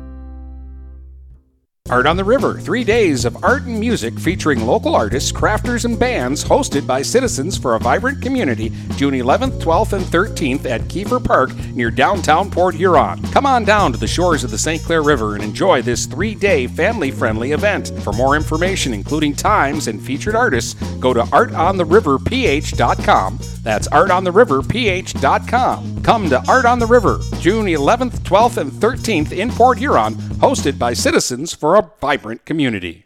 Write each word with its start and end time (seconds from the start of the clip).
Art 1.91 2.07
on 2.07 2.15
the 2.15 2.23
River, 2.23 2.57
three 2.57 2.85
days 2.85 3.25
of 3.25 3.43
art 3.43 3.63
and 3.63 3.77
music 3.77 4.17
featuring 4.17 4.65
local 4.65 4.95
artists, 4.95 5.29
crafters, 5.29 5.83
and 5.83 5.99
bands, 5.99 6.41
hosted 6.41 6.87
by 6.87 7.01
citizens 7.01 7.57
for 7.57 7.75
a 7.75 7.79
vibrant 7.79 8.21
community, 8.21 8.69
June 8.95 9.13
11th, 9.13 9.61
12th, 9.61 9.91
and 9.91 10.05
13th 10.05 10.65
at 10.65 10.79
Kiefer 10.83 11.21
Park 11.21 11.53
near 11.75 11.91
downtown 11.91 12.49
Port 12.49 12.75
Huron. 12.75 13.21
Come 13.33 13.45
on 13.45 13.65
down 13.65 13.91
to 13.91 13.97
the 13.97 14.07
shores 14.07 14.45
of 14.45 14.51
the 14.51 14.57
St. 14.57 14.81
Clair 14.83 15.03
River 15.03 15.35
and 15.35 15.43
enjoy 15.43 15.81
this 15.81 16.05
three 16.05 16.33
day 16.33 16.65
family 16.65 17.11
friendly 17.11 17.51
event. 17.51 17.91
For 18.03 18.13
more 18.13 18.37
information, 18.37 18.93
including 18.93 19.35
times 19.35 19.89
and 19.89 20.01
featured 20.01 20.35
artists, 20.35 20.75
go 20.99 21.13
to 21.13 21.23
artontheriverph.com. 21.23 23.39
That's 23.63 23.87
artontheriverph.com. 23.87 26.03
Come 26.03 26.29
to 26.29 26.43
Art 26.47 26.65
on 26.65 26.79
the 26.79 26.87
River, 26.87 27.19
June 27.39 27.67
11th, 27.67 28.21
12th, 28.21 28.57
and 28.57 28.71
13th 28.71 29.31
in 29.31 29.51
Port 29.51 29.77
Huron, 29.77 30.15
hosted 30.15 30.79
by 30.79 30.93
citizens 30.93 31.53
for 31.53 31.75
a 31.75 31.87
vibrant 31.99 32.45
community. 32.45 33.05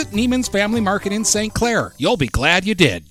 Neiman's 0.07 0.47
Family 0.47 0.81
Market 0.81 1.13
in 1.13 1.23
St. 1.23 1.53
Clair. 1.53 1.93
You'll 1.97 2.17
be 2.17 2.27
glad 2.27 2.65
you 2.65 2.75
did. 2.75 3.05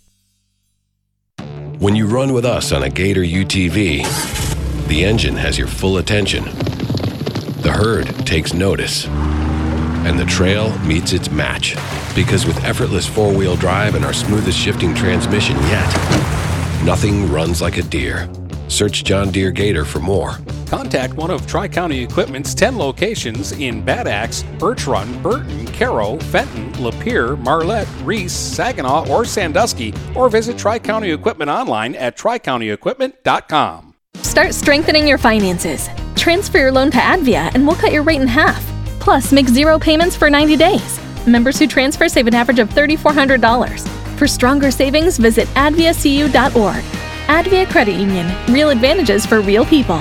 When 1.78 1.96
you 1.96 2.06
run 2.06 2.34
with 2.34 2.44
us 2.44 2.72
on 2.72 2.82
a 2.82 2.90
Gator 2.90 3.22
UTV, 3.22 4.86
the 4.88 5.04
engine 5.04 5.36
has 5.36 5.56
your 5.56 5.68
full 5.68 5.96
attention. 5.96 6.44
The 7.62 7.72
herd 7.74 8.08
takes 8.26 8.52
notice. 8.52 9.06
And 9.06 10.18
the 10.18 10.24
trail 10.24 10.76
meets 10.80 11.12
its 11.12 11.30
match. 11.30 11.76
Because 12.14 12.44
with 12.44 12.62
effortless 12.64 13.06
four 13.06 13.32
wheel 13.32 13.56
drive 13.56 13.94
and 13.94 14.04
our 14.04 14.12
smoothest 14.12 14.58
shifting 14.58 14.94
transmission 14.94 15.56
yet, 15.56 16.82
nothing 16.84 17.30
runs 17.30 17.62
like 17.62 17.78
a 17.78 17.82
Deere. 17.82 18.28
Search 18.68 19.04
John 19.04 19.30
Deere 19.30 19.50
Gator 19.50 19.84
for 19.84 20.00
more. 20.00 20.38
Contact 20.70 21.14
one 21.14 21.32
of 21.32 21.44
Tri 21.48 21.66
County 21.66 22.00
Equipment's 22.00 22.54
10 22.54 22.78
locations 22.78 23.50
in 23.50 23.84
Bad 23.84 24.06
Axe, 24.06 24.44
Birch 24.56 24.86
Run, 24.86 25.20
Burton, 25.20 25.66
Caro, 25.66 26.16
Fenton, 26.18 26.70
Lapeer, 26.74 27.36
Marlette, 27.36 27.88
Reese, 28.04 28.32
Saginaw, 28.32 29.08
or 29.10 29.24
Sandusky, 29.24 29.92
or 30.14 30.28
visit 30.28 30.56
Tri 30.56 30.78
County 30.78 31.10
Equipment 31.10 31.50
online 31.50 31.96
at 31.96 32.16
tricountyequipment.com. 32.16 33.94
Start 34.22 34.54
strengthening 34.54 35.08
your 35.08 35.18
finances. 35.18 35.88
Transfer 36.14 36.58
your 36.58 36.70
loan 36.70 36.92
to 36.92 36.98
Advia 36.98 37.52
and 37.52 37.66
we'll 37.66 37.74
cut 37.74 37.90
your 37.90 38.04
rate 38.04 38.20
in 38.20 38.28
half. 38.28 38.64
Plus, 39.00 39.32
make 39.32 39.48
zero 39.48 39.76
payments 39.76 40.14
for 40.14 40.30
90 40.30 40.54
days. 40.54 41.00
Members 41.26 41.58
who 41.58 41.66
transfer 41.66 42.08
save 42.08 42.28
an 42.28 42.34
average 42.34 42.60
of 42.60 42.68
$3,400. 42.68 43.88
For 44.16 44.28
stronger 44.28 44.70
savings, 44.70 45.18
visit 45.18 45.48
adviacu.org. 45.48 46.84
Advia 47.26 47.68
Credit 47.68 47.96
Union. 47.96 48.32
Real 48.54 48.70
advantages 48.70 49.26
for 49.26 49.40
real 49.40 49.66
people. 49.66 50.00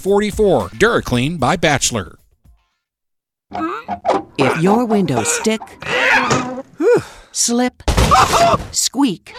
44. 0.01 0.69
DuraClean 0.69 1.39
by 1.39 1.55
Bachelor. 1.55 2.17
If 4.37 4.61
your 4.61 4.85
windows 4.85 5.31
stick, 5.31 5.61
slip, 7.31 7.83
squeak, 8.71 9.35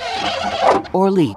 or 0.93 1.11
leak, 1.11 1.37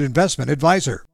investment 0.00 0.50
advisor. 0.50 1.04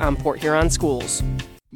on 0.00 0.14
Port 0.14 0.38
Huron 0.38 0.70
schools. 0.70 1.24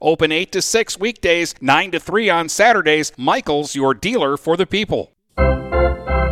Open 0.00 0.32
8 0.32 0.52
to 0.52 0.62
6 0.62 0.98
weekdays, 0.98 1.54
9 1.60 1.90
to 1.92 2.00
3 2.00 2.30
on 2.30 2.48
Saturdays. 2.48 3.12
Michael's 3.16 3.74
your 3.74 3.94
dealer 3.94 4.36
for 4.36 4.56
the 4.56 4.66
people. 4.66 5.12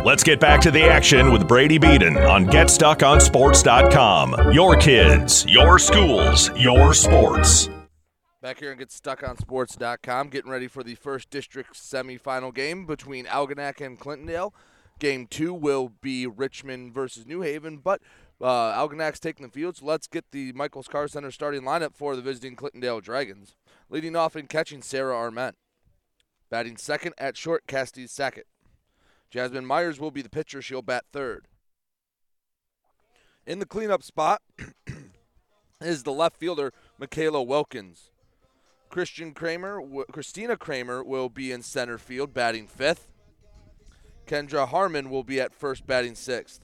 Let's 0.05 0.23
get 0.23 0.41
back 0.41 0.59
to 0.61 0.71
the 0.71 0.83
action 0.83 1.31
with 1.31 1.47
Brady 1.47 1.77
Beaton 1.77 2.17
on 2.17 2.45
GetStuckOnSports.com. 2.45 4.51
Your 4.51 4.75
kids, 4.75 5.45
your 5.47 5.79
schools, 5.79 6.51
your 6.57 6.93
sports. 6.93 7.69
Back 8.41 8.59
here 8.59 8.73
and 8.73 8.81
GetStuckOnSports.com, 8.81 10.27
getting 10.27 10.51
ready 10.51 10.67
for 10.67 10.83
the 10.83 10.95
first 10.95 11.29
district 11.29 11.75
semifinal 11.75 12.53
game 12.53 12.85
between 12.85 13.25
Algonac 13.25 13.79
and 13.79 13.97
Clintondale. 13.97 14.51
Game 14.99 15.27
two 15.27 15.53
will 15.53 15.93
be 16.01 16.27
Richmond 16.27 16.93
versus 16.93 17.25
New 17.25 17.39
Haven, 17.39 17.77
but 17.77 18.01
uh, 18.41 18.71
Algonac's 18.71 19.19
taking 19.19 19.45
the 19.45 19.51
field, 19.51 19.77
so 19.77 19.85
let's 19.85 20.07
get 20.07 20.25
the 20.31 20.51
Michaels 20.53 20.87
Car 20.87 21.07
Center 21.07 21.31
starting 21.31 21.61
lineup 21.61 21.95
for 21.95 22.15
the 22.15 22.21
visiting 22.21 22.55
Clintondale 22.55 23.01
Dragons. 23.01 23.55
Leading 23.89 24.15
off 24.15 24.35
and 24.35 24.49
catching 24.49 24.81
Sarah 24.81 25.15
Arment. 25.15 25.55
Batting 26.49 26.77
second 26.77 27.13
at 27.17 27.37
short, 27.37 27.67
Cassidy 27.67 28.07
Sackett. 28.07 28.47
Jasmine 29.29 29.65
Myers 29.65 29.99
will 29.99 30.11
be 30.11 30.21
the 30.21 30.29
pitcher. 30.29 30.61
She'll 30.61 30.81
bat 30.81 31.05
third. 31.11 31.47
In 33.45 33.59
the 33.59 33.65
cleanup 33.65 34.03
spot 34.03 34.41
is 35.81 36.03
the 36.03 36.13
left 36.13 36.37
fielder, 36.37 36.71
Michaela 36.99 37.41
Wilkins. 37.41 38.11
Christian 38.89 39.33
Kramer, 39.33 39.81
Christina 40.11 40.55
Kramer 40.55 41.03
will 41.03 41.27
be 41.27 41.51
in 41.51 41.63
center 41.63 41.97
field, 41.97 42.33
batting 42.33 42.67
fifth. 42.67 43.07
Kendra 44.27 44.67
Harmon 44.67 45.09
will 45.09 45.23
be 45.23 45.41
at 45.41 45.53
first, 45.53 45.87
batting 45.87 46.13
sixth. 46.15 46.61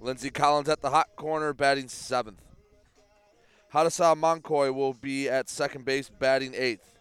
Lindsey 0.00 0.30
Collins 0.30 0.68
at 0.68 0.80
the 0.80 0.90
hot 0.90 1.14
corner, 1.16 1.52
batting 1.52 1.88
seventh. 1.88 2.40
Hadasa 3.72 4.16
Monkoy 4.16 4.72
will 4.74 4.94
be 4.94 5.28
at 5.28 5.48
second 5.48 5.84
base, 5.84 6.08
batting 6.08 6.54
eighth. 6.54 6.98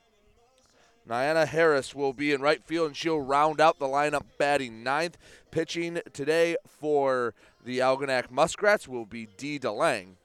Niana 1.10 1.48
Harris 1.48 1.96
will 1.96 2.14
be 2.14 2.32
in 2.34 2.42
right 2.42 2.64
field, 2.64 2.88
and 2.88 2.96
she'll 2.96 3.22
round 3.22 3.60
out 3.60 3.80
the 3.80 3.88
lineup, 3.88 4.26
batting 4.38 4.84
ninth. 4.84 5.18
Pitching 5.50 6.02
today 6.14 6.56
for 6.68 7.34
the 7.66 7.80
Algonac 7.80 8.30
Muskrats 8.30 8.88
will 8.88 9.06
be 9.06 9.28
Dee 9.38 9.58
DeLang. 9.58 10.16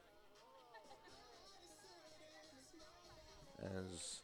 As 3.64 4.20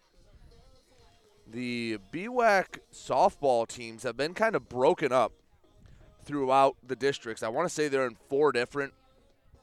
the 1.51 1.99
BWAC 2.13 2.81
softball 2.93 3.67
teams 3.67 4.03
have 4.03 4.17
been 4.17 4.35
kind 4.35 4.55
of 4.55 4.69
broken 4.69 5.13
up 5.13 5.33
throughout 6.25 6.77
the 6.87 6.97
districts. 6.97 7.43
I 7.43 7.49
want 7.49 7.69
to 7.69 7.75
say 7.75 7.89
they're 7.89 8.07
in 8.07 8.17
four 8.29 8.53
different. 8.53 8.93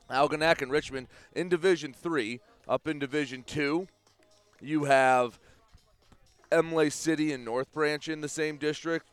Algonac 0.09 0.61
and 0.61 0.71
Richmond 0.71 1.07
in 1.33 1.49
Division 1.49 1.93
Three. 1.93 2.39
Up 2.67 2.87
in 2.87 2.99
Division 2.99 3.43
Two, 3.43 3.87
you 4.61 4.85
have 4.85 5.39
Imlay 6.51 6.89
City 6.89 7.31
and 7.31 7.45
North 7.45 7.71
Branch 7.71 8.07
in 8.07 8.21
the 8.21 8.29
same 8.29 8.57
district. 8.57 9.05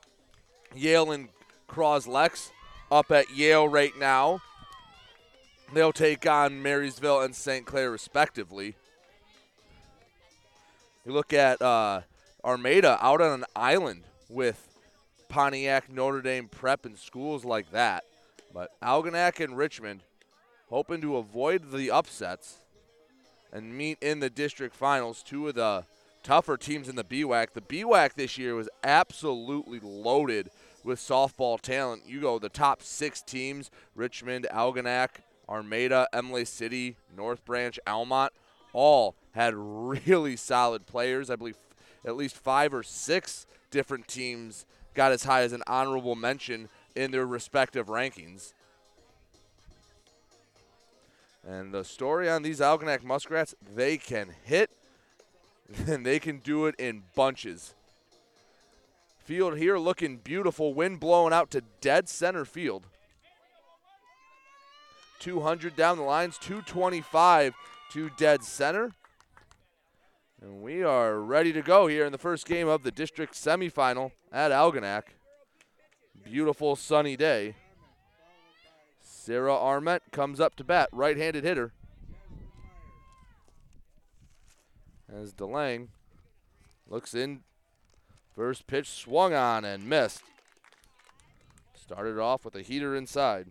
Yale 0.75 1.13
and 1.13 1.29
Croslex 1.69 2.51
up 2.91 3.11
at 3.11 3.31
Yale 3.31 3.69
right 3.69 3.97
now. 3.99 4.41
They'll 5.73 5.93
take 5.93 6.27
on 6.27 6.63
Marysville 6.63 7.23
and 7.23 7.35
St. 7.35 7.65
Clair 7.65 7.91
respectively. 7.91 8.77
You 11.05 11.13
look 11.13 11.33
at 11.33 11.61
uh, 11.61 12.03
Armada 12.45 12.99
out 13.01 13.21
on 13.21 13.41
an 13.41 13.45
island 13.55 14.03
with 14.29 14.74
Pontiac, 15.35 15.91
Notre 15.91 16.23
Dame 16.23 16.47
prep 16.47 16.87
and 16.87 16.97
schools 16.97 17.45
like 17.45 17.73
that. 17.73 18.05
But 18.55 18.71
Algonac 18.81 19.45
and 19.45 19.57
Richmond 19.57 20.03
hoping 20.69 21.01
to 21.01 21.17
avoid 21.17 21.73
the 21.73 21.91
upsets 21.91 22.59
and 23.53 23.77
meet 23.77 23.99
in 24.01 24.21
the 24.21 24.31
district 24.31 24.77
finals. 24.77 25.25
Two 25.25 25.49
of 25.49 25.57
the 25.57 25.87
tougher 26.23 26.57
teams 26.57 26.89
in 26.89 26.95
the 26.95 27.03
BWAC. 27.03 27.49
The 27.53 27.63
BWAC 27.63 28.15
this 28.15 28.39
year 28.39 28.55
was 28.55 28.69
absolutely 28.85 29.81
loaded 29.83 30.51
with 30.85 31.01
softball 31.01 31.61
talent. 31.61 32.05
You 32.07 32.21
go 32.21 32.39
the 32.39 32.49
top 32.49 32.81
six 32.81 33.21
teams 33.21 33.73
Richmond, 33.97 34.47
Algonac, 34.53 35.09
Armada, 35.49 36.07
Imlay 36.15 36.45
City, 36.45 36.95
North 37.17 37.45
Branch, 37.45 37.77
Almont 37.89 38.33
all 38.73 39.17
had 39.33 39.55
really 39.57 40.37
solid 40.37 40.87
players. 40.87 41.29
I 41.29 41.35
believe 41.35 41.59
at 42.05 42.15
least 42.15 42.37
five 42.37 42.73
or 42.73 42.85
six 42.85 43.49
different 43.73 44.07
teams 44.07 44.65
got 44.95 45.13
as 45.13 45.25
high 45.25 45.43
as 45.43 45.53
an 45.53 45.63
honorable 45.67 46.15
mention 46.15 46.69
in 46.95 47.11
their 47.11 47.27
respective 47.27 47.87
rankings. 47.87 48.53
And 51.47 51.73
the 51.73 51.85
story 51.85 52.31
on 52.31 52.43
these 52.43 52.61
Algonac 52.61 53.03
Muskrats, 53.03 53.55
they 53.75 53.99
can 53.99 54.31
hit 54.45 54.71
and 55.87 56.05
they 56.05 56.19
can 56.19 56.39
do 56.39 56.67
it 56.67 56.75
in 56.79 57.03
bunches. 57.15 57.75
Field 59.25 59.57
here 59.57 59.79
looking 59.79 60.19
beautiful. 60.19 60.75
Wind 60.75 61.01
blowing 61.01 61.33
out 61.33 61.51
to 61.53 61.63
dead 61.81 62.09
center 62.09 62.45
field. 62.45 62.87
200 65.21 65.75
down 65.75 65.97
the 65.97 66.03
lines, 66.03 66.37
225 66.39 67.55
to 67.93 68.11
dead 68.19 68.45
center. 68.45 68.93
And 70.45 70.61
we 70.61 70.83
are 70.83 71.21
ready 71.21 71.55
to 71.55 71.63
go 71.63 71.87
here 71.87 72.05
in 72.05 72.13
the 72.13 72.19
first 72.19 72.47
game 72.47 72.69
of 72.69 72.83
the 72.83 72.91
district 72.91 73.33
semifinal 73.33 74.11
at 74.31 74.51
Algonac. 74.51 75.05
Beautiful 76.23 76.77
sunny 76.77 77.17
day. 77.17 77.55
Sarah 79.01 79.57
Arment 79.57 80.03
comes 80.13 80.41
up 80.41 80.55
to 80.57 80.65
bat, 80.65 80.91
right 80.93 81.17
handed 81.17 81.45
hitter. 81.45 81.73
As 85.11 85.33
DeLang 85.33 85.89
looks 86.91 87.15
in. 87.15 87.41
First 88.37 88.67
pitch 88.67 88.91
swung 88.91 89.33
on 89.33 89.65
and 89.65 89.89
missed. 89.89 90.25
Started 91.75 92.19
off 92.19 92.45
with 92.45 92.55
a 92.55 92.61
heater 92.61 92.95
inside. 92.95 93.47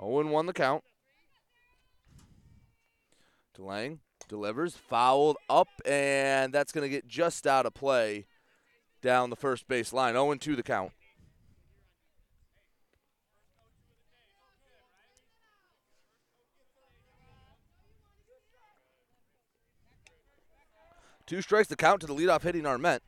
0 0.00 0.28
1 0.28 0.46
the 0.46 0.52
count. 0.52 0.84
DeLang 3.62 3.98
delivers, 4.28 4.76
fouled 4.76 5.36
up, 5.48 5.68
and 5.84 6.52
that's 6.52 6.72
going 6.72 6.82
to 6.82 6.88
get 6.88 7.06
just 7.06 7.46
out 7.46 7.66
of 7.66 7.74
play 7.74 8.26
down 9.00 9.30
the 9.30 9.36
first 9.36 9.68
base 9.68 9.92
line. 9.92 10.14
0 10.14 10.34
2 10.34 10.56
the 10.56 10.62
count. 10.62 10.92
Two 21.26 21.40
strikes 21.40 21.68
to 21.68 21.76
count 21.76 22.00
to 22.00 22.06
the 22.06 22.14
leadoff 22.14 22.42
hitting 22.42 22.66
Arment. 22.66 23.02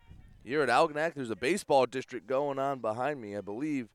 Here 0.44 0.62
at 0.62 0.68
Algonac, 0.68 1.14
there's 1.14 1.30
a 1.30 1.37
baseball 1.37 1.87
district 1.87 2.26
going 2.26 2.58
on 2.58 2.78
behind 2.78 3.20
me. 3.20 3.37
I 3.37 3.40
believe 3.40 3.88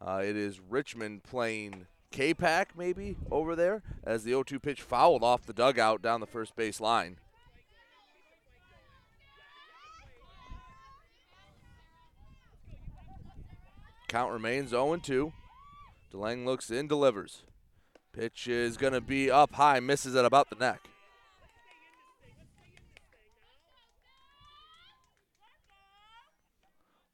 uh, 0.00 0.22
it 0.24 0.36
is 0.36 0.60
Richmond 0.60 1.22
playing 1.22 1.86
Capac 2.12 2.66
maybe 2.76 3.16
over 3.30 3.54
there 3.54 3.82
as 4.04 4.24
the 4.24 4.32
0-2 4.32 4.60
pitch 4.62 4.82
fouled 4.82 5.22
off 5.22 5.46
the 5.46 5.52
dugout 5.52 6.02
down 6.02 6.20
the 6.20 6.26
first 6.26 6.56
base 6.56 6.80
line. 6.80 7.18
Count 14.08 14.32
remains 14.32 14.72
0-2. 14.72 15.32
DeLang 16.12 16.46
looks 16.46 16.70
in, 16.70 16.88
delivers. 16.88 17.42
Pitch 18.14 18.48
is 18.48 18.78
going 18.78 18.94
to 18.94 19.02
be 19.02 19.30
up 19.30 19.54
high, 19.54 19.80
misses 19.80 20.16
at 20.16 20.24
about 20.24 20.48
the 20.48 20.56
neck. 20.56 20.88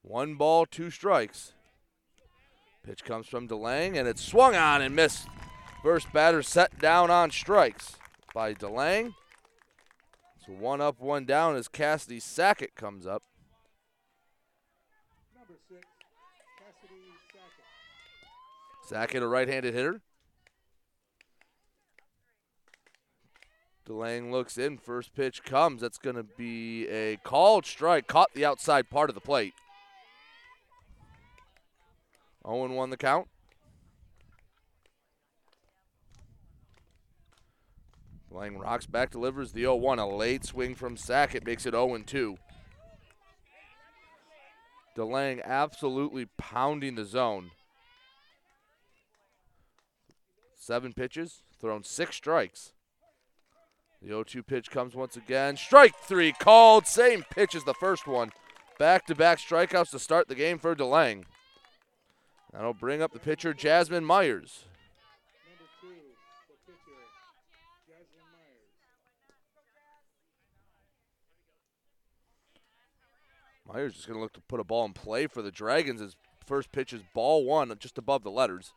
One 0.02 0.36
ball, 0.36 0.66
two 0.66 0.90
strikes. 0.90 1.53
Pitch 2.84 3.02
comes 3.02 3.26
from 3.26 3.48
DeLang, 3.48 3.98
and 3.98 4.06
it's 4.06 4.22
swung 4.22 4.54
on 4.54 4.82
and 4.82 4.94
missed. 4.94 5.26
First 5.82 6.12
batter 6.12 6.42
set 6.42 6.78
down 6.78 7.10
on 7.10 7.30
strikes 7.30 7.96
by 8.34 8.52
DeLang. 8.52 9.14
So 10.44 10.52
one 10.52 10.82
up, 10.82 11.00
one 11.00 11.24
down 11.24 11.56
as 11.56 11.68
Cassidy 11.68 12.20
Sackett 12.20 12.74
comes 12.74 13.06
up. 13.06 13.22
Number 15.34 15.58
six, 15.68 15.86
Cassidy 16.58 17.00
Sackett. 17.32 18.88
Sackett, 18.88 19.22
a 19.22 19.26
right-handed 19.26 19.72
hitter. 19.72 20.02
DeLang 23.88 24.30
looks 24.30 24.58
in. 24.58 24.76
First 24.76 25.14
pitch 25.14 25.42
comes. 25.42 25.80
That's 25.80 25.98
going 25.98 26.16
to 26.16 26.22
be 26.22 26.86
a 26.88 27.16
called 27.16 27.64
strike. 27.64 28.06
Caught 28.06 28.34
the 28.34 28.44
outside 28.44 28.90
part 28.90 29.10
of 29.10 29.14
the 29.14 29.20
plate. 29.20 29.54
0 32.46 32.72
1 32.72 32.90
the 32.90 32.96
count. 32.96 33.28
Lang 38.30 38.58
rocks 38.58 38.86
back, 38.86 39.10
delivers 39.10 39.52
the 39.52 39.62
0 39.62 39.76
1. 39.76 39.98
A 39.98 40.08
late 40.08 40.44
swing 40.44 40.74
from 40.74 40.96
Sackett 40.96 41.46
makes 41.46 41.66
it 41.66 41.72
0 41.72 41.96
2. 41.98 42.36
DeLang 44.96 45.42
absolutely 45.44 46.26
pounding 46.38 46.94
the 46.94 47.04
zone. 47.04 47.50
Seven 50.56 50.92
pitches, 50.92 51.42
thrown 51.60 51.82
six 51.82 52.16
strikes. 52.16 52.72
The 54.00 54.08
0 54.08 54.24
2 54.24 54.42
pitch 54.42 54.70
comes 54.70 54.94
once 54.94 55.16
again. 55.16 55.56
Strike 55.56 55.94
three 55.96 56.32
called. 56.32 56.86
Same 56.86 57.24
pitch 57.30 57.54
as 57.54 57.64
the 57.64 57.74
first 57.74 58.06
one. 58.06 58.32
Back 58.78 59.06
to 59.06 59.14
back 59.14 59.38
strikeouts 59.38 59.90
to 59.90 59.98
start 59.98 60.28
the 60.28 60.34
game 60.34 60.58
for 60.58 60.74
DeLang. 60.74 61.24
That'll 62.54 62.72
bring 62.72 63.02
up 63.02 63.12
the 63.12 63.18
pitcher, 63.18 63.52
Jasmine 63.52 64.04
Myers. 64.04 64.64
Myers. 73.66 73.74
Myers 73.74 73.94
just 73.94 74.06
going 74.06 74.18
to 74.18 74.22
look 74.22 74.32
to 74.34 74.40
put 74.42 74.60
a 74.60 74.64
ball 74.64 74.84
in 74.84 74.92
play 74.92 75.26
for 75.26 75.42
the 75.42 75.50
Dragons. 75.50 76.00
His 76.00 76.14
first 76.46 76.70
pitch 76.70 76.92
is 76.92 77.02
ball 77.12 77.44
one, 77.44 77.74
just 77.80 77.98
above 77.98 78.22
the 78.22 78.30
letters. 78.30 78.72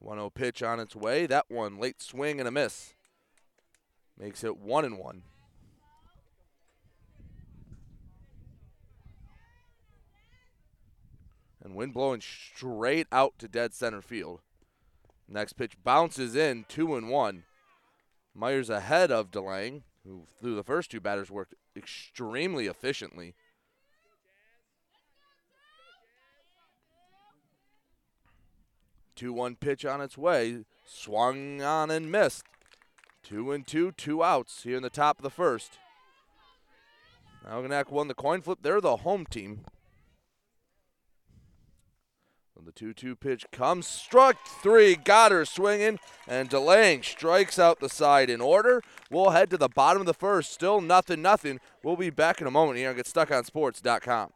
One 0.00 0.16
0 0.16 0.30
pitch 0.30 0.60
on 0.60 0.80
its 0.80 0.96
way. 0.96 1.26
That 1.26 1.44
one 1.48 1.78
late 1.78 2.02
swing 2.02 2.40
and 2.40 2.48
a 2.48 2.50
miss. 2.50 2.94
Makes 4.18 4.42
it 4.42 4.56
one 4.56 4.84
and 4.84 4.98
one. 4.98 5.22
And 11.62 11.74
wind 11.74 11.92
blowing 11.92 12.20
straight 12.20 13.06
out 13.12 13.34
to 13.38 13.48
dead 13.48 13.74
center 13.74 14.00
field. 14.00 14.40
Next 15.28 15.52
pitch 15.54 15.76
bounces 15.84 16.34
in, 16.34 16.64
two 16.68 16.96
and 16.96 17.08
one. 17.08 17.44
Myers 18.34 18.70
ahead 18.70 19.12
of 19.12 19.30
DeLang, 19.30 19.82
who 20.04 20.24
through 20.40 20.56
the 20.56 20.64
first 20.64 20.90
two 20.90 21.00
batters 21.00 21.30
worked 21.30 21.54
extremely 21.76 22.66
efficiently. 22.66 23.34
Two 29.14 29.32
one 29.34 29.54
pitch 29.54 29.84
on 29.84 30.00
its 30.00 30.16
way, 30.16 30.64
swung 30.86 31.60
on 31.60 31.90
and 31.90 32.10
missed. 32.10 32.44
Two 33.22 33.52
and 33.52 33.66
two, 33.66 33.92
two 33.92 34.24
outs 34.24 34.62
here 34.62 34.78
in 34.78 34.82
the 34.82 34.88
top 34.88 35.18
of 35.18 35.22
the 35.22 35.30
first. 35.30 35.78
Algonac 37.46 37.90
won 37.90 38.08
the 38.08 38.14
coin 38.14 38.40
flip. 38.40 38.60
They're 38.62 38.80
the 38.80 38.98
home 38.98 39.26
team. 39.26 39.66
The 42.64 42.72
2 42.72 42.92
2 42.92 43.16
pitch 43.16 43.46
comes, 43.52 43.86
struck 43.86 44.36
three, 44.46 44.94
got 44.94 45.32
her 45.32 45.44
swinging, 45.44 45.98
and 46.28 46.50
DeLang 46.50 47.04
strikes 47.04 47.58
out 47.58 47.80
the 47.80 47.88
side 47.88 48.28
in 48.28 48.40
order. 48.40 48.82
We'll 49.10 49.30
head 49.30 49.50
to 49.50 49.56
the 49.56 49.68
bottom 49.68 50.00
of 50.02 50.06
the 50.06 50.14
first, 50.14 50.52
still 50.52 50.80
nothing, 50.80 51.22
nothing. 51.22 51.60
We'll 51.82 51.96
be 51.96 52.10
back 52.10 52.40
in 52.40 52.46
a 52.46 52.50
moment 52.50 52.78
here 52.78 52.90
on 52.90 52.96
GetStuckOnSports.com. 52.96 54.32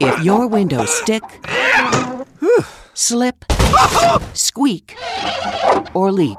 If 0.00 0.24
your 0.24 0.48
windows 0.48 0.90
stick, 0.90 1.22
slip, 2.94 3.44
squeak, 4.34 4.96
or 5.94 6.10
leak, 6.10 6.38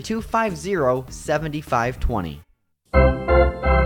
250 0.01 1.11
7520. 1.11 2.41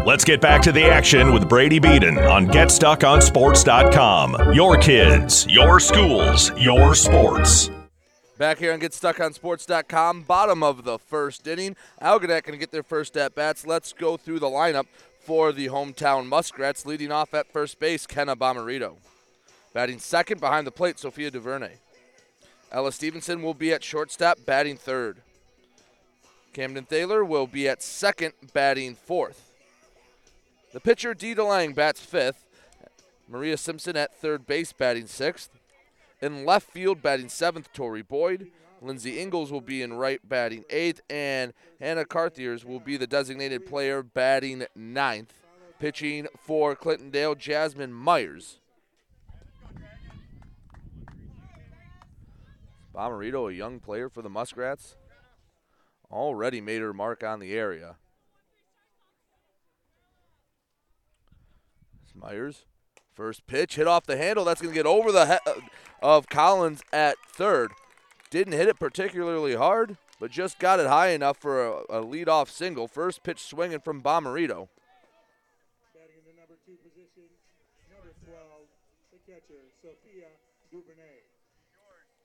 Let's 0.06 0.24
get 0.24 0.40
back 0.40 0.62
to 0.62 0.72
the 0.72 0.86
action 0.86 1.34
with 1.34 1.50
Brady 1.50 1.80
Beaton 1.80 2.20
on 2.20 2.46
GetStuckOnSports.com. 2.46 4.54
Your 4.54 4.78
kids, 4.78 5.48
your 5.50 5.80
schools, 5.80 6.52
your 6.60 6.94
sports. 6.94 7.72
Back 8.38 8.60
here 8.60 8.72
on 8.72 8.80
GetStuckOnSports.com, 8.80 10.22
bottom 10.22 10.62
of 10.62 10.84
the 10.84 11.00
first 11.00 11.48
inning. 11.48 11.76
Algonac 12.02 12.44
going 12.44 12.52
to 12.52 12.58
get 12.58 12.70
their 12.70 12.84
first 12.84 13.18
at 13.18 13.34
bats. 13.34 13.66
Let's 13.66 13.94
go 13.94 14.16
through 14.16 14.38
the 14.40 14.46
lineup 14.46 14.86
for 15.22 15.52
the 15.52 15.70
hometown 15.70 16.28
Muskrats, 16.28 16.86
leading 16.86 17.12
off 17.12 17.34
at 17.34 17.52
first 17.52 17.80
base, 17.80 18.06
Kenna 18.06 18.36
Bomarito. 18.36 18.98
Batting 19.74 19.98
second 19.98 20.40
behind 20.40 20.68
the 20.68 20.72
plate, 20.72 21.00
Sophia 21.00 21.32
DuVernay. 21.32 21.78
Ella 22.72 22.92
Stevenson 22.92 23.42
will 23.42 23.56
be 23.56 23.74
at 23.74 23.84
shortstop, 23.84 24.38
batting 24.46 24.78
third. 24.78 25.24
Camden 26.56 26.86
Thaler 26.86 27.26
will 27.26 27.48
be 27.48 27.68
at 27.68 27.84
second, 27.84 28.32
batting 28.54 28.96
fourth. 28.96 29.52
The 30.72 30.80
pitcher, 30.80 31.14
Dee 31.14 31.36
DeLang, 31.36 31.76
bats 31.76 32.00
fifth. 32.00 32.46
Maria 33.28 33.58
Simpson 33.58 33.98
at 33.98 34.16
third 34.16 34.48
base, 34.48 34.72
batting 34.72 35.08
sixth. 35.08 35.50
In 36.22 36.46
left 36.46 36.72
field, 36.72 37.02
batting 37.02 37.28
seventh, 37.28 37.74
Tori 37.74 38.04
Boyd. 38.04 38.52
Lindsay 38.82 39.20
Ingles 39.20 39.52
will 39.52 39.60
be 39.60 39.82
in 39.82 39.96
right, 39.96 40.22
batting 40.24 40.64
eighth. 40.70 41.02
And 41.10 41.52
Hannah 41.82 42.06
Carthiers 42.06 42.64
will 42.64 42.80
be 42.80 42.96
the 42.96 43.06
designated 43.06 43.66
player, 43.66 44.02
batting 44.02 44.66
ninth. 44.74 45.34
Pitching 45.78 46.26
for 46.40 46.74
Clintondale, 46.74 47.38
Jasmine 47.38 47.92
Myers. 47.92 48.60
Bomarito, 52.96 53.52
a 53.52 53.54
young 53.54 53.82
player 53.82 54.08
for 54.08 54.22
the 54.22 54.30
Muskrats, 54.30 54.96
already 56.12 56.62
made 56.62 56.82
her 56.82 56.94
mark 56.94 57.24
on 57.24 57.40
the 57.40 57.54
area. 57.54 57.96
Myers, 62.14 62.66
first 63.14 63.46
pitch 63.46 63.76
hit 63.76 63.88
off 63.88 64.06
the 64.06 64.18
handle. 64.18 64.46
That's 64.46 64.62
going 64.62 64.74
to 64.74 64.78
get 64.78 64.86
over 64.86 65.12
the 65.12 65.26
head 65.26 65.42
uh, 65.46 65.54
of 66.02 66.30
Collins 66.30 66.82
at 66.94 67.18
third. 67.34 67.72
Didn't 68.30 68.54
hit 68.54 68.70
it 68.70 68.80
particularly 68.80 69.56
hard, 69.56 69.98
but 70.20 70.32
just 70.32 70.58
got 70.58 70.80
it 70.80 70.88
high 70.88 71.10
enough 71.10 71.38
for 71.38 71.66
a, 71.66 71.72
a 71.90 72.04
leadoff 72.04 72.50
single. 72.50 72.88
First 72.88 73.22
pitch 73.24 73.40
swinging 73.40 73.82
from 73.82 74.02
Bomarito. 74.02 74.70
Batting 75.94 76.16
in 76.18 76.26
the 76.26 76.40
number 76.40 76.56
two 76.66 76.78
position, 76.82 77.28
number 77.92 78.16
12, 78.24 78.40
the 79.12 79.32
catcher. 79.32 79.62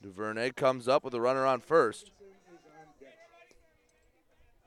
Duvernay 0.02 0.52
comes 0.52 0.88
up 0.88 1.04
with 1.04 1.14
a 1.14 1.20
runner 1.20 1.44
on 1.44 1.60
first. 1.60 2.10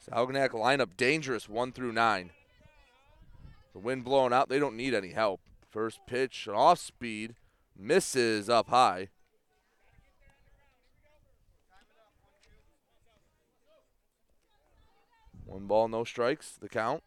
Salganac 0.10 0.50
lineup 0.50 0.98
dangerous 0.98 1.48
one 1.48 1.72
through 1.72 1.93
nine. 1.93 2.31
The 3.74 3.79
wind 3.79 4.03
blowing 4.03 4.33
out, 4.33 4.50
they 4.50 4.60
don't 4.60 4.75
need 4.75 4.93
any 4.93 5.10
help. 5.10 5.39
First 5.69 6.00
pitch 6.07 6.48
off 6.48 6.79
speed, 6.79 7.36
misses 7.77 8.50
up 8.50 8.69
high. 8.69 9.10
One 15.45 15.67
ball, 15.67 15.88
no 15.88 16.03
strikes, 16.03 16.57
the 16.60 16.69
count. 16.69 17.03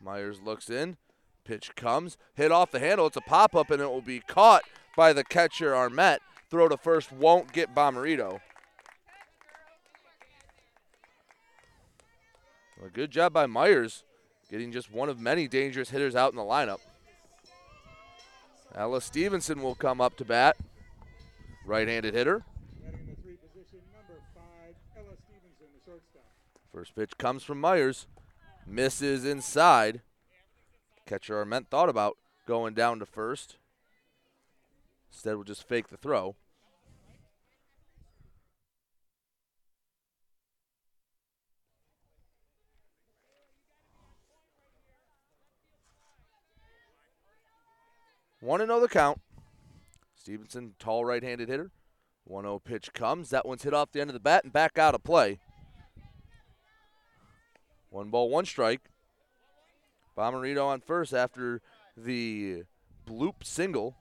Myers 0.00 0.40
looks 0.42 0.70
in. 0.70 0.96
Pitch 1.44 1.74
comes, 1.76 2.16
hit 2.34 2.50
off 2.50 2.70
the 2.70 2.80
handle. 2.80 3.06
It's 3.06 3.16
a 3.16 3.20
pop 3.20 3.54
up, 3.54 3.70
and 3.70 3.80
it 3.80 3.90
will 3.90 4.00
be 4.00 4.20
caught 4.20 4.64
by 4.96 5.12
the 5.12 5.22
catcher, 5.22 5.74
Arment. 5.74 6.20
Throw 6.50 6.68
to 6.68 6.76
first 6.76 7.12
won't 7.12 7.52
get 7.52 7.74
Bomarito. 7.74 8.40
A 12.84 12.88
good 12.88 13.10
job 13.10 13.32
by 13.32 13.46
Myers, 13.46 14.04
getting 14.50 14.70
just 14.70 14.92
one 14.92 15.08
of 15.08 15.18
many 15.18 15.48
dangerous 15.48 15.90
hitters 15.90 16.14
out 16.14 16.32
in 16.32 16.36
the 16.36 16.42
lineup. 16.42 16.80
Ella 18.74 19.00
Stevenson 19.00 19.62
will 19.62 19.74
come 19.74 20.00
up 20.00 20.16
to 20.18 20.24
bat. 20.24 20.56
Right 21.64 21.88
handed 21.88 22.14
hitter. 22.14 22.44
First 26.72 26.94
pitch 26.94 27.16
comes 27.16 27.42
from 27.42 27.60
Myers. 27.60 28.06
Misses 28.66 29.24
inside. 29.24 30.02
Catcher 31.06 31.38
Arment 31.38 31.70
thought 31.70 31.88
about 31.88 32.18
going 32.46 32.74
down 32.74 32.98
to 32.98 33.06
first. 33.06 33.56
Instead, 35.10 35.36
we'll 35.36 35.44
just 35.44 35.66
fake 35.66 35.88
the 35.88 35.96
throw. 35.96 36.36
One 48.46 48.60
to 48.60 48.64
oh 48.64 48.68
know 48.68 48.80
the 48.80 48.86
count. 48.86 49.20
Stevenson, 50.14 50.74
tall 50.78 51.04
right-handed 51.04 51.48
hitter. 51.48 51.72
1-0 52.30 52.62
pitch 52.62 52.92
comes. 52.92 53.30
That 53.30 53.44
one's 53.44 53.64
hit 53.64 53.74
off 53.74 53.90
the 53.90 54.00
end 54.00 54.08
of 54.08 54.14
the 54.14 54.20
bat 54.20 54.44
and 54.44 54.52
back 54.52 54.78
out 54.78 54.94
of 54.94 55.02
play. 55.02 55.40
One 57.90 58.08
ball, 58.08 58.30
one 58.30 58.44
strike. 58.44 58.82
Bomarito 60.16 60.64
on 60.64 60.80
first 60.80 61.12
after 61.12 61.60
the 61.96 62.62
bloop 63.04 63.42
single. 63.42 63.96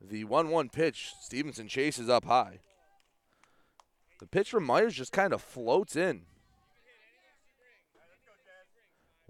The 0.00 0.22
1 0.22 0.50
1 0.50 0.68
pitch, 0.68 1.14
Stevenson 1.20 1.66
chases 1.66 2.08
up 2.08 2.26
high. 2.26 2.60
The 4.20 4.28
pitch 4.28 4.50
from 4.50 4.62
Myers 4.62 4.94
just 4.94 5.10
kind 5.10 5.32
of 5.32 5.42
floats 5.42 5.96
in. 5.96 6.26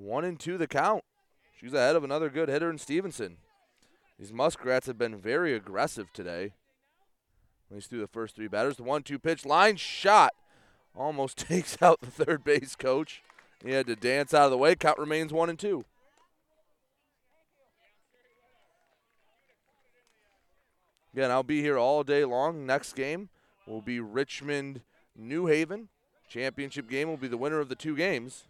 One 0.02 0.24
and 0.24 0.38
two 0.38 0.58
the 0.58 0.66
count. 0.66 1.04
She's 1.54 1.72
ahead 1.72 1.94
of 1.94 2.02
another 2.02 2.28
good 2.28 2.48
hitter 2.48 2.68
in 2.68 2.78
Stevenson. 2.78 3.36
These 4.18 4.32
Muskrats 4.32 4.88
have 4.88 4.98
been 4.98 5.16
very 5.16 5.54
aggressive 5.54 6.12
today. 6.12 6.54
At 7.70 7.76
least 7.76 7.90
through 7.90 8.00
the 8.00 8.08
first 8.08 8.34
three 8.34 8.48
batters. 8.48 8.76
The 8.76 8.82
one 8.82 9.04
two 9.04 9.20
pitch 9.20 9.46
line 9.46 9.76
shot 9.76 10.34
almost 10.96 11.36
takes 11.48 11.80
out 11.80 12.00
the 12.00 12.10
third 12.10 12.42
base 12.42 12.74
coach. 12.74 13.22
He 13.64 13.70
had 13.70 13.86
to 13.86 13.94
dance 13.94 14.34
out 14.34 14.46
of 14.46 14.50
the 14.50 14.58
way. 14.58 14.74
Count 14.74 14.98
remains 14.98 15.32
one 15.32 15.48
and 15.48 15.58
two. 15.58 15.84
Again, 21.14 21.30
I'll 21.30 21.44
be 21.44 21.60
here 21.60 21.78
all 21.78 22.02
day 22.02 22.24
long. 22.24 22.66
Next 22.66 22.94
game 22.96 23.28
will 23.68 23.82
be 23.82 24.00
Richmond 24.00 24.80
New 25.16 25.46
Haven. 25.46 25.90
Championship 26.28 26.90
game 26.90 27.06
will 27.06 27.16
be 27.16 27.28
the 27.28 27.36
winner 27.36 27.60
of 27.60 27.68
the 27.68 27.76
two 27.76 27.94
games. 27.94 28.46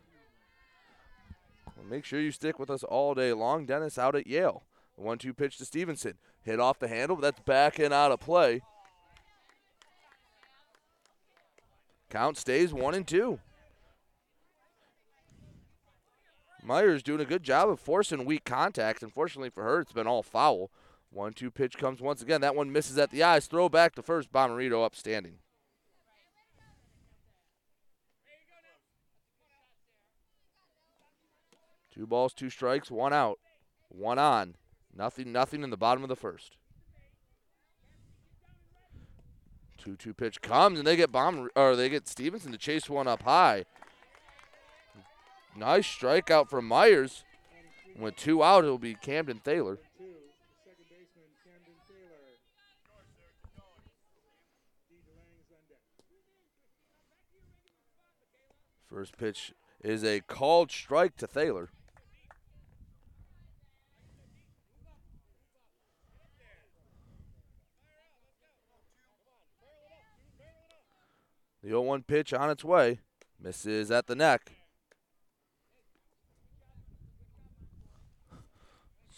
Well, 1.83 1.90
make 1.90 2.05
sure 2.05 2.21
you 2.21 2.31
stick 2.31 2.59
with 2.59 2.71
us 2.71 2.85
all 2.85 3.14
day 3.14 3.33
long. 3.33 3.66
Dennis 3.66 3.99
out 3.99 4.14
at 4.14 4.27
Yale. 4.27 4.62
The 4.97 5.03
one 5.03 5.18
two 5.18 5.35
pitch 5.35 5.59
to 5.59 5.64
Stevenson. 5.64 6.14
Hit 6.42 6.61
off 6.61 6.79
the 6.79 6.88
handle, 6.88 7.16
but 7.16 7.23
that's 7.23 7.40
back 7.40 7.79
and 7.79 7.92
out 7.92 8.12
of 8.12 8.21
play. 8.21 8.62
Count 12.11 12.37
stays 12.37 12.73
one 12.73 12.95
and 12.95 13.07
two. 13.07 13.40
Myers 16.64 17.03
doing 17.03 17.21
a 17.21 17.25
good 17.25 17.42
job 17.42 17.68
of 17.68 17.81
forcing 17.81 18.25
weak 18.25 18.45
contact. 18.45 19.03
Unfortunately 19.03 19.51
for 19.51 19.64
her, 19.64 19.81
it's 19.81 19.92
been 19.92 20.07
all 20.07 20.23
foul. 20.23 20.71
One 21.11 21.33
two 21.33 21.51
pitch 21.51 21.77
comes 21.79 22.01
once 22.01 22.23
again. 22.23 22.40
That 22.42 22.55
one 22.55 22.71
misses 22.71 22.99
at 22.99 23.11
the 23.11 23.23
eyes. 23.23 23.47
Throw 23.47 23.68
back 23.68 23.95
to 23.97 24.03
first. 24.03 24.33
Bomarito 24.33 24.85
upstanding. 24.85 25.38
Two 31.95 32.07
balls, 32.07 32.33
two 32.33 32.49
strikes, 32.49 32.91
one 32.91 33.13
out, 33.13 33.39
one 33.89 34.19
on. 34.19 34.55
Nothing, 34.97 35.31
nothing 35.31 35.63
in 35.63 35.71
the 35.71 35.77
bottom 35.77 36.03
of 36.03 36.09
the 36.09 36.17
first. 36.17 36.57
Two 39.77 39.97
two 39.97 40.15
pitch 40.15 40.41
comes 40.41 40.79
and 40.79 40.87
they 40.87 40.95
get 40.95 41.11
bomb 41.11 41.49
or 41.57 41.75
they 41.75 41.89
get 41.89 42.07
Stevenson 42.07 42.53
to 42.53 42.59
chase 42.59 42.89
one 42.89 43.09
up 43.09 43.23
high. 43.25 43.65
Nice 45.57 45.87
strikeout 45.87 46.49
from 46.49 46.67
Myers. 46.67 47.25
With 47.99 48.17
two 48.17 48.43
out, 48.43 48.65
it'll 48.65 48.79
be 48.79 48.95
Camden 48.95 49.41
Thaler. 49.43 49.79
First 58.89 59.19
pitch 59.19 59.53
is 59.83 60.05
a 60.05 60.21
called 60.21 60.71
strike 60.71 61.17
to 61.17 61.27
Thaler. 61.27 61.71
The 71.73 71.79
0 71.79 71.85
1 71.85 72.03
pitch 72.03 72.35
on 72.35 72.51
its 72.51 72.63
way. 72.63 73.01
Misses 73.43 73.91
at 73.91 74.07
the 74.07 74.15
neck. 74.15 74.53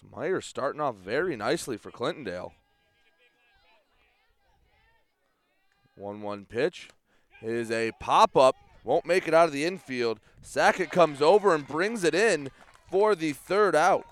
Myers 0.09 0.47
starting 0.47 0.81
off 0.81 0.95
very 0.95 1.35
nicely 1.35 1.77
for 1.77 1.91
Clintondale. 1.91 2.53
1 5.97 6.23
1 6.23 6.45
pitch 6.45 6.91
is 7.43 7.73
a 7.73 7.91
pop 7.99 8.37
up. 8.37 8.55
Won't 8.85 9.05
make 9.05 9.27
it 9.27 9.35
out 9.35 9.47
of 9.47 9.53
the 9.53 9.65
infield. 9.65 10.21
Sackett 10.41 10.93
comes 10.93 11.21
over 11.21 11.57
and 11.57 11.67
brings 11.67 12.05
it 12.05 12.15
in 12.15 12.51
for 12.89 13.17
the 13.17 13.33
third 13.33 13.75
out. 13.75 14.07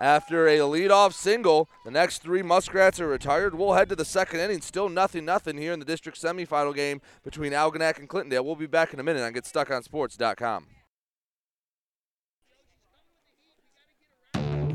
After 0.00 0.46
a 0.46 0.58
leadoff 0.58 1.12
single, 1.12 1.68
the 1.84 1.90
next 1.90 2.22
three 2.22 2.42
Muskrats 2.42 3.00
are 3.00 3.08
retired. 3.08 3.56
We'll 3.56 3.72
head 3.72 3.88
to 3.88 3.96
the 3.96 4.04
second 4.04 4.38
inning. 4.38 4.60
Still 4.60 4.88
nothing, 4.88 5.24
nothing 5.24 5.58
here 5.58 5.72
in 5.72 5.80
the 5.80 5.84
district 5.84 6.22
semifinal 6.22 6.74
game 6.74 7.00
between 7.24 7.52
Algonac 7.52 7.98
and 7.98 8.08
Clintondale. 8.08 8.44
We'll 8.44 8.54
be 8.54 8.66
back 8.66 8.94
in 8.94 9.00
a 9.00 9.02
minute 9.02 9.22
on 9.22 9.32
GetStuckOnSports.com. 9.32 10.66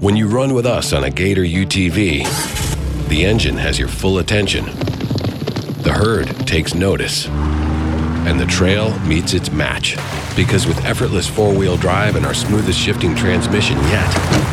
When 0.02 0.18
you 0.18 0.28
run 0.28 0.54
with 0.54 0.66
us 0.66 0.92
on 0.92 1.06
a 1.06 1.10
Gator 1.10 1.44
UTV, 1.44 3.08
the 3.08 3.24
engine 3.24 3.56
has 3.56 3.80
your 3.80 3.88
full 3.88 4.18
attention. 4.18 4.66
The 4.66 5.94
herd 5.96 6.28
takes 6.46 6.74
notice. 6.74 7.28
And 7.28 8.38
the 8.38 8.46
trail 8.46 8.98
meets 9.02 9.34
its 9.34 9.50
match. 9.52 9.96
Because 10.36 10.68
with 10.68 10.84
effortless 10.84 11.30
four 11.30 11.54
wheel 11.54 11.78
drive 11.78 12.18
and 12.18 12.26
our 12.26 12.34
smoothest 12.34 12.78
shifting 12.78 13.16
transmission 13.16 13.78
yet, 13.84 14.53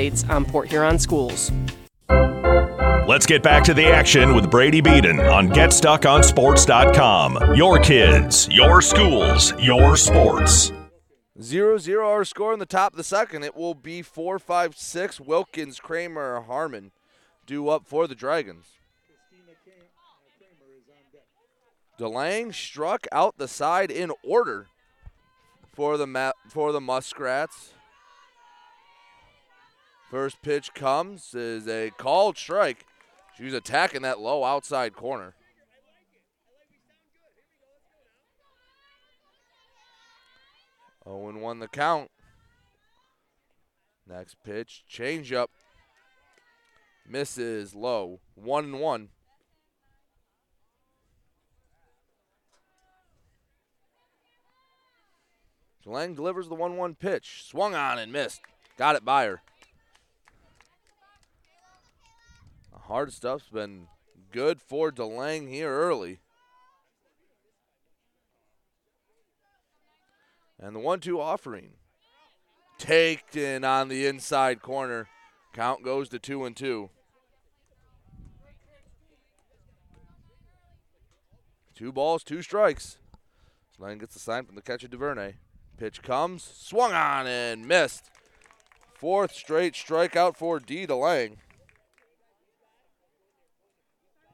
on 0.29 0.45
Port 0.45 0.67
Huron 0.67 0.97
schools. 0.97 1.51
Let's 3.07 3.27
get 3.27 3.43
back 3.43 3.63
to 3.65 3.73
the 3.73 3.87
action 3.87 4.33
with 4.33 4.49
Brady 4.49 4.79
Beaton 4.81 5.19
on 5.19 5.49
GetStuckOnSports.com. 5.49 7.55
Your 7.55 7.77
kids, 7.79 8.47
your 8.49 8.81
schools, 8.81 9.53
your 9.59 9.95
sports. 9.97 10.71
0 11.41 11.77
0 11.77 12.07
our 12.07 12.25
score 12.25 12.53
in 12.53 12.59
the 12.59 12.65
top 12.65 12.93
of 12.93 12.97
the 12.97 13.03
second. 13.03 13.43
It 13.43 13.55
will 13.55 13.75
be 13.75 14.01
4 14.01 14.39
5 14.39 14.75
6. 14.75 15.19
Wilkins, 15.19 15.79
Kramer, 15.79 16.41
Harmon 16.41 16.91
due 17.45 17.69
up 17.69 17.85
for 17.85 18.07
the 18.07 18.15
Dragons. 18.15 18.65
DeLang 21.99 22.53
struck 22.53 23.05
out 23.11 23.37
the 23.37 23.47
side 23.47 23.91
in 23.91 24.11
order 24.23 24.67
for 25.71 25.97
the 25.97 26.07
ma- 26.07 26.31
for 26.49 26.71
the 26.71 26.81
Muskrats. 26.81 27.73
First 30.11 30.41
pitch 30.41 30.73
comes 30.73 31.33
is 31.33 31.69
a 31.69 31.89
called 31.91 32.37
strike. 32.37 32.85
She 33.37 33.45
was 33.45 33.53
attacking 33.53 34.01
that 34.01 34.19
low 34.19 34.43
outside 34.43 34.93
corner. 34.93 35.35
Oh 41.05 41.13
Owen 41.13 41.39
won 41.39 41.59
the 41.59 41.69
count. 41.69 42.11
Next 44.05 44.35
pitch, 44.43 44.83
change 44.85 45.31
up. 45.31 45.49
Misses 47.07 47.73
low. 47.73 48.19
One 48.35 48.65
and 48.65 48.79
one. 48.81 49.09
Lang 55.85 56.15
delivers 56.15 56.47
the 56.47 56.55
1 56.55 56.77
1 56.77 56.95
pitch. 56.95 57.43
Swung 57.47 57.73
on 57.73 57.97
and 57.97 58.11
missed. 58.11 58.41
Got 58.77 58.95
it 58.95 59.03
by 59.03 59.25
her. 59.25 59.41
The 62.71 62.79
hard 62.91 63.13
stuff's 63.13 63.47
been 63.47 63.87
good 64.33 64.61
for 64.61 64.91
DeLang 64.91 65.49
here 65.49 65.71
early. 65.71 66.19
And 70.59 70.75
the 70.75 70.79
1 70.79 70.99
2 70.99 71.19
offering. 71.19 71.71
Taken 72.77 73.63
on 73.63 73.87
the 73.87 74.05
inside 74.05 74.61
corner. 74.61 75.07
Count 75.53 75.83
goes 75.83 76.09
to 76.09 76.19
2 76.19 76.43
and 76.43 76.55
2. 76.55 76.89
Two 81.73 81.91
balls, 81.93 82.23
two 82.25 82.41
strikes. 82.41 82.97
Lang 83.79 83.99
gets 83.99 84.13
the 84.13 84.19
sign 84.19 84.43
from 84.43 84.55
the 84.55 84.61
catcher 84.61 84.89
DuVernay. 84.89 85.35
Pitch 85.77 86.03
comes, 86.03 86.43
swung 86.43 86.91
on 86.91 87.25
and 87.25 87.65
missed. 87.65 88.11
Fourth 88.93 89.33
straight 89.33 89.75
strikeout 89.75 90.35
for 90.35 90.59
D. 90.59 90.85
DeLang. 90.85 91.37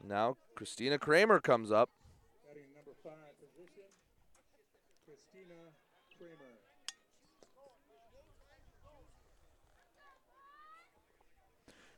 Now 0.07 0.37
Christina 0.55 0.97
Kramer 0.97 1.41
comes 1.41 1.69
up. 1.69 1.89
number 2.73 2.91
five 3.03 3.35
position, 3.39 3.83
Christina 5.05 5.55
Kramer. 6.17 6.55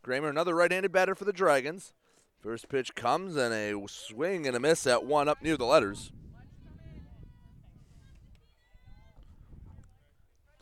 Kramer, 0.01 0.29
another 0.29 0.55
right-handed 0.55 0.91
batter 0.91 1.13
for 1.13 1.25
the 1.25 1.33
Dragons. 1.33 1.93
First 2.41 2.67
pitch 2.67 2.95
comes 2.95 3.35
and 3.35 3.53
a 3.53 3.75
swing 3.87 4.47
and 4.47 4.55
a 4.55 4.59
miss 4.59 4.87
at 4.87 5.03
one 5.03 5.27
up 5.27 5.43
near 5.43 5.57
the 5.57 5.65
letters. 5.65 6.11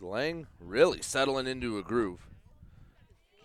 Lang 0.01 0.47
really 0.59 1.01
settling 1.01 1.47
into 1.47 1.77
a 1.77 1.83
groove. 1.83 2.27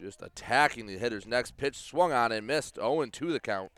Just 0.00 0.22
attacking 0.22 0.86
the 0.86 0.98
hitter's 0.98 1.26
next 1.26 1.56
pitch, 1.56 1.76
swung 1.76 2.12
on 2.12 2.32
and 2.32 2.46
missed. 2.46 2.76
0 2.76 3.06
2 3.06 3.32
the 3.32 3.40
count. 3.40 3.70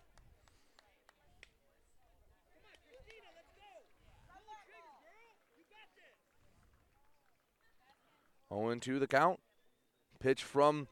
Oh 8.54 8.66
Owen 8.66 8.78
to 8.80 8.98
the 8.98 9.06
count. 9.06 9.40
Pitch 10.20 10.42
from 10.44 10.86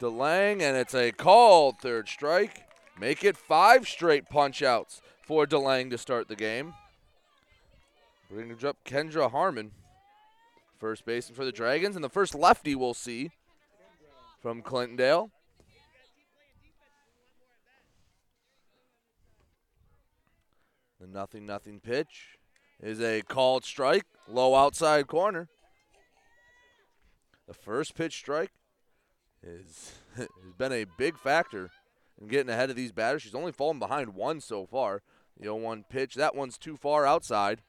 DeLang, 0.00 0.60
and 0.60 0.76
it's 0.76 0.94
a 0.94 1.12
called 1.12 1.78
third 1.78 2.08
strike. 2.08 2.64
Make 2.98 3.22
it 3.22 3.36
five 3.36 3.86
straight 3.86 4.28
punch 4.28 4.62
outs 4.62 5.00
for 5.22 5.46
DeLang 5.46 5.90
to 5.90 5.98
start 5.98 6.28
the 6.28 6.36
game. 6.36 6.74
Brings 8.30 8.64
up 8.64 8.78
Kendra 8.84 9.30
Harmon. 9.30 9.70
First 10.78 11.06
baseman 11.06 11.36
for 11.36 11.44
the 11.44 11.52
Dragons, 11.52 11.94
and 11.94 12.04
the 12.04 12.08
first 12.08 12.34
lefty 12.34 12.74
we'll 12.74 12.92
see 12.92 13.30
from 14.42 14.62
Clintondale. 14.62 15.30
The 21.00 21.06
nothing 21.06 21.46
nothing 21.46 21.78
pitch 21.80 22.36
is 22.82 23.00
a 23.00 23.22
called 23.22 23.64
strike, 23.64 24.06
low 24.28 24.54
outside 24.54 25.06
corner. 25.06 25.48
The 27.46 27.54
first 27.54 27.94
pitch 27.94 28.16
strike 28.16 28.50
is 29.42 29.92
has 30.16 30.28
been 30.58 30.72
a 30.72 30.86
big 30.98 31.18
factor 31.18 31.70
in 32.20 32.28
getting 32.28 32.50
ahead 32.50 32.70
of 32.70 32.76
these 32.76 32.92
batters. 32.92 33.22
She's 33.22 33.34
only 33.34 33.52
fallen 33.52 33.78
behind 33.78 34.14
one 34.14 34.40
so 34.40 34.66
far. 34.66 35.02
The 35.36 35.44
0 35.44 35.56
1 35.56 35.84
pitch, 35.88 36.14
that 36.14 36.34
one's 36.34 36.58
too 36.58 36.76
far 36.76 37.06
outside. 37.06 37.60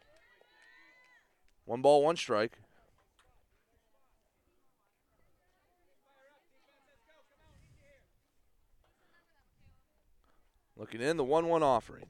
One 1.65 1.81
ball, 1.81 2.01
one 2.01 2.15
strike. 2.15 2.59
Looking 10.77 11.01
in, 11.01 11.17
the 11.17 11.23
1 11.23 11.47
1 11.47 11.63
offering. 11.63 12.05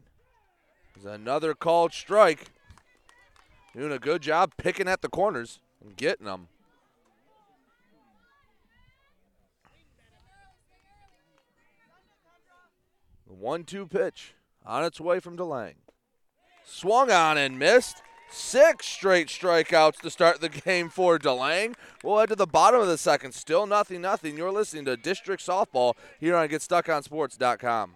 Is 0.95 1.05
another 1.05 1.53
called 1.53 1.93
strike. 1.93 2.51
Doing 3.73 3.91
a 3.91 3.99
good 3.99 4.21
job 4.21 4.53
picking 4.57 4.87
at 4.87 5.01
the 5.01 5.09
corners 5.09 5.59
and 5.83 5.95
getting 5.95 6.25
them. 6.25 6.49
1 13.39 13.63
2 13.63 13.87
pitch 13.87 14.33
on 14.65 14.83
its 14.83 14.99
way 14.99 15.19
from 15.19 15.37
DeLang. 15.37 15.75
Swung 16.65 17.11
on 17.11 17.37
and 17.37 17.57
missed. 17.57 18.01
Six 18.29 18.85
straight 18.85 19.27
strikeouts 19.27 20.01
to 20.01 20.09
start 20.09 20.41
the 20.41 20.49
game 20.65 20.89
for 20.89 21.17
DeLang. 21.17 21.75
We'll 22.03 22.19
head 22.19 22.29
to 22.29 22.35
the 22.35 22.45
bottom 22.45 22.81
of 22.81 22.87
the 22.87 22.97
second. 22.97 23.33
Still 23.33 23.65
nothing, 23.65 24.01
nothing. 24.01 24.35
You're 24.35 24.51
listening 24.51 24.85
to 24.85 24.97
District 24.97 25.41
Softball 25.45 25.93
here 26.19 26.35
on 26.35 26.49
GetStuckOnSports.com. 26.49 27.95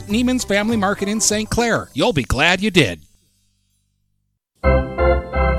Neiman's 0.03 0.43
Family 0.43 0.77
Market 0.77 1.09
in 1.09 1.21
St. 1.21 1.49
Clair. 1.49 1.89
You'll 1.93 2.13
be 2.13 2.23
glad 2.23 2.61
you 2.61 2.71
did. 2.71 3.01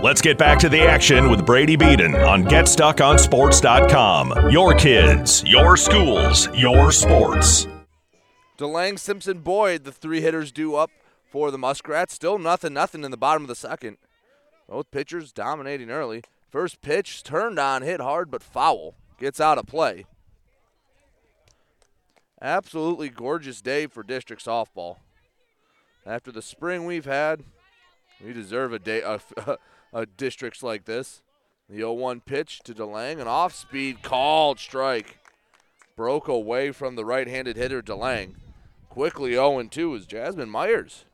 Let's 0.02 0.20
get 0.20 0.36
back 0.36 0.58
to 0.58 0.68
the 0.68 0.82
action 0.82 1.30
with 1.30 1.46
Brady 1.46 1.76
Beaton 1.76 2.16
on 2.16 2.44
GetStuckOnSports.com. 2.44 4.50
Your 4.50 4.74
kids, 4.74 5.44
your 5.46 5.76
schools, 5.76 6.48
your 6.56 6.90
sports. 6.90 7.68
DeLang, 8.58 8.98
Simpson, 8.98 9.38
Boyd, 9.38 9.84
the 9.84 9.92
three 9.92 10.20
hitters 10.20 10.50
due 10.50 10.74
up 10.74 10.90
for 11.30 11.52
the 11.52 11.58
Muskrats. 11.58 12.14
Still 12.14 12.38
nothing, 12.38 12.74
nothing 12.74 13.04
in 13.04 13.12
the 13.12 13.16
bottom 13.16 13.42
of 13.42 13.48
the 13.48 13.54
second. 13.54 13.96
Both 14.68 14.90
pitchers 14.90 15.32
dominating 15.32 15.90
early. 15.90 16.22
First 16.50 16.82
pitch 16.82 17.22
turned 17.22 17.58
on, 17.58 17.82
hit 17.82 18.00
hard, 18.00 18.30
but 18.30 18.42
foul. 18.42 18.94
Gets 19.18 19.40
out 19.40 19.58
of 19.58 19.66
play. 19.66 20.04
Absolutely 22.42 23.08
gorgeous 23.08 23.60
day 23.60 23.86
for 23.86 24.02
district 24.02 24.44
softball. 24.44 24.96
After 26.04 26.32
the 26.32 26.42
spring 26.42 26.84
we've 26.84 27.04
had, 27.04 27.44
we 28.22 28.32
deserve 28.32 28.72
a 28.72 28.80
day 28.80 29.00
a, 29.00 29.20
a 29.92 30.06
districts 30.06 30.60
like 30.60 30.84
this. 30.84 31.22
The 31.70 31.80
0-1 31.82 32.24
pitch 32.24 32.58
to 32.64 32.74
DeLang, 32.74 33.20
an 33.20 33.28
off-speed 33.28 34.02
called 34.02 34.58
strike. 34.58 35.18
Broke 35.94 36.26
away 36.26 36.72
from 36.72 36.96
the 36.96 37.04
right-handed 37.04 37.56
hitter 37.56 37.80
DeLang. 37.80 38.34
Quickly 38.90 39.32
0-2 39.32 39.98
is 39.98 40.06
Jasmine 40.06 40.50
Myers 40.50 41.04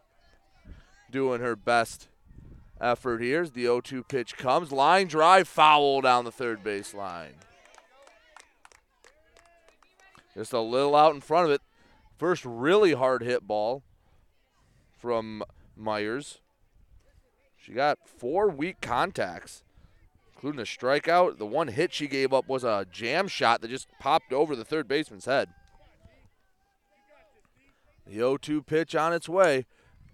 doing 1.11 1.41
her 1.43 1.55
best 1.55 2.09
effort 2.81 3.21
here. 3.21 3.43
As 3.43 3.51
the 3.53 3.67
0-2 3.67 4.09
pitch 4.09 4.39
comes, 4.39 4.73
line 4.73 5.09
drive 5.09 5.47
foul 5.47 6.01
down 6.01 6.25
the 6.25 6.33
third 6.33 6.65
base 6.65 6.95
line. 6.95 7.35
Just 10.39 10.53
a 10.53 10.61
little 10.61 10.95
out 10.95 11.17
in 11.17 11.21
front 11.21 11.47
of 11.47 11.51
it. 11.51 11.61
First 12.17 12.45
really 12.45 12.93
hard 12.93 13.25
hit 13.25 13.49
ball 13.49 13.83
from 14.97 15.43
Myers. 15.77 16.39
She 17.57 17.73
got 17.73 17.99
four 18.07 18.49
weak 18.49 18.81
contacts, 18.81 19.65
including 20.33 20.61
a 20.61 20.65
strikeout. 20.65 21.39
The 21.39 21.47
one 21.47 21.67
hit 21.67 21.93
she 21.93 22.07
gave 22.07 22.33
up 22.33 22.49
was 22.49 22.63
a 22.63 22.87
jam 22.93 23.27
shot 23.27 23.63
that 23.63 23.71
just 23.71 23.89
popped 23.99 24.33
over 24.33 24.55
the 24.55 24.65
third 24.65 24.87
baseman's 24.87 25.25
head. 25.25 25.49
The 28.07 28.15
0 28.15 28.37
2 28.37 28.63
pitch 28.63 28.95
on 28.95 29.13
its 29.13 29.29
way. 29.29 29.67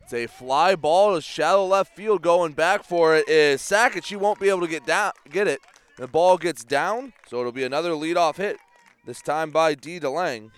It's 0.02 0.14
a 0.14 0.26
fly 0.26 0.74
ball 0.74 1.14
to 1.14 1.20
shallow 1.20 1.66
left 1.66 1.94
field. 1.94 2.22
Going 2.22 2.52
back 2.52 2.82
for 2.82 3.14
it 3.14 3.28
is 3.28 3.60
Sackett. 3.60 4.06
She 4.06 4.16
won't 4.16 4.40
be 4.40 4.48
able 4.48 4.62
to 4.62 4.68
get 4.68 4.87
down, 4.87 5.12
get 5.30 5.48
it. 5.48 5.60
The 5.98 6.08
ball 6.08 6.38
gets 6.38 6.64
down, 6.64 7.12
so 7.28 7.40
it'll 7.40 7.52
be 7.52 7.64
another 7.64 7.90
leadoff 7.90 8.37
hit. 8.37 8.56
This 9.06 9.20
time 9.20 9.50
by 9.50 9.74
D. 9.74 10.00
DeLang. 10.00 10.50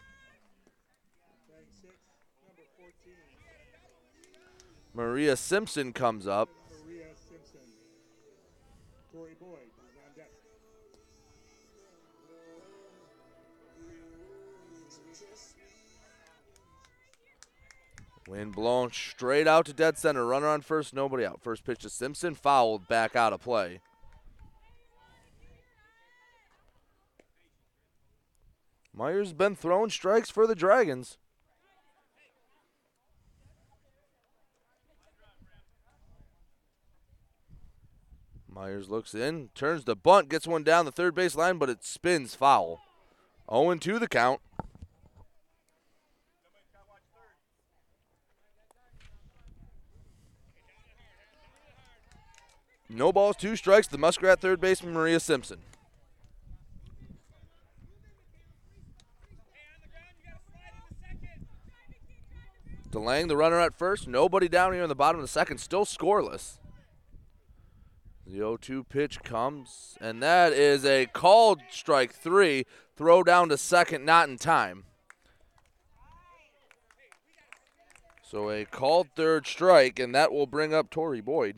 Maria 4.95 5.37
Simpson 5.37 5.93
comes 5.93 6.29
up. 6.29 6.49
Maria 6.87 7.07
Simpson. 7.29 7.61
Tori 9.13 9.33
Boyd 9.41 9.59
is 9.67 9.97
on 9.99 10.15
deck. 10.17 10.31
Wind 18.29 18.55
blown 18.55 18.93
straight 18.93 19.49
out 19.49 19.67
to 19.67 19.73
dead 19.73 19.99
center. 19.99 20.25
Runner 20.25 20.47
on 20.47 20.61
first, 20.61 20.95
nobody 20.95 21.27
out. 21.27 21.43
First 21.43 21.65
pitch 21.65 21.81
to 21.81 21.91
Simpson, 21.91 22.37
fouled 22.37 22.87
back 22.87 23.17
out 23.17 23.33
of 23.33 23.43
play. 23.43 23.81
Myers 28.97 29.29
has 29.29 29.35
been 29.35 29.55
throwing 29.55 29.91
strikes 29.91 30.31
for 30.31 30.47
the 30.47 30.55
Dragons. 30.55 31.19
Myers 38.49 38.89
looks 38.89 39.15
in, 39.15 39.51
turns 39.55 39.85
the 39.85 39.95
bunt, 39.95 40.31
gets 40.31 40.47
one 40.47 40.63
down 40.63 40.87
the 40.87 40.91
third 40.91 41.15
base 41.15 41.37
line, 41.37 41.59
but 41.59 41.69
it 41.69 41.85
spins 41.85 42.35
foul. 42.35 42.81
0 43.53 43.75
2 43.75 43.99
the 43.99 44.09
count. 44.09 44.41
No 52.89 53.13
balls, 53.13 53.37
two 53.37 53.57
strikes. 53.57 53.89
The 53.89 53.99
Muskrat 53.99 54.41
third 54.41 54.59
baseman, 54.59 54.95
Maria 54.95 55.21
Simpson. 55.21 55.59
DeLang, 62.97 63.29
the 63.29 63.37
runner 63.37 63.61
at 63.61 63.77
first. 63.77 64.09
Nobody 64.09 64.49
down 64.49 64.73
here 64.73 64.83
in 64.83 64.89
the 64.89 64.95
bottom 64.95 65.21
of 65.21 65.25
the 65.25 65.29
second. 65.29 65.59
Still 65.59 65.85
scoreless. 65.85 66.59
The 68.27 68.33
0 68.33 68.57
2 68.57 68.85
pitch 68.85 69.23
comes, 69.23 69.97
and 70.01 70.23
that 70.23 70.53
is 70.53 70.85
a 70.85 71.07
called 71.07 71.61
strike 71.71 72.13
three. 72.13 72.65
Throw 72.97 73.23
down 73.23 73.51
to 73.51 73.59
second, 73.59 74.05
not 74.05 74.29
in 74.29 74.39
time. 74.39 74.85
So 78.29 78.51
a 78.51 78.65
called 78.65 79.09
third 79.15 79.47
strike, 79.47 79.99
and 79.99 80.15
that 80.15 80.33
will 80.33 80.47
bring 80.47 80.75
up 80.75 80.91
Tori 80.91 81.21
Boyd. 81.21 81.57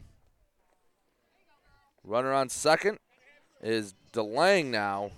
Runner 2.04 2.32
on 2.32 2.48
second 2.48 2.98
is 3.62 3.94
DeLang 4.12 4.66
now. 4.66 5.12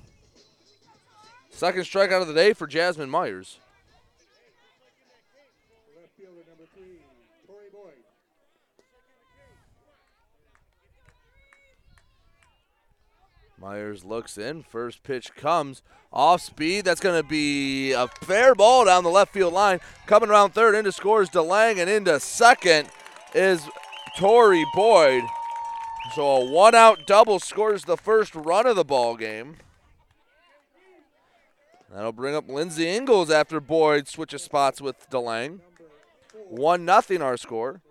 Second 1.50 1.82
strikeout 1.82 2.22
of 2.22 2.28
the 2.28 2.34
day 2.34 2.52
for 2.52 2.66
Jasmine 2.66 3.10
Myers. 3.10 3.58
Left 5.96 6.08
fielder 6.16 6.44
number 6.48 6.64
three, 6.74 7.02
Tori 7.46 7.68
Boyd. 7.72 7.98
Myers 13.60 14.04
looks 14.04 14.38
in. 14.38 14.62
First 14.62 15.02
pitch 15.02 15.34
comes 15.34 15.82
off 16.12 16.40
speed. 16.40 16.84
That's 16.84 17.00
going 17.00 17.20
to 17.20 17.28
be 17.28 17.92
a 17.92 18.08
fair 18.08 18.54
ball 18.54 18.86
down 18.86 19.04
the 19.04 19.10
left 19.10 19.32
field 19.32 19.52
line. 19.52 19.80
Coming 20.06 20.30
around 20.30 20.52
third, 20.52 20.74
into 20.74 20.92
scores 20.92 21.28
DeLang, 21.28 21.78
and 21.78 21.90
into 21.90 22.18
second 22.20 22.88
is 23.34 23.68
Tori 24.16 24.64
Boyd. 24.74 25.24
So 26.14 26.22
a 26.22 26.50
one 26.50 26.74
out 26.74 27.06
double 27.06 27.38
scores 27.38 27.84
the 27.84 27.96
first 27.96 28.34
run 28.34 28.66
of 28.66 28.76
the 28.76 28.84
ball 28.84 29.16
game. 29.16 29.56
That'll 31.92 32.12
bring 32.12 32.34
up 32.34 32.48
Lindsey 32.48 32.88
Ingles 32.88 33.30
after 33.30 33.60
Boyd 33.60 34.08
switches 34.08 34.42
spots 34.42 34.80
with 34.80 35.10
DeLang. 35.10 35.60
One 36.48 36.84
nothing 36.84 37.20
our 37.20 37.36
score. 37.36 37.82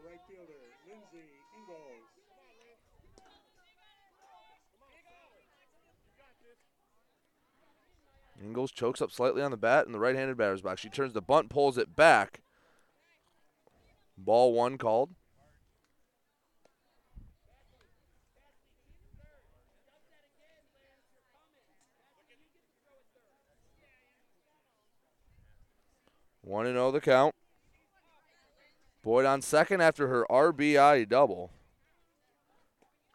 Ingles 8.42 8.72
chokes 8.72 9.02
up 9.02 9.12
slightly 9.12 9.42
on 9.42 9.52
the 9.52 9.58
bat 9.58 9.86
in 9.86 9.92
the 9.92 10.00
right 10.00 10.16
handed 10.16 10.38
batter's 10.38 10.62
box. 10.62 10.82
She 10.82 10.90
turns 10.90 11.14
the 11.14 11.22
bunt, 11.22 11.50
pulls 11.50 11.78
it 11.78 11.96
back. 11.96 12.42
Ball 14.18 14.54
one 14.54 14.78
called. 14.78 15.12
One 26.42 26.66
and 26.66 26.76
zero 26.76 26.92
the 26.92 27.00
count. 27.00 27.36
Boyd 29.04 29.26
on 29.26 29.42
second 29.42 29.82
after 29.82 30.08
her 30.08 30.26
RBI 30.30 31.08
double. 31.08 31.52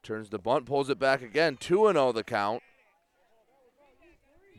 Turns 0.02 0.28
the 0.28 0.38
bunt, 0.38 0.66
pulls 0.66 0.88
it 0.88 0.98
back 0.98 1.20
again. 1.20 1.56
Two 1.56 1.88
and 1.88 1.96
zero 1.96 2.12
the 2.12 2.22
count. 2.22 2.62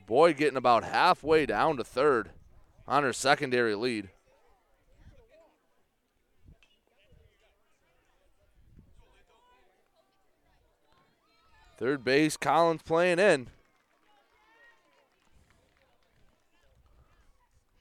Boyd 0.06 0.38
getting 0.38 0.58
about 0.58 0.84
halfway 0.84 1.46
down 1.46 1.78
to 1.78 1.84
third 1.84 2.30
on 2.88 3.04
her 3.04 3.14
secondary 3.14 3.76
lead. 3.76 4.10
Third 11.78 12.04
base, 12.04 12.38
Collins 12.38 12.82
playing 12.84 13.20
in. 13.20 13.48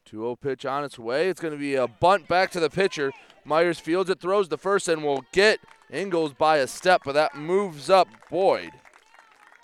2 0.07 0.17
0 0.17 0.37
pitch 0.37 0.67
on 0.67 0.85
its 0.85 0.99
way. 0.99 1.29
It's 1.29 1.41
going 1.41 1.55
to 1.55 1.59
be 1.59 1.75
a 1.75 1.87
bunt 1.87 2.29
back 2.29 2.51
to 2.53 2.61
the 2.61 2.71
pitcher. 2.71 3.13
Myers 3.45 3.79
fields 3.79 4.11
it, 4.11 4.21
throws 4.21 4.49
the 4.49 4.59
first, 4.59 4.89
and 4.89 5.03
will 5.03 5.25
get 5.33 5.61
Ingles 5.91 6.33
by 6.33 6.59
a 6.59 6.67
step, 6.67 7.03
but 7.05 7.13
that 7.13 7.37
moves 7.37 7.89
up 7.89 8.09
Boyd. 8.31 8.71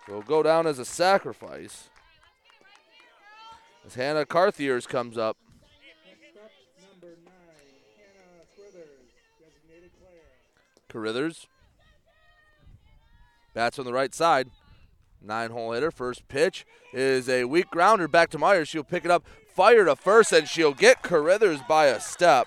So 0.06 0.12
it'll 0.12 0.22
go 0.22 0.42
down 0.42 0.66
as 0.66 0.78
a 0.78 0.84
sacrifice. 0.84 1.88
As 3.90 3.96
Hannah 3.96 4.24
Carthiers 4.24 4.86
comes 4.86 5.18
up. 5.18 5.36
Carithers. 10.88 11.46
Bats 13.52 13.80
on 13.80 13.84
the 13.84 13.92
right 13.92 14.14
side. 14.14 14.48
Nine 15.20 15.50
hole 15.50 15.72
hitter. 15.72 15.90
First 15.90 16.28
pitch 16.28 16.64
is 16.92 17.28
a 17.28 17.46
weak 17.46 17.68
grounder 17.72 18.06
back 18.06 18.30
to 18.30 18.38
Myers. 18.38 18.68
She'll 18.68 18.84
pick 18.84 19.04
it 19.04 19.10
up, 19.10 19.26
fire 19.52 19.84
to 19.84 19.96
first, 19.96 20.32
and 20.32 20.46
she'll 20.46 20.72
get 20.72 21.02
Carithers 21.02 21.66
by 21.66 21.86
a 21.86 21.98
step. 21.98 22.46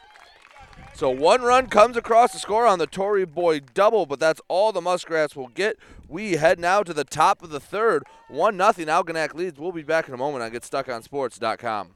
So 0.93 1.09
one 1.09 1.41
run 1.41 1.67
comes 1.67 1.97
across 1.97 2.31
the 2.31 2.39
score 2.39 2.65
on 2.65 2.79
the 2.79 2.87
Tori 2.87 3.25
Boyd 3.25 3.73
double, 3.73 4.05
but 4.05 4.21
that's 4.21 4.39
all 4.47 4.71
the 4.71 4.79
Muskrats 4.79 5.35
will 5.35 5.49
get. 5.49 5.75
We 6.13 6.33
head 6.33 6.59
now 6.59 6.83
to 6.83 6.93
the 6.93 7.03
top 7.03 7.41
of 7.41 7.49
the 7.49 7.59
third. 7.59 8.03
1 8.27 8.55
nothing. 8.55 8.85
Algonac 8.85 9.33
leads. 9.33 9.59
We'll 9.59 9.71
be 9.71 9.81
back 9.81 10.07
in 10.07 10.13
a 10.13 10.17
moment 10.17 10.43
on 10.43 10.51
GetStuckOnSports.com. 10.51 11.95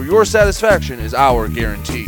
where 0.01 0.09
your 0.09 0.25
satisfaction 0.25 0.99
is 0.99 1.13
our 1.13 1.47
guarantee. 1.47 2.07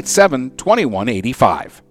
987 0.00 0.56
2185. 0.56 1.82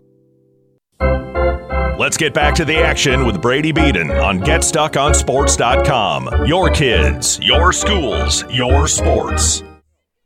Let's 2.00 2.18
get 2.18 2.34
back 2.34 2.56
to 2.56 2.66
the 2.66 2.78
action 2.78 3.26
with 3.26 3.42
Brady 3.42 3.72
Beaton 3.72 4.12
on 4.12 4.40
GetStuckOnSports.com. 4.40 6.46
Your 6.46 6.70
kids, 6.70 7.40
your 7.42 7.74
schools, 7.74 8.46
your 8.50 8.88
sports. 8.88 9.64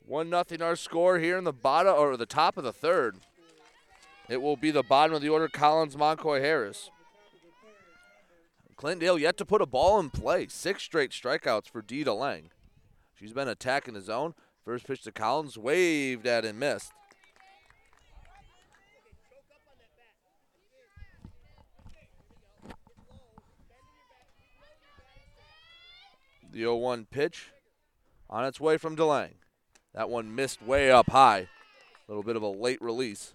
One 0.05 0.29
nothing 0.29 0.61
our 0.61 0.75
score 0.75 1.17
here 1.17 1.37
in 1.37 1.43
the 1.43 1.51
bottom 1.51 1.95
or 1.95 2.15
the 2.15 2.27
top 2.27 2.57
of 2.57 2.63
the 2.63 2.71
third. 2.71 3.17
It 4.29 4.41
will 4.41 4.55
be 4.55 4.71
the 4.71 4.83
bottom 4.83 5.15
of 5.15 5.21
the 5.21 5.29
order. 5.29 5.47
Collins, 5.47 5.97
Moncoy, 5.97 6.41
Harris. 6.41 6.91
Clintondale 8.77 9.19
yet 9.19 9.37
to 9.37 9.45
put 9.45 9.61
a 9.61 9.65
ball 9.65 9.99
in 9.99 10.11
play. 10.11 10.47
Six 10.49 10.83
straight 10.83 11.11
strikeouts 11.11 11.69
for 11.69 11.81
DeLang. 11.81 12.49
She's 13.15 13.33
been 13.33 13.47
attacking 13.47 13.95
the 13.95 14.01
zone. 14.01 14.35
First 14.63 14.85
pitch 14.85 15.01
to 15.03 15.11
Collins, 15.11 15.57
waved 15.57 16.27
at 16.27 16.45
and 16.45 16.59
missed. 16.59 16.91
The 26.53 26.59
0 26.59 26.75
1 26.75 27.07
pitch 27.09 27.51
on 28.29 28.45
its 28.45 28.59
way 28.59 28.77
from 28.77 28.95
DeLang. 28.95 29.31
That 29.95 30.07
one 30.07 30.35
missed 30.35 30.61
way 30.61 30.91
up 30.91 31.09
high. 31.09 31.39
A 31.39 31.47
little 32.07 32.21
bit 32.21 32.35
of 32.35 32.43
a 32.43 32.47
late 32.47 32.79
release. 32.79 33.33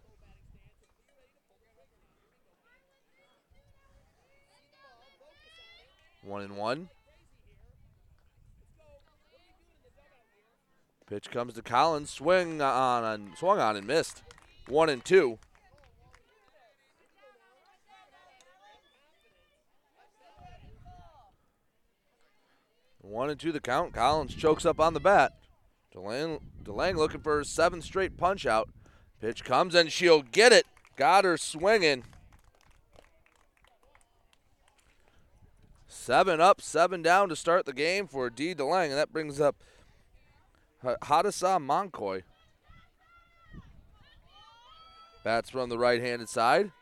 One 6.22 6.42
and 6.42 6.56
one. 6.56 6.90
Pitch 11.08 11.28
comes 11.32 11.54
to 11.54 11.62
Collins. 11.62 12.10
Swing 12.10 12.62
on 12.62 13.02
and 13.02 13.36
swung 13.36 13.58
on 13.58 13.76
and 13.76 13.84
missed. 13.84 14.22
One 14.68 14.88
and 14.88 15.04
two. 15.04 15.40
One 23.28 23.32
and 23.32 23.40
two 23.40 23.52
the 23.52 23.60
count. 23.60 23.92
Collins 23.92 24.34
chokes 24.34 24.64
up 24.64 24.80
on 24.80 24.94
the 24.94 25.00
bat. 25.00 25.34
DeLang, 25.94 26.40
DeLang 26.64 26.96
looking 26.96 27.20
for 27.20 27.36
her 27.36 27.44
seventh 27.44 27.84
straight 27.84 28.16
punch 28.16 28.46
out. 28.46 28.70
Pitch 29.20 29.44
comes 29.44 29.74
and 29.74 29.92
she'll 29.92 30.22
get 30.22 30.50
it. 30.50 30.64
Got 30.96 31.26
her 31.26 31.36
swinging. 31.36 32.04
Seven 35.86 36.40
up, 36.40 36.62
seven 36.62 37.02
down 37.02 37.28
to 37.28 37.36
start 37.36 37.66
the 37.66 37.74
game 37.74 38.06
for 38.06 38.30
Dee 38.30 38.54
DeLang, 38.54 38.86
and 38.86 38.96
that 38.96 39.12
brings 39.12 39.42
up 39.42 39.56
Hadasa 40.82 41.60
Moncoy. 41.60 42.22
Bats 45.22 45.50
from 45.50 45.68
the 45.68 45.76
right-handed 45.76 46.30
side. 46.30 46.72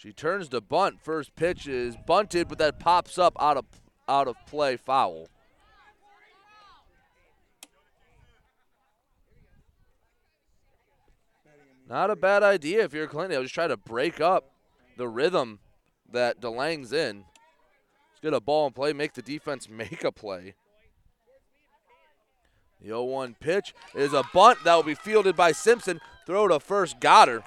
She 0.00 0.14
turns 0.14 0.48
to 0.48 0.62
bunt. 0.62 0.98
First 0.98 1.36
pitch 1.36 1.68
is 1.68 1.94
bunted, 2.06 2.48
but 2.48 2.56
that 2.56 2.80
pops 2.80 3.18
up 3.18 3.36
out 3.38 3.58
of 3.58 3.66
out 4.08 4.28
of 4.28 4.36
play 4.46 4.78
foul. 4.78 5.28
Not 11.86 12.08
a 12.08 12.16
bad 12.16 12.42
idea 12.42 12.82
if 12.82 12.94
you're 12.94 13.06
Clintondale. 13.08 13.42
Just 13.42 13.52
try 13.52 13.66
to 13.66 13.76
break 13.76 14.22
up 14.22 14.52
the 14.96 15.06
rhythm 15.06 15.58
that 16.10 16.40
DeLang's 16.40 16.94
in. 16.94 17.26
Just 18.12 18.22
get 18.22 18.32
a 18.32 18.40
ball 18.40 18.68
in 18.68 18.72
play, 18.72 18.94
make 18.94 19.12
the 19.12 19.20
defense 19.20 19.68
make 19.70 20.02
a 20.02 20.10
play. 20.10 20.54
The 22.80 22.86
0 22.86 23.04
1 23.04 23.36
pitch 23.38 23.74
is 23.94 24.14
a 24.14 24.22
bunt 24.32 24.64
that 24.64 24.74
will 24.74 24.82
be 24.82 24.94
fielded 24.94 25.36
by 25.36 25.52
Simpson. 25.52 26.00
Throw 26.26 26.48
to 26.48 26.58
first, 26.58 27.00
got 27.00 27.28
her. 27.28 27.42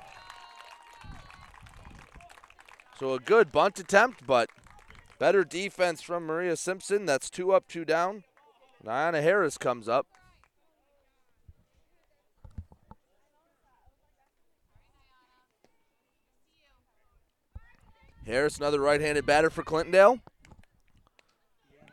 So 3.03 3.15
a 3.15 3.19
good 3.19 3.51
bunt 3.51 3.79
attempt, 3.79 4.25
but 4.25 4.49
better 5.19 5.43
defense 5.43 6.01
from 6.01 6.23
Maria 6.23 6.55
Simpson. 6.55 7.05
That's 7.05 7.29
two 7.29 7.51
up, 7.51 7.67
two 7.67 7.83
down. 7.83 8.23
Diana 8.81 9.21
Harris 9.21 9.57
comes 9.57 9.89
up. 9.89 10.07
Harris, 18.25 18.57
another 18.57 18.79
right-handed 18.79 19.25
batter 19.25 19.49
for 19.49 19.63
Clintondale. 19.63 20.21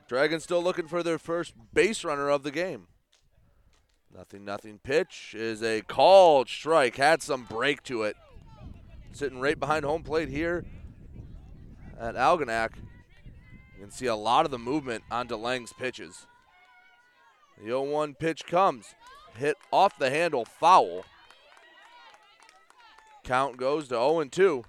Dragons 0.06 0.44
still 0.44 0.62
looking 0.62 0.86
for 0.86 1.02
their 1.02 1.18
first 1.18 1.54
base 1.74 2.04
runner 2.04 2.28
of 2.28 2.44
the 2.44 2.52
game. 2.52 2.86
Nothing, 4.16 4.44
nothing 4.44 4.78
pitch 4.78 5.34
is 5.36 5.60
a 5.60 5.82
called 5.82 6.48
strike. 6.48 6.98
Had 6.98 7.20
some 7.20 7.46
break 7.50 7.82
to 7.82 8.04
it. 8.04 8.14
Sitting 9.10 9.40
right 9.40 9.58
behind 9.58 9.84
home 9.84 10.04
plate 10.04 10.28
here 10.28 10.64
at 12.00 12.14
Algonac. 12.14 12.70
You 13.76 13.82
can 13.82 13.90
see 13.90 14.06
a 14.06 14.16
lot 14.16 14.44
of 14.44 14.50
the 14.50 14.58
movement 14.58 15.04
on 15.10 15.28
DeLang's 15.28 15.72
pitches. 15.74 16.26
The 17.58 17.66
0 17.66 17.82
1 17.82 18.14
pitch 18.14 18.46
comes. 18.46 18.94
Hit 19.36 19.56
off 19.70 19.98
the 19.98 20.10
handle, 20.10 20.44
foul. 20.44 21.04
Count 23.22 23.58
goes 23.58 23.84
to 23.88 23.94
0 23.94 24.24
2. 24.24 24.64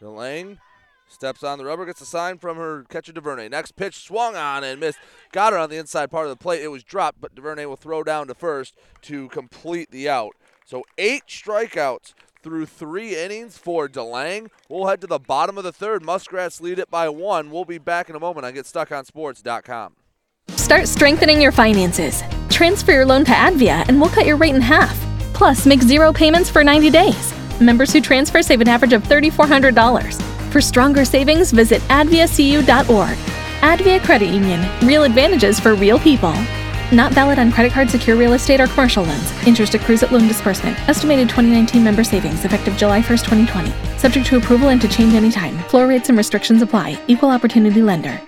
DeLang 0.00 0.58
steps 1.12 1.42
on 1.42 1.58
the 1.58 1.64
rubber, 1.64 1.86
gets 1.86 2.00
a 2.00 2.06
sign 2.06 2.38
from 2.38 2.56
her 2.56 2.84
catcher 2.88 3.12
DuVernay. 3.12 3.48
Next 3.48 3.76
pitch 3.76 4.04
swung 4.04 4.36
on 4.36 4.64
and 4.64 4.80
missed. 4.80 4.98
Got 5.32 5.52
her 5.52 5.58
on 5.58 5.70
the 5.70 5.76
inside 5.76 6.10
part 6.10 6.26
of 6.26 6.30
the 6.30 6.42
plate. 6.42 6.62
It 6.62 6.68
was 6.68 6.82
dropped, 6.82 7.20
but 7.20 7.34
DuVernay 7.34 7.66
will 7.66 7.76
throw 7.76 8.02
down 8.02 8.26
to 8.28 8.34
first 8.34 8.76
to 9.02 9.28
complete 9.28 9.90
the 9.90 10.08
out. 10.08 10.32
So 10.64 10.84
eight 10.98 11.24
strikeouts 11.28 12.14
through 12.42 12.66
three 12.66 13.16
innings 13.16 13.56
for 13.58 13.88
DeLang. 13.88 14.48
We'll 14.68 14.86
head 14.86 15.00
to 15.02 15.06
the 15.06 15.18
bottom 15.18 15.58
of 15.58 15.64
the 15.64 15.72
third. 15.72 16.04
Muskrats 16.04 16.60
lead 16.60 16.78
it 16.78 16.90
by 16.90 17.08
one. 17.08 17.50
We'll 17.50 17.64
be 17.64 17.78
back 17.78 18.10
in 18.10 18.16
a 18.16 18.20
moment 18.20 18.46
on 18.46 18.54
GetStuckOnSports.com. 18.54 19.94
Start 20.48 20.88
strengthening 20.88 21.40
your 21.40 21.52
finances. 21.52 22.22
Transfer 22.50 22.92
your 22.92 23.06
loan 23.06 23.24
to 23.24 23.32
Advia 23.32 23.84
and 23.88 24.00
we'll 24.00 24.10
cut 24.10 24.26
your 24.26 24.36
rate 24.36 24.54
in 24.54 24.60
half. 24.60 24.98
Plus, 25.32 25.66
make 25.66 25.82
zero 25.82 26.12
payments 26.12 26.50
for 26.50 26.62
90 26.62 26.90
days. 26.90 27.34
Members 27.60 27.92
who 27.92 28.00
transfer 28.00 28.42
save 28.42 28.60
an 28.60 28.68
average 28.68 28.92
of 28.92 29.02
$3,400. 29.04 30.31
For 30.52 30.60
stronger 30.60 31.06
savings, 31.06 31.50
visit 31.50 31.80
adviacu.org. 31.88 33.16
Advia 33.62 34.04
Credit 34.04 34.26
Union. 34.26 34.60
Real 34.86 35.04
advantages 35.04 35.58
for 35.58 35.74
real 35.74 35.98
people. 35.98 36.34
Not 36.92 37.14
valid 37.14 37.38
on 37.38 37.50
credit 37.50 37.72
card, 37.72 37.88
secure 37.88 38.16
real 38.16 38.34
estate, 38.34 38.60
or 38.60 38.66
commercial 38.66 39.02
loans. 39.02 39.32
Interest 39.46 39.72
accrues 39.72 40.02
at 40.02 40.12
loan 40.12 40.28
disbursement. 40.28 40.78
Estimated 40.90 41.30
2019 41.30 41.82
member 41.82 42.04
savings 42.04 42.44
effective 42.44 42.76
July 42.76 43.00
1st, 43.00 43.24
2020. 43.46 43.72
Subject 43.96 44.26
to 44.26 44.36
approval 44.36 44.68
and 44.68 44.78
to 44.82 44.88
change 44.88 45.14
anytime. 45.14 45.56
Floor 45.70 45.86
rates 45.86 46.10
and 46.10 46.18
restrictions 46.18 46.60
apply. 46.60 47.02
Equal 47.08 47.30
opportunity 47.30 47.80
lender. 47.80 48.20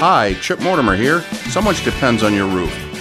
Hi, 0.00 0.34
Chip 0.40 0.58
Mortimer 0.58 0.96
here. 0.96 1.20
So 1.50 1.62
much 1.62 1.84
depends 1.84 2.24
on 2.24 2.34
your 2.34 2.48
roof. 2.48 2.83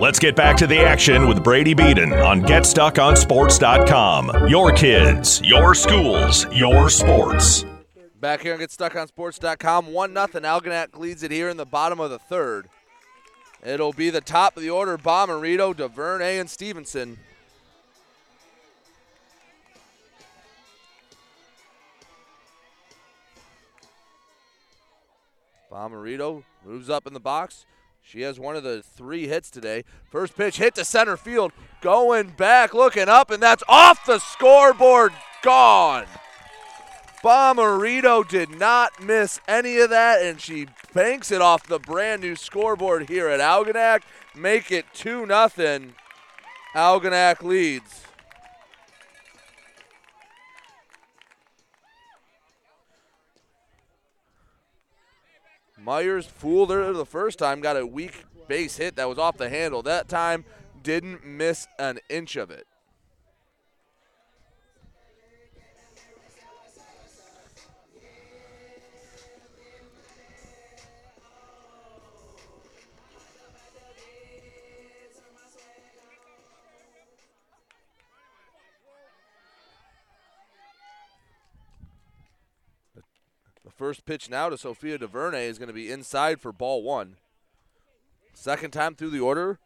Let's 0.00 0.20
get 0.20 0.36
back 0.36 0.56
to 0.58 0.68
the 0.68 0.78
action 0.78 1.26
with 1.26 1.42
Brady 1.42 1.74
Beaton 1.74 2.12
on 2.12 2.42
GetStuckOnSports.com. 2.42 4.46
Your 4.46 4.70
kids, 4.70 5.42
your 5.42 5.74
schools, 5.74 6.46
your 6.54 6.88
sports. 6.88 7.64
Back 8.20 8.42
here 8.42 8.54
on 8.54 8.60
GetStuckOnSports.com, 8.60 9.92
1 9.92 10.14
0. 10.14 10.26
Algonac 10.26 10.96
leads 10.96 11.24
it 11.24 11.32
here 11.32 11.48
in 11.48 11.56
the 11.56 11.66
bottom 11.66 11.98
of 11.98 12.10
the 12.10 12.20
third. 12.20 12.68
It'll 13.66 13.92
be 13.92 14.10
the 14.10 14.20
top 14.20 14.56
of 14.56 14.62
the 14.62 14.70
order 14.70 14.96
Bomarito, 14.96 15.76
DuVernay, 15.76 16.38
and 16.38 16.48
Stevenson. 16.48 17.18
Bomarito 25.72 26.44
moves 26.64 26.88
up 26.88 27.04
in 27.04 27.14
the 27.14 27.20
box. 27.20 27.66
She 28.10 28.22
has 28.22 28.40
one 28.40 28.56
of 28.56 28.62
the 28.62 28.82
three 28.82 29.28
hits 29.28 29.50
today. 29.50 29.84
First 30.10 30.34
pitch 30.34 30.56
hit 30.56 30.74
to 30.76 30.84
center 30.86 31.18
field. 31.18 31.52
Going 31.82 32.28
back, 32.28 32.72
looking 32.72 33.06
up, 33.06 33.30
and 33.30 33.42
that's 33.42 33.62
off 33.68 34.06
the 34.06 34.18
scoreboard. 34.18 35.12
Gone. 35.42 36.06
Bomarito 37.22 38.26
did 38.26 38.48
not 38.48 39.02
miss 39.02 39.40
any 39.46 39.76
of 39.76 39.90
that, 39.90 40.22
and 40.22 40.40
she 40.40 40.68
banks 40.94 41.30
it 41.30 41.42
off 41.42 41.66
the 41.66 41.78
brand 41.78 42.22
new 42.22 42.34
scoreboard 42.34 43.10
here 43.10 43.28
at 43.28 43.40
Algonac. 43.40 44.00
Make 44.34 44.72
it 44.72 44.86
2 44.94 45.26
0. 45.26 45.82
Algonac 46.74 47.42
leads. 47.42 47.97
Myers 55.88 56.26
fooled 56.26 56.68
her 56.68 56.92
the 56.92 57.06
first 57.06 57.38
time, 57.38 57.62
got 57.62 57.78
a 57.78 57.86
weak 57.86 58.26
base 58.46 58.76
hit 58.76 58.96
that 58.96 59.08
was 59.08 59.16
off 59.16 59.38
the 59.38 59.48
handle. 59.48 59.82
That 59.82 60.06
time 60.06 60.44
didn't 60.82 61.24
miss 61.24 61.66
an 61.78 61.98
inch 62.10 62.36
of 62.36 62.50
it. 62.50 62.66
First 83.78 84.04
pitch 84.04 84.28
now 84.28 84.48
to 84.48 84.58
Sophia 84.58 84.98
DuVernay 84.98 85.46
is 85.46 85.56
going 85.56 85.68
to 85.68 85.74
be 85.74 85.90
inside 85.90 86.40
for 86.40 86.52
ball 86.52 86.82
one. 86.82 87.16
Second 88.34 88.72
time 88.72 88.94
through 88.94 89.10
the 89.10 89.20
order. 89.20 89.58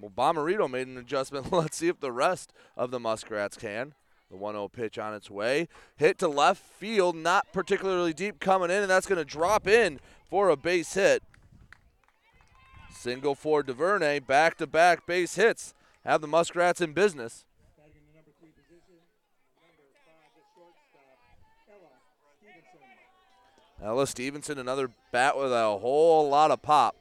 Well, 0.00 0.12
Bomarito 0.16 0.70
made 0.70 0.86
an 0.86 0.96
adjustment. 0.96 1.52
Let's 1.52 1.76
see 1.76 1.88
if 1.88 2.00
the 2.00 2.12
rest 2.12 2.52
of 2.76 2.90
the 2.90 3.00
Muskrats 3.00 3.58
can. 3.58 3.94
The 4.30 4.36
1 4.36 4.54
0 4.54 4.68
pitch 4.68 4.98
on 4.98 5.12
its 5.12 5.30
way. 5.30 5.68
Hit 5.96 6.18
to 6.18 6.28
left 6.28 6.62
field, 6.62 7.16
not 7.16 7.52
particularly 7.52 8.14
deep 8.14 8.40
coming 8.40 8.70
in, 8.70 8.80
and 8.82 8.90
that's 8.90 9.06
going 9.06 9.18
to 9.18 9.24
drop 9.24 9.68
in 9.68 10.00
for 10.30 10.48
a 10.48 10.56
base 10.56 10.94
hit. 10.94 11.22
Single 12.90 13.34
for 13.34 13.62
DuVernay, 13.62 14.20
back 14.20 14.56
to 14.58 14.66
back 14.66 15.06
base 15.06 15.34
hits. 15.34 15.74
Have 16.04 16.20
the 16.20 16.28
Muskrats 16.28 16.80
in 16.80 16.92
business. 16.92 17.44
Ella 23.84 24.06
Stevenson, 24.06 24.58
another 24.58 24.90
bat 25.10 25.36
with 25.36 25.52
a 25.52 25.78
whole 25.78 26.28
lot 26.28 26.52
of 26.52 26.62
pop. 26.62 26.96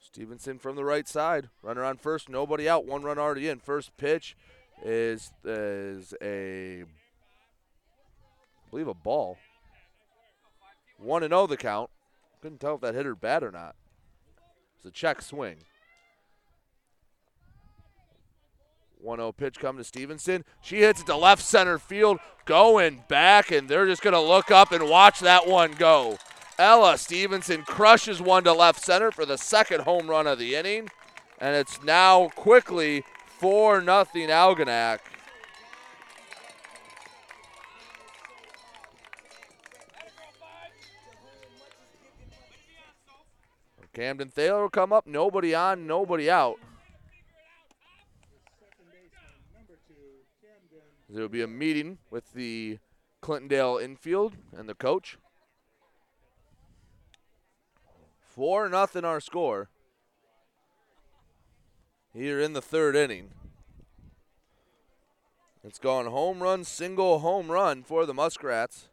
Stevenson 0.00 0.58
from 0.58 0.76
the 0.76 0.84
right 0.84 1.06
side. 1.06 1.50
Runner 1.62 1.84
on 1.84 1.98
first, 1.98 2.28
nobody 2.28 2.68
out. 2.68 2.86
One 2.86 3.02
run 3.02 3.18
already 3.18 3.48
in. 3.48 3.58
First 3.58 3.94
pitch 3.96 4.36
is 4.82 5.32
is 5.44 6.14
a 6.22 6.82
I 6.82 6.86
believe 8.70 8.88
a 8.88 8.94
ball. 8.94 9.36
One 10.98 11.22
and 11.22 11.32
zero 11.32 11.46
the 11.46 11.56
count. 11.56 11.90
Couldn't 12.40 12.60
tell 12.60 12.76
if 12.76 12.80
that 12.82 12.94
hit 12.94 13.04
her 13.04 13.16
bad 13.16 13.42
or 13.42 13.50
not. 13.50 13.74
It's 14.76 14.86
a 14.86 14.90
check 14.90 15.20
swing. 15.20 15.56
1 19.04 19.18
0 19.18 19.32
pitch 19.32 19.58
coming 19.58 19.82
to 19.82 19.84
Stevenson. 19.84 20.44
She 20.62 20.78
hits 20.78 21.02
it 21.02 21.06
to 21.06 21.16
left 21.16 21.42
center 21.42 21.78
field, 21.78 22.18
going 22.46 23.04
back, 23.06 23.50
and 23.50 23.68
they're 23.68 23.86
just 23.86 24.02
going 24.02 24.14
to 24.14 24.20
look 24.20 24.50
up 24.50 24.72
and 24.72 24.88
watch 24.88 25.20
that 25.20 25.46
one 25.46 25.72
go. 25.72 26.16
Ella 26.58 26.96
Stevenson 26.96 27.62
crushes 27.62 28.22
one 28.22 28.44
to 28.44 28.52
left 28.52 28.80
center 28.80 29.10
for 29.10 29.26
the 29.26 29.36
second 29.36 29.82
home 29.82 30.08
run 30.08 30.26
of 30.26 30.38
the 30.38 30.54
inning, 30.54 30.88
and 31.38 31.54
it's 31.54 31.82
now 31.82 32.28
quickly 32.28 33.04
4 33.38 33.82
0 33.82 34.04
Algonac. 34.14 35.00
Camden 43.92 44.28
Thaler 44.28 44.62
will 44.62 44.70
come 44.70 44.92
up, 44.92 45.06
nobody 45.06 45.54
on, 45.54 45.86
nobody 45.86 46.28
out. 46.28 46.58
There 51.14 51.22
will 51.22 51.28
be 51.28 51.42
a 51.42 51.46
meeting 51.46 51.98
with 52.10 52.32
the 52.32 52.78
Clintondale 53.22 53.80
infield 53.80 54.32
and 54.52 54.68
the 54.68 54.74
coach. 54.74 55.16
Four 58.18 58.68
nothing 58.68 59.04
our 59.04 59.20
score. 59.20 59.68
Here 62.12 62.40
in 62.40 62.52
the 62.52 62.60
third 62.60 62.96
inning. 62.96 63.30
It's 65.62 65.78
gone 65.78 66.06
home 66.06 66.42
run, 66.42 66.64
single 66.64 67.20
home 67.20 67.48
run 67.48 67.84
for 67.84 68.06
the 68.06 68.12
Muskrats. 68.12 68.88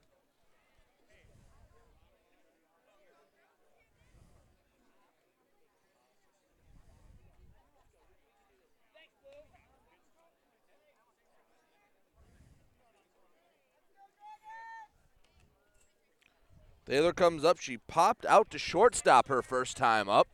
Thaler 16.85 17.13
comes 17.13 17.43
up. 17.45 17.59
She 17.59 17.77
popped 17.77 18.25
out 18.25 18.49
to 18.51 18.57
shortstop 18.57 19.27
her 19.27 19.41
first 19.41 19.77
time 19.77 20.09
up. 20.09 20.27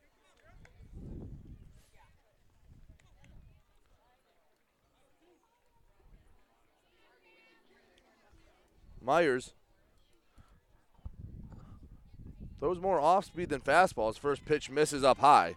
Myers 9.02 9.54
throws 12.60 12.80
more 12.80 13.00
off 13.00 13.26
speed 13.26 13.50
than 13.50 13.62
fastball. 13.62 14.08
His 14.08 14.18
first 14.18 14.44
pitch 14.44 14.70
misses 14.70 15.04
up 15.04 15.20
high. 15.20 15.56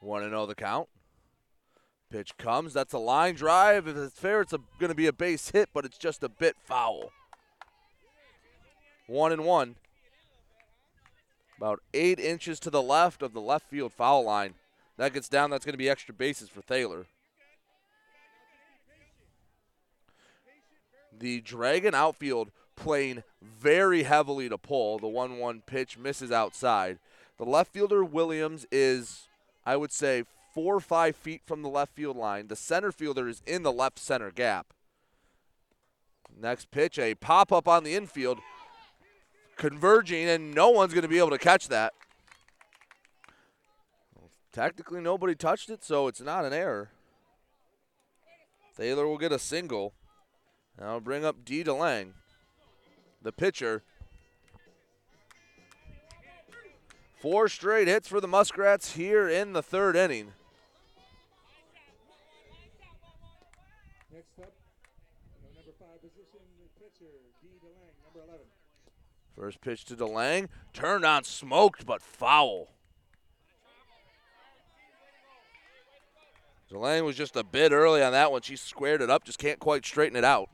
One 0.00 0.22
and 0.22 0.30
zero 0.30 0.46
the 0.46 0.54
count. 0.54 0.88
Pitch 2.10 2.36
comes. 2.36 2.72
That's 2.72 2.92
a 2.92 2.98
line 2.98 3.36
drive. 3.36 3.86
If 3.86 3.96
it's 3.96 4.18
fair, 4.18 4.40
it's 4.40 4.52
going 4.52 4.88
to 4.88 4.94
be 4.94 5.06
a 5.06 5.12
base 5.12 5.50
hit, 5.50 5.68
but 5.72 5.84
it's 5.84 5.98
just 5.98 6.24
a 6.24 6.28
bit 6.28 6.56
foul. 6.64 7.12
One 9.06 9.32
and 9.32 9.44
one. 9.44 9.76
About 11.56 11.80
eight 11.94 12.18
inches 12.18 12.58
to 12.60 12.70
the 12.70 12.82
left 12.82 13.22
of 13.22 13.32
the 13.32 13.40
left 13.40 13.68
field 13.68 13.92
foul 13.92 14.24
line. 14.24 14.54
That 14.96 15.12
gets 15.12 15.28
down. 15.28 15.50
That's 15.50 15.64
going 15.64 15.74
to 15.74 15.78
be 15.78 15.88
extra 15.88 16.14
bases 16.14 16.48
for 16.48 16.62
Thaler. 16.62 17.06
The 21.16 21.40
Dragon 21.42 21.94
outfield 21.94 22.50
playing 22.76 23.22
very 23.42 24.02
heavily 24.04 24.48
to 24.48 24.58
pull. 24.58 24.98
The 24.98 25.06
1 25.06 25.38
1 25.38 25.62
pitch 25.66 25.98
misses 25.98 26.32
outside. 26.32 26.98
The 27.36 27.44
left 27.44 27.72
fielder, 27.72 28.04
Williams, 28.04 28.66
is, 28.72 29.28
I 29.64 29.76
would 29.76 29.92
say, 29.92 30.24
four 30.52 30.76
or 30.76 30.80
five 30.80 31.16
feet 31.16 31.42
from 31.46 31.62
the 31.62 31.68
left 31.68 31.94
field 31.94 32.16
line. 32.16 32.48
The 32.48 32.56
center 32.56 32.92
fielder 32.92 33.28
is 33.28 33.42
in 33.46 33.62
the 33.62 33.72
left 33.72 33.98
center 33.98 34.30
gap. 34.30 34.72
Next 36.38 36.70
pitch, 36.70 36.98
a 36.98 37.14
pop 37.14 37.52
up 37.52 37.68
on 37.68 37.84
the 37.84 37.94
infield, 37.94 38.38
converging, 39.56 40.28
and 40.28 40.54
no 40.54 40.70
one's 40.70 40.94
going 40.94 41.02
to 41.02 41.08
be 41.08 41.18
able 41.18 41.30
to 41.30 41.38
catch 41.38 41.68
that. 41.68 41.92
Technically, 44.52 45.00
nobody 45.00 45.34
touched 45.34 45.70
it, 45.70 45.84
so 45.84 46.08
it's 46.08 46.20
not 46.20 46.44
an 46.44 46.52
error. 46.52 46.90
Thaler 48.74 49.06
will 49.06 49.18
get 49.18 49.32
a 49.32 49.38
single. 49.38 49.92
Now 50.78 50.98
bring 50.98 51.24
up 51.24 51.44
D. 51.44 51.62
DeLang, 51.62 52.12
the 53.20 53.32
pitcher. 53.32 53.82
Four 57.20 57.48
straight 57.48 57.86
hits 57.86 58.08
for 58.08 58.18
the 58.20 58.28
Muskrats 58.28 58.96
here 58.96 59.28
in 59.28 59.52
the 59.52 59.62
third 59.62 59.94
inning. 59.94 60.32
First 69.40 69.62
pitch 69.62 69.86
to 69.86 69.96
DeLang. 69.96 70.48
Turned 70.74 71.02
on, 71.02 71.24
smoked, 71.24 71.86
but 71.86 72.02
foul. 72.02 72.68
DeLang 76.70 77.06
was 77.06 77.16
just 77.16 77.36
a 77.36 77.42
bit 77.42 77.72
early 77.72 78.02
on 78.02 78.12
that 78.12 78.30
one. 78.30 78.42
She 78.42 78.56
squared 78.56 79.00
it 79.00 79.08
up, 79.08 79.24
just 79.24 79.38
can't 79.38 79.58
quite 79.58 79.86
straighten 79.86 80.14
it 80.14 80.24
out. 80.24 80.50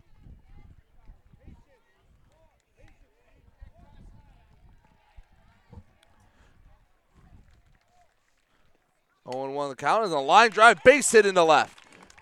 Oh, 9.27 9.51
one 9.51 9.69
the 9.69 9.75
count 9.75 10.05
is 10.05 10.13
a 10.13 10.19
line 10.21 10.51
drive, 10.51 10.85
base 10.85 11.11
hit 11.11 11.27
in 11.27 11.35
the 11.35 11.45
left. 11.45 11.77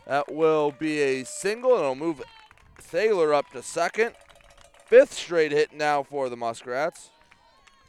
That 0.06 0.32
will 0.32 0.70
be 0.70 1.02
a 1.02 1.24
single, 1.24 1.74
and 1.74 1.80
it'll 1.80 1.94
move 1.94 2.22
Thaler 2.78 3.34
up 3.34 3.50
to 3.50 3.62
second. 3.62 4.14
Fifth 4.86 5.14
straight 5.14 5.52
hit 5.52 5.72
now 5.72 6.02
for 6.02 6.28
the 6.28 6.36
Muskrats. 6.36 7.10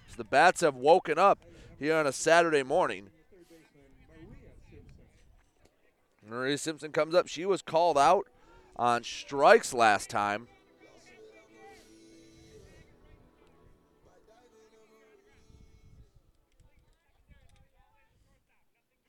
As 0.09 0.15
the 0.15 0.23
bats 0.23 0.61
have 0.61 0.75
woken 0.75 1.19
up 1.19 1.39
here 1.77 1.95
on 1.95 2.07
a 2.07 2.11
Saturday 2.11 2.63
morning. 2.63 3.09
Maria 6.27 6.57
Simpson 6.57 6.91
comes 6.91 7.13
up. 7.13 7.27
She 7.27 7.45
was 7.45 7.61
called 7.61 7.97
out 7.97 8.27
on 8.77 9.03
strikes 9.03 9.73
last 9.73 10.09
time. 10.09 10.47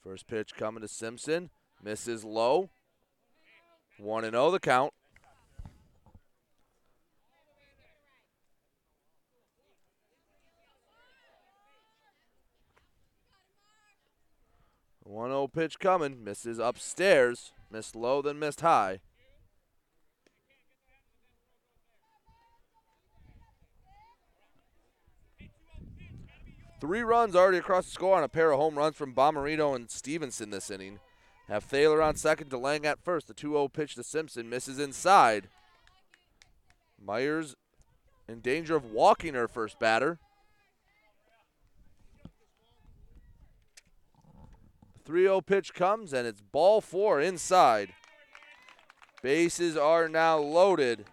First 0.02 0.26
pitch 0.28 0.54
coming 0.56 0.82
to 0.82 0.88
Simpson. 0.88 1.50
Misses 1.82 2.24
low. 2.24 2.70
1 3.98 4.24
0 4.24 4.50
the 4.50 4.60
count. 4.60 4.92
One 15.06 15.30
zero 15.30 15.46
pitch 15.46 15.78
coming. 15.78 16.24
Misses 16.24 16.58
upstairs. 16.58 17.52
Missed 17.70 17.94
low, 17.94 18.22
then 18.22 18.38
missed 18.38 18.60
high. 18.60 19.00
Three 26.80 27.02
runs 27.02 27.34
already 27.34 27.58
across 27.58 27.86
the 27.86 27.92
score 27.92 28.16
on 28.16 28.22
a 28.22 28.28
pair 28.28 28.52
of 28.52 28.58
home 28.58 28.76
runs 28.76 28.96
from 28.96 29.14
Bomarito 29.14 29.74
and 29.74 29.90
Stevenson 29.90 30.50
this 30.50 30.70
inning. 30.70 30.98
Have 31.48 31.64
Thaler 31.64 32.02
on 32.02 32.16
second, 32.16 32.50
DeLang 32.50 32.84
at 32.84 33.02
first. 33.02 33.28
The 33.28 33.34
2 33.34 33.52
0 33.52 33.68
pitch 33.68 33.94
to 33.94 34.02
Simpson 34.02 34.50
misses 34.50 34.78
inside. 34.78 35.48
Myers 37.02 37.54
in 38.28 38.40
danger 38.40 38.74
of 38.74 38.84
walking 38.84 39.34
her 39.34 39.48
first 39.48 39.78
batter. 39.78 40.18
3 45.06 45.22
0 45.22 45.40
pitch 45.40 45.72
comes, 45.72 46.12
and 46.12 46.26
it's 46.26 46.40
ball 46.40 46.80
four 46.80 47.20
inside. 47.20 47.90
Bases 49.22 49.76
are 49.76 50.08
now 50.08 50.36
loaded 50.36 51.04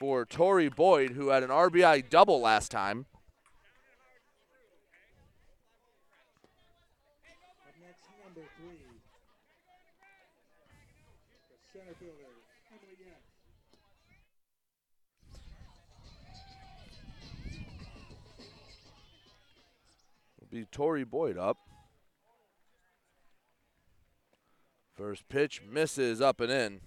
for 0.00 0.24
Tori 0.24 0.68
Boyd, 0.68 1.12
who 1.12 1.28
had 1.28 1.44
an 1.44 1.50
RBI 1.50 2.10
double 2.10 2.40
last 2.40 2.72
time. 2.72 3.06
Be 20.50 20.64
Tori 20.64 21.04
Boyd 21.04 21.38
up. 21.38 21.69
First 25.00 25.26
pitch 25.30 25.62
misses 25.66 26.20
up 26.20 26.42
and 26.42 26.52
in. 26.52 26.80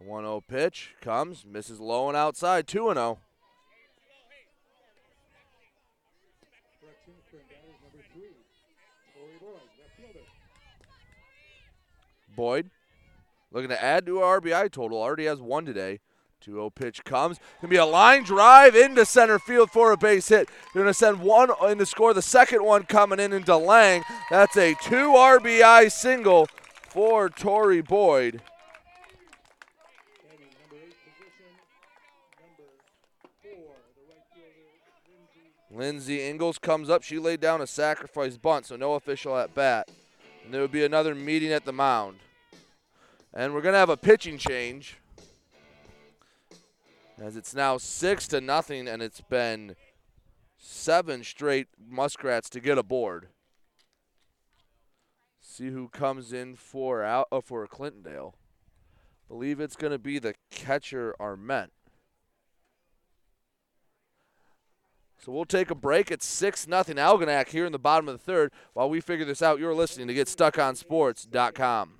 A 0.00 0.04
1 0.04 0.24
0 0.24 0.42
pitch 0.48 0.94
comes, 1.02 1.44
misses 1.44 1.80
low 1.80 2.08
and 2.08 2.16
outside, 2.16 2.66
2 2.66 2.94
0. 2.94 3.18
Correction, 6.80 7.12
current 7.30 7.46
batter 7.50 7.68
is 7.68 7.76
number 7.82 8.02
three, 8.14 8.32
Tori 9.14 9.36
Boyd. 9.38 9.60
Boyd 12.34 12.70
looking 13.52 13.68
to 13.68 13.82
add 13.82 14.06
to 14.06 14.20
our 14.20 14.40
RBI 14.40 14.72
total. 14.72 14.96
Already 14.96 15.26
has 15.26 15.42
one 15.42 15.66
today. 15.66 16.00
2 16.40 16.52
0 16.52 16.70
pitch 16.70 17.04
comes. 17.04 17.38
Gonna 17.60 17.70
be 17.70 17.76
a 17.76 17.84
line 17.84 18.24
drive 18.24 18.74
into 18.74 19.04
center 19.04 19.38
field 19.38 19.70
for 19.70 19.92
a 19.92 19.96
base 19.96 20.28
hit. 20.28 20.48
They're 20.72 20.82
gonna 20.82 20.94
send 20.94 21.20
one 21.20 21.50
in 21.68 21.78
to 21.78 21.86
score. 21.86 22.14
The 22.14 22.22
second 22.22 22.64
one 22.64 22.84
coming 22.84 23.20
in 23.20 23.32
into 23.32 23.56
Lang. 23.56 24.02
That's 24.30 24.56
a 24.56 24.74
two 24.82 25.12
RBI 25.12 25.90
single 25.92 26.48
for 26.88 27.28
Tori 27.28 27.82
Boyd. 27.82 28.42
Lindsay 35.72 36.22
Ingles 36.22 36.58
comes 36.58 36.90
up. 36.90 37.02
She 37.02 37.18
laid 37.18 37.40
down 37.40 37.60
a 37.60 37.66
sacrifice 37.66 38.36
bunt, 38.36 38.66
so 38.66 38.76
no 38.76 38.94
official 38.94 39.38
at 39.38 39.54
bat. 39.54 39.88
And 40.44 40.52
there 40.52 40.60
will 40.60 40.68
be 40.68 40.84
another 40.84 41.14
meeting 41.14 41.52
at 41.52 41.64
the 41.64 41.72
mound. 41.72 42.18
And 43.32 43.54
we're 43.54 43.62
gonna 43.62 43.78
have 43.78 43.90
a 43.90 43.96
pitching 43.96 44.36
change. 44.36 44.99
As 47.20 47.36
it's 47.36 47.54
now 47.54 47.76
six 47.76 48.26
to 48.28 48.40
nothing, 48.40 48.88
and 48.88 49.02
it's 49.02 49.20
been 49.20 49.76
seven 50.56 51.22
straight 51.22 51.68
Muskrats 51.78 52.48
to 52.50 52.60
get 52.60 52.78
aboard. 52.78 53.28
See 55.42 55.68
who 55.68 55.88
comes 55.88 56.32
in 56.32 56.56
for 56.56 57.04
out 57.04 57.28
uh, 57.30 57.42
for 57.42 57.66
Clintondale. 57.66 58.32
Believe 59.28 59.60
it's 59.60 59.76
going 59.76 59.92
to 59.92 59.98
be 59.98 60.18
the 60.18 60.34
catcher 60.50 61.14
Arment. 61.20 61.72
So 65.18 65.30
we'll 65.30 65.44
take 65.44 65.70
a 65.70 65.74
break. 65.74 66.10
It's 66.10 66.24
6 66.24 66.66
nothing 66.66 66.96
Algonac 66.96 67.50
here 67.50 67.66
in 67.66 67.72
the 67.72 67.78
bottom 67.78 68.08
of 68.08 68.14
the 68.14 68.24
third. 68.24 68.50
While 68.72 68.88
we 68.88 69.02
figure 69.02 69.26
this 69.26 69.42
out, 69.42 69.58
you're 69.58 69.74
listening 69.74 70.08
to 70.08 70.14
GetStuckOnSports.com. 70.14 71.99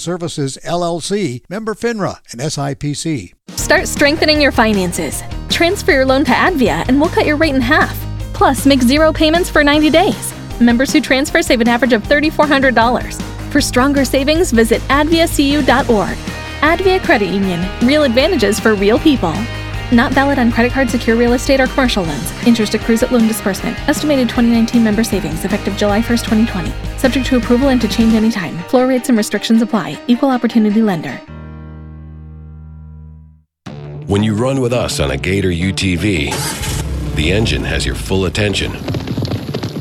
Services, 0.00 0.58
LLC, 0.64 1.42
member 1.48 1.74
FINRA 1.74 2.18
and 2.32 2.40
SIPC. 2.40 3.34
Start 3.50 3.86
strengthening 3.86 4.40
your 4.40 4.52
finances. 4.52 5.22
Transfer 5.48 5.92
your 5.92 6.06
loan 6.06 6.24
to 6.24 6.32
Advia 6.32 6.84
and 6.88 7.00
we'll 7.00 7.10
cut 7.10 7.26
your 7.26 7.36
rate 7.36 7.54
in 7.54 7.60
half. 7.60 7.96
Plus, 8.32 8.66
make 8.66 8.80
zero 8.82 9.12
payments 9.12 9.50
for 9.50 9.62
90 9.62 9.90
days. 9.90 10.34
Members 10.60 10.92
who 10.92 11.00
transfer 11.00 11.42
save 11.42 11.60
an 11.60 11.68
average 11.68 11.92
of 11.92 12.02
$3,400. 12.02 13.20
For 13.50 13.60
stronger 13.60 14.04
savings, 14.04 14.50
visit 14.50 14.80
adviacu.org. 14.82 16.16
Advia 16.60 17.02
Credit 17.02 17.28
Union. 17.28 17.66
Real 17.82 18.04
advantages 18.04 18.60
for 18.60 18.74
real 18.74 18.98
people. 18.98 19.32
Not 19.92 20.12
valid 20.12 20.38
on 20.38 20.52
credit 20.52 20.72
card, 20.72 20.88
secure 20.88 21.16
real 21.16 21.32
estate, 21.32 21.60
or 21.60 21.66
commercial 21.66 22.04
loans. 22.04 22.46
Interest 22.46 22.72
accrues 22.74 23.02
at 23.02 23.10
loan 23.10 23.26
disbursement. 23.26 23.76
Estimated 23.88 24.28
2019 24.28 24.84
member 24.84 25.02
savings 25.02 25.44
effective 25.44 25.76
July 25.76 26.00
1st, 26.00 26.30
2020. 26.46 26.72
Subject 26.98 27.26
to 27.26 27.36
approval 27.36 27.70
and 27.70 27.80
to 27.80 27.88
change 27.88 28.14
anytime. 28.14 28.56
Floor 28.68 28.86
rates 28.86 29.08
and 29.08 29.18
restrictions 29.18 29.62
apply. 29.62 29.98
Equal 30.06 30.30
opportunity 30.30 30.80
lender. 30.80 31.20
When 34.06 34.22
you 34.22 34.34
run 34.34 34.60
with 34.60 34.72
us 34.72 35.00
on 35.00 35.10
a 35.10 35.16
Gator 35.16 35.50
UTV, 35.50 37.14
the 37.16 37.32
engine 37.32 37.64
has 37.64 37.84
your 37.84 37.96
full 37.96 38.26
attention. 38.26 38.72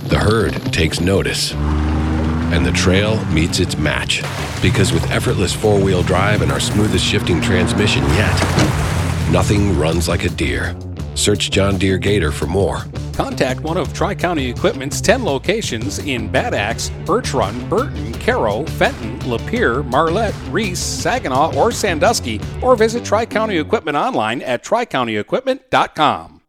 The 0.09 0.19
herd 0.19 0.53
takes 0.73 0.99
notice. 0.99 1.53
And 1.53 2.65
the 2.65 2.71
trail 2.71 3.23
meets 3.25 3.59
its 3.59 3.77
match. 3.77 4.23
Because 4.59 4.91
with 4.91 5.09
effortless 5.11 5.53
four 5.53 5.79
wheel 5.79 6.01
drive 6.01 6.41
and 6.41 6.51
our 6.51 6.59
smoothest 6.59 7.05
shifting 7.05 7.41
transmission 7.41 8.03
yet, 8.09 8.98
nothing 9.31 9.77
runs 9.77 10.07
like 10.07 10.23
a 10.23 10.29
Deere. 10.29 10.75
Search 11.15 11.51
John 11.51 11.77
Deere 11.77 11.97
Gator 11.97 12.31
for 12.31 12.47
more. 12.47 12.83
Contact 13.13 13.61
one 13.61 13.77
of 13.77 13.93
Tri 13.93 14.15
County 14.15 14.49
Equipment's 14.49 15.01
10 15.01 15.23
locations 15.23 15.99
in 15.99 16.31
Bad 16.31 16.53
Axe, 16.53 16.89
Birch 17.05 17.33
Run, 17.33 17.67
Burton, 17.67 18.13
Caro, 18.13 18.65
Fenton, 18.65 19.19
Lapeer, 19.19 19.85
Marlette, 19.85 20.35
Reese, 20.49 20.79
Saginaw, 20.79 21.55
or 21.57 21.71
Sandusky, 21.71 22.39
or 22.61 22.75
visit 22.75 23.03
Tri 23.03 23.25
County 23.25 23.57
Equipment 23.57 23.97
online 23.97 24.41
at 24.41 24.63
tricountyequipment.com. 24.63 26.41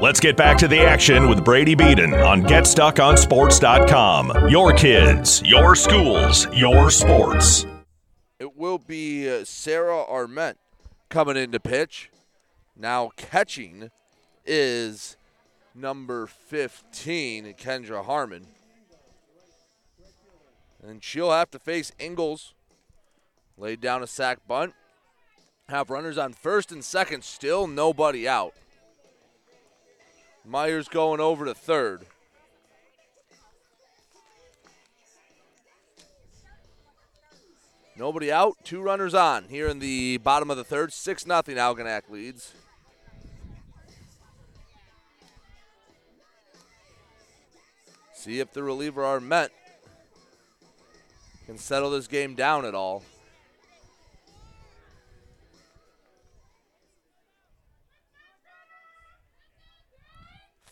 Let's 0.00 0.20
get 0.20 0.36
back 0.36 0.56
to 0.58 0.68
the 0.68 0.78
action 0.78 1.28
with 1.28 1.44
Brady 1.44 1.74
Beaton 1.74 2.14
on 2.14 2.42
GetStuckOnSports.com. 2.42 4.48
Your 4.48 4.72
kids, 4.72 5.42
your 5.44 5.74
schools, 5.74 6.46
your 6.54 6.88
sports. 6.92 7.66
It 8.38 8.56
will 8.56 8.78
be 8.78 9.28
uh, 9.28 9.44
Sarah 9.44 10.04
Arment 10.04 10.56
coming 11.08 11.36
in 11.36 11.52
to 11.52 11.60
pitch. 11.60 12.10
Now 12.76 13.10
catching 13.16 13.90
is 14.44 15.16
number 15.74 16.26
15, 16.26 17.54
Kendra 17.54 18.04
Harmon. 18.04 18.46
And 20.82 21.02
she'll 21.02 21.32
have 21.32 21.50
to 21.50 21.58
face 21.58 21.92
Ingles. 21.98 22.54
Laid 23.56 23.80
down 23.80 24.02
a 24.02 24.06
sack 24.06 24.38
bunt. 24.46 24.74
Have 25.68 25.90
runners 25.90 26.16
on 26.16 26.32
first 26.32 26.72
and 26.72 26.84
second, 26.84 27.24
still 27.24 27.66
nobody 27.66 28.26
out. 28.26 28.54
Myers 30.46 30.88
going 30.88 31.20
over 31.20 31.44
to 31.44 31.54
third. 31.54 32.06
Nobody 37.98 38.30
out, 38.30 38.56
two 38.62 38.80
runners 38.80 39.12
on 39.12 39.46
here 39.48 39.66
in 39.66 39.80
the 39.80 40.18
bottom 40.18 40.52
of 40.52 40.56
the 40.56 40.62
third. 40.62 40.92
6 40.92 41.26
nothing. 41.26 41.56
Algonac 41.56 42.02
leads. 42.08 42.54
See 48.14 48.38
if 48.38 48.52
the 48.52 48.62
reliever 48.62 49.04
Arment 49.04 49.50
can 51.46 51.58
settle 51.58 51.90
this 51.90 52.06
game 52.06 52.36
down 52.36 52.64
at 52.64 52.74
all. 52.74 53.02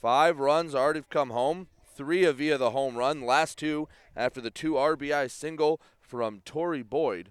Five 0.00 0.38
runs 0.38 0.76
already 0.76 1.02
come 1.10 1.30
home. 1.30 1.66
Three 1.96 2.24
via 2.30 2.56
the 2.56 2.70
home 2.70 2.94
run. 2.94 3.22
Last 3.22 3.58
two 3.58 3.88
after 4.14 4.40
the 4.40 4.50
two 4.50 4.74
RBI 4.74 5.28
single 5.28 5.80
from 6.06 6.40
Tori 6.44 6.82
Boyd. 6.82 7.30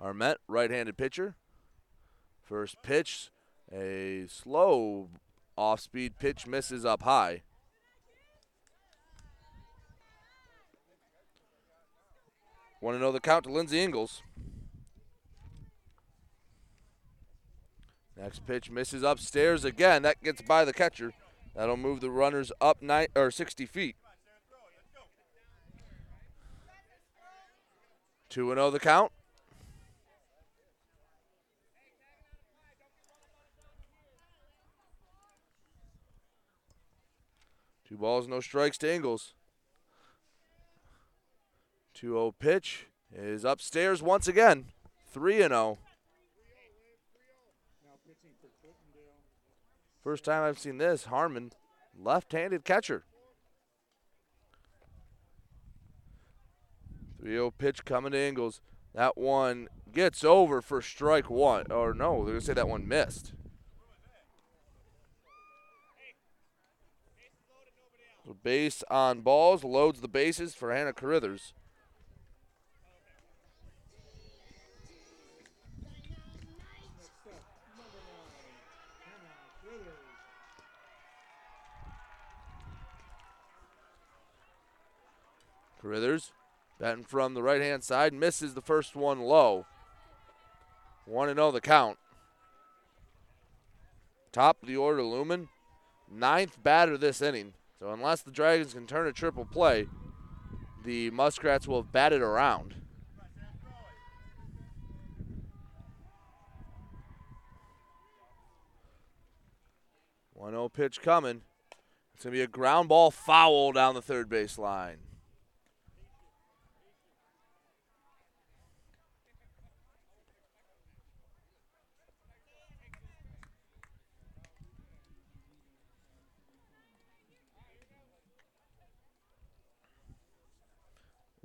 Arment, 0.00 0.38
right-handed 0.46 0.96
pitcher. 0.96 1.34
First 2.44 2.76
pitch, 2.82 3.30
a 3.72 4.26
slow 4.28 5.08
off-speed 5.56 6.18
pitch 6.18 6.46
misses 6.46 6.84
up 6.84 7.02
high. 7.02 7.42
Want 12.80 12.96
to 12.96 13.00
know 13.00 13.10
the 13.10 13.20
count 13.20 13.44
to 13.44 13.50
Lindsey 13.50 13.80
Ingles. 13.80 14.22
Next 18.16 18.46
pitch 18.46 18.70
misses 18.70 19.02
upstairs 19.02 19.64
again. 19.64 20.02
That 20.02 20.22
gets 20.22 20.42
by 20.42 20.64
the 20.64 20.72
catcher. 20.72 21.12
That'll 21.58 21.76
move 21.76 22.00
the 22.00 22.08
runners 22.08 22.52
up 22.60 22.80
nine 22.80 23.08
or 23.16 23.32
60 23.32 23.66
feet. 23.66 23.96
2 28.28 28.54
0 28.54 28.70
the 28.70 28.78
count. 28.78 29.10
Two 37.88 37.96
balls, 37.96 38.28
no 38.28 38.38
strikes 38.38 38.78
to 38.78 38.94
Ingles. 38.94 39.34
2 41.94 42.06
0 42.06 42.34
pitch 42.38 42.86
is 43.12 43.44
upstairs 43.44 44.00
once 44.00 44.28
again. 44.28 44.66
3 45.12 45.38
0. 45.38 45.78
First 50.08 50.24
time 50.24 50.42
I've 50.42 50.58
seen 50.58 50.78
this. 50.78 51.04
Harmon, 51.04 51.52
left 51.94 52.32
handed 52.32 52.64
catcher. 52.64 53.04
3 57.20 57.30
0 57.30 57.50
pitch 57.50 57.84
coming 57.84 58.12
to 58.12 58.18
Ingles. 58.18 58.62
That 58.94 59.18
one 59.18 59.68
gets 59.92 60.24
over 60.24 60.62
for 60.62 60.80
strike 60.80 61.28
one. 61.28 61.70
Or 61.70 61.92
no, 61.92 62.24
they're 62.24 62.32
going 62.32 62.40
to 62.40 62.46
say 62.46 62.54
that 62.54 62.70
one 62.70 62.88
missed. 62.88 63.34
So 68.24 68.34
base 68.42 68.82
on 68.90 69.20
balls, 69.20 69.62
loads 69.62 70.00
the 70.00 70.08
bases 70.08 70.54
for 70.54 70.72
Hannah 70.72 70.94
Carithers. 70.94 71.52
Carithers 85.88 86.32
batting 86.78 87.04
from 87.04 87.34
the 87.34 87.42
right 87.42 87.60
hand 87.60 87.82
side, 87.82 88.12
misses 88.12 88.54
the 88.54 88.62
first 88.62 88.94
one 88.94 89.20
low. 89.20 89.66
1 91.06 91.34
0 91.34 91.50
the 91.50 91.60
count. 91.60 91.98
Top 94.30 94.62
of 94.62 94.68
the 94.68 94.76
order, 94.76 95.02
Lumen. 95.02 95.48
Ninth 96.10 96.62
batter 96.62 96.96
this 96.96 97.22
inning. 97.22 97.54
So 97.78 97.90
unless 97.90 98.22
the 98.22 98.30
Dragons 98.30 98.74
can 98.74 98.86
turn 98.86 99.06
a 99.06 99.12
triple 99.12 99.44
play, 99.44 99.86
the 100.84 101.10
Muskrats 101.10 101.66
will 101.66 101.82
have 101.82 101.92
batted 101.92 102.20
around. 102.20 102.74
One 110.34 110.52
0 110.52 110.68
pitch 110.68 111.00
coming. 111.00 111.42
It's 112.14 112.24
gonna 112.24 112.34
be 112.34 112.42
a 112.42 112.46
ground 112.46 112.88
ball 112.88 113.10
foul 113.10 113.72
down 113.72 113.94
the 113.94 114.02
third 114.02 114.28
base 114.28 114.58
line. 114.58 114.98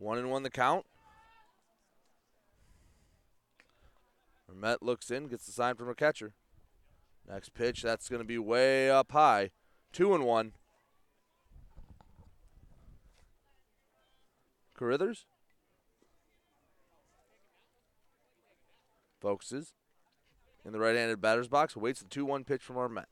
One 0.03 0.17
and 0.17 0.29
one 0.29 0.43
the 0.43 0.49
count. 0.49 0.85
Met 4.53 4.83
looks 4.83 5.09
in, 5.09 5.29
gets 5.29 5.45
the 5.45 5.53
sign 5.53 5.75
from 5.75 5.87
her 5.87 5.93
catcher. 5.93 6.33
Next 7.27 7.53
pitch, 7.53 7.81
that's 7.81 8.09
going 8.09 8.21
to 8.21 8.27
be 8.27 8.37
way 8.37 8.89
up 8.91 9.13
high. 9.13 9.51
Two 9.93 10.13
and 10.13 10.25
one. 10.25 10.51
Carithers 14.77 15.23
focuses 19.21 19.73
in 20.65 20.73
the 20.73 20.79
right-handed 20.79 21.21
batter's 21.21 21.47
box, 21.47 21.77
waits 21.77 22.01
the 22.01 22.09
2-1 22.09 22.45
pitch 22.45 22.61
from 22.61 22.77
Arment. 22.77 23.07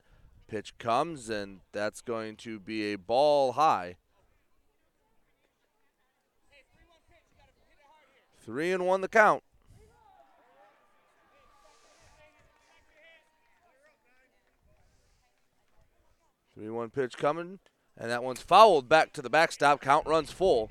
Pitch 0.47 0.77
comes, 0.77 1.29
and 1.29 1.61
that's 1.71 2.01
going 2.01 2.35
to 2.37 2.59
be 2.59 2.91
a 2.91 2.97
ball 2.97 3.53
high. 3.53 3.95
Three 8.43 8.71
and 8.71 8.85
one 8.85 9.01
the 9.01 9.07
count. 9.07 9.43
Three 16.55 16.69
one 16.69 16.89
pitch 16.89 17.17
coming, 17.17 17.59
and 17.97 18.11
that 18.11 18.23
one's 18.23 18.41
fouled 18.41 18.89
back 18.89 19.13
to 19.13 19.21
the 19.21 19.29
backstop. 19.29 19.81
Count 19.81 20.07
runs 20.07 20.31
full. 20.31 20.69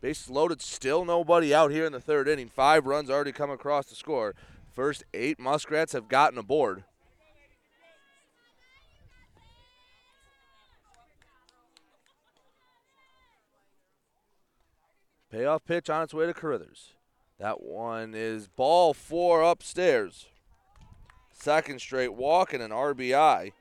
Bases 0.00 0.30
loaded, 0.30 0.62
still 0.62 1.04
nobody 1.04 1.54
out 1.54 1.70
here 1.70 1.84
in 1.84 1.92
the 1.92 2.00
third 2.00 2.28
inning. 2.28 2.48
Five 2.48 2.86
runs 2.86 3.10
already 3.10 3.32
come 3.32 3.50
across 3.50 3.86
the 3.86 3.94
score. 3.94 4.34
First 4.72 5.04
eight 5.12 5.38
Muskrats 5.38 5.92
have 5.92 6.08
gotten 6.08 6.38
aboard. 6.38 6.84
Payoff 15.30 15.64
pitch 15.64 15.88
on 15.88 16.02
its 16.02 16.12
way 16.12 16.26
to 16.26 16.34
Carruthers. 16.34 16.94
That 17.38 17.62
one 17.62 18.14
is 18.14 18.48
ball 18.48 18.92
four 18.92 19.42
upstairs. 19.42 20.26
Second 21.32 21.80
straight 21.80 22.12
walk 22.12 22.52
and 22.52 22.62
an 22.62 22.70
RBI. 22.70 23.52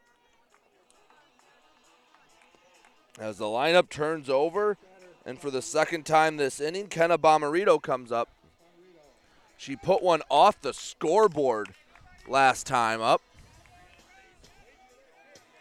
As 3.19 3.37
the 3.37 3.45
lineup 3.45 3.89
turns 3.89 4.29
over, 4.29 4.77
and 5.25 5.39
for 5.39 5.51
the 5.51 5.61
second 5.61 6.05
time 6.05 6.37
this 6.37 6.59
inning, 6.59 6.87
Kenna 6.87 7.17
Bomarito 7.17 7.81
comes 7.81 8.11
up. 8.11 8.29
She 9.57 9.75
put 9.75 10.01
one 10.01 10.21
off 10.29 10.59
the 10.61 10.73
scoreboard 10.73 11.69
last 12.27 12.65
time 12.65 13.01
up. 13.01 13.21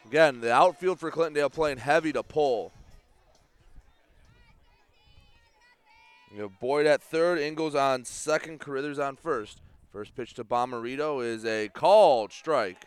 Again, 0.06 0.40
the 0.40 0.52
outfield 0.52 0.98
for 0.98 1.10
Clintondale 1.10 1.52
playing 1.52 1.78
heavy 1.78 2.12
to 2.14 2.22
pull. 2.22 2.72
You 6.38 6.44
have 6.44 6.60
Boyd 6.60 6.86
at 6.86 7.02
third, 7.02 7.40
Ingles 7.40 7.74
on 7.74 8.04
second, 8.04 8.60
Carithers 8.60 9.04
on 9.04 9.16
first. 9.16 9.60
First 9.92 10.14
pitch 10.14 10.34
to 10.34 10.44
Bomarito 10.44 11.20
is 11.20 11.44
a 11.44 11.68
called 11.68 12.32
strike. 12.32 12.84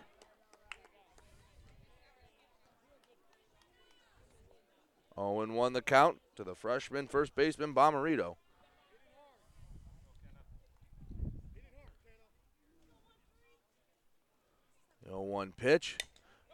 Oh, 5.17 5.41
and 5.41 5.53
one 5.53 5.73
the 5.73 5.81
count 5.81 6.19
to 6.37 6.45
the 6.45 6.55
freshman 6.55 7.09
first 7.09 7.35
baseman 7.35 7.73
Bomarito. 7.73 8.37
No 15.05 15.19
one 15.19 15.51
pitch. 15.51 15.97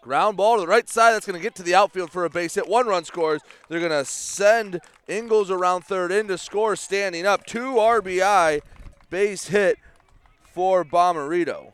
Ground 0.08 0.38
ball 0.38 0.56
to 0.56 0.62
the 0.62 0.68
right 0.68 0.88
side. 0.88 1.12
That's 1.12 1.26
going 1.26 1.38
to 1.38 1.44
get 1.44 1.54
to 1.56 1.64
the 1.64 1.76
outfield 1.76 2.12
for 2.12 2.24
a 2.24 2.30
base 2.30 2.56
hit. 2.56 2.66
One 2.66 2.88
run 2.88 3.04
scores. 3.04 3.42
They're 3.68 3.82
going 3.82 3.92
to 3.92 4.06
send 4.06 4.80
Ingles 5.06 5.52
around 5.52 5.82
third 5.82 6.14
in 6.14 6.30
to 6.30 6.38
score 6.38 6.78
standing 6.78 7.26
up. 7.26 7.46
Two 7.46 7.74
RBI 7.74 8.62
base 9.10 9.48
hit 9.48 9.78
for 10.54 10.86
Bomarito. 10.86 11.74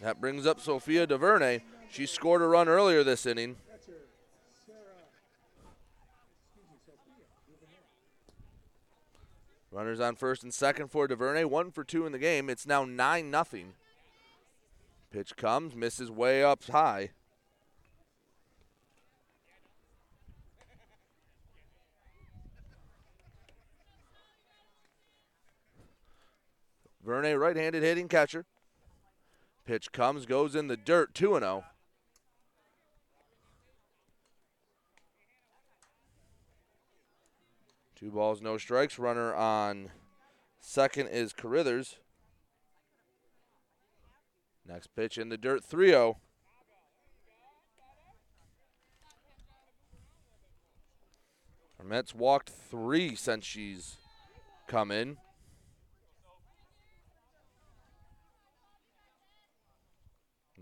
That 0.00 0.20
brings 0.20 0.46
up 0.46 0.60
Sophia 0.60 1.04
DuVernay. 1.04 1.62
She 1.90 2.06
scored 2.06 2.42
a 2.42 2.46
run 2.46 2.68
earlier 2.68 3.02
this 3.02 3.26
inning. 3.26 3.56
Runners 9.72 10.00
on 10.00 10.16
first 10.16 10.42
and 10.42 10.52
second 10.52 10.88
for 10.88 11.06
DuVernay. 11.06 11.44
One 11.44 11.70
for 11.70 11.84
two 11.84 12.04
in 12.04 12.12
the 12.12 12.18
game. 12.18 12.50
It's 12.50 12.66
now 12.66 12.84
9 12.84 13.30
nothing. 13.30 13.74
Pitch 15.12 15.36
comes, 15.36 15.76
misses 15.76 16.10
way 16.10 16.42
up 16.42 16.64
high. 16.64 17.10
Vernay, 27.06 27.38
right 27.38 27.56
handed 27.56 27.82
hitting 27.82 28.08
catcher. 28.08 28.44
Pitch 29.64 29.90
comes, 29.92 30.26
goes 30.26 30.54
in 30.54 30.66
the 30.66 30.76
dirt, 30.76 31.14
2 31.14 31.38
0. 31.38 31.64
Two 38.00 38.10
balls, 38.10 38.40
no 38.40 38.56
strikes. 38.56 38.98
Runner 38.98 39.34
on 39.34 39.90
second 40.58 41.08
is 41.08 41.34
Carithers. 41.34 41.96
Next 44.66 44.94
pitch 44.96 45.18
in 45.18 45.28
the 45.28 45.36
dirt, 45.36 45.62
3 45.62 45.88
0. 45.88 46.16
Mets 51.84 52.14
walked 52.14 52.50
three 52.50 53.16
since 53.16 53.44
she's 53.44 53.96
come 54.68 54.92
in. 54.92 55.16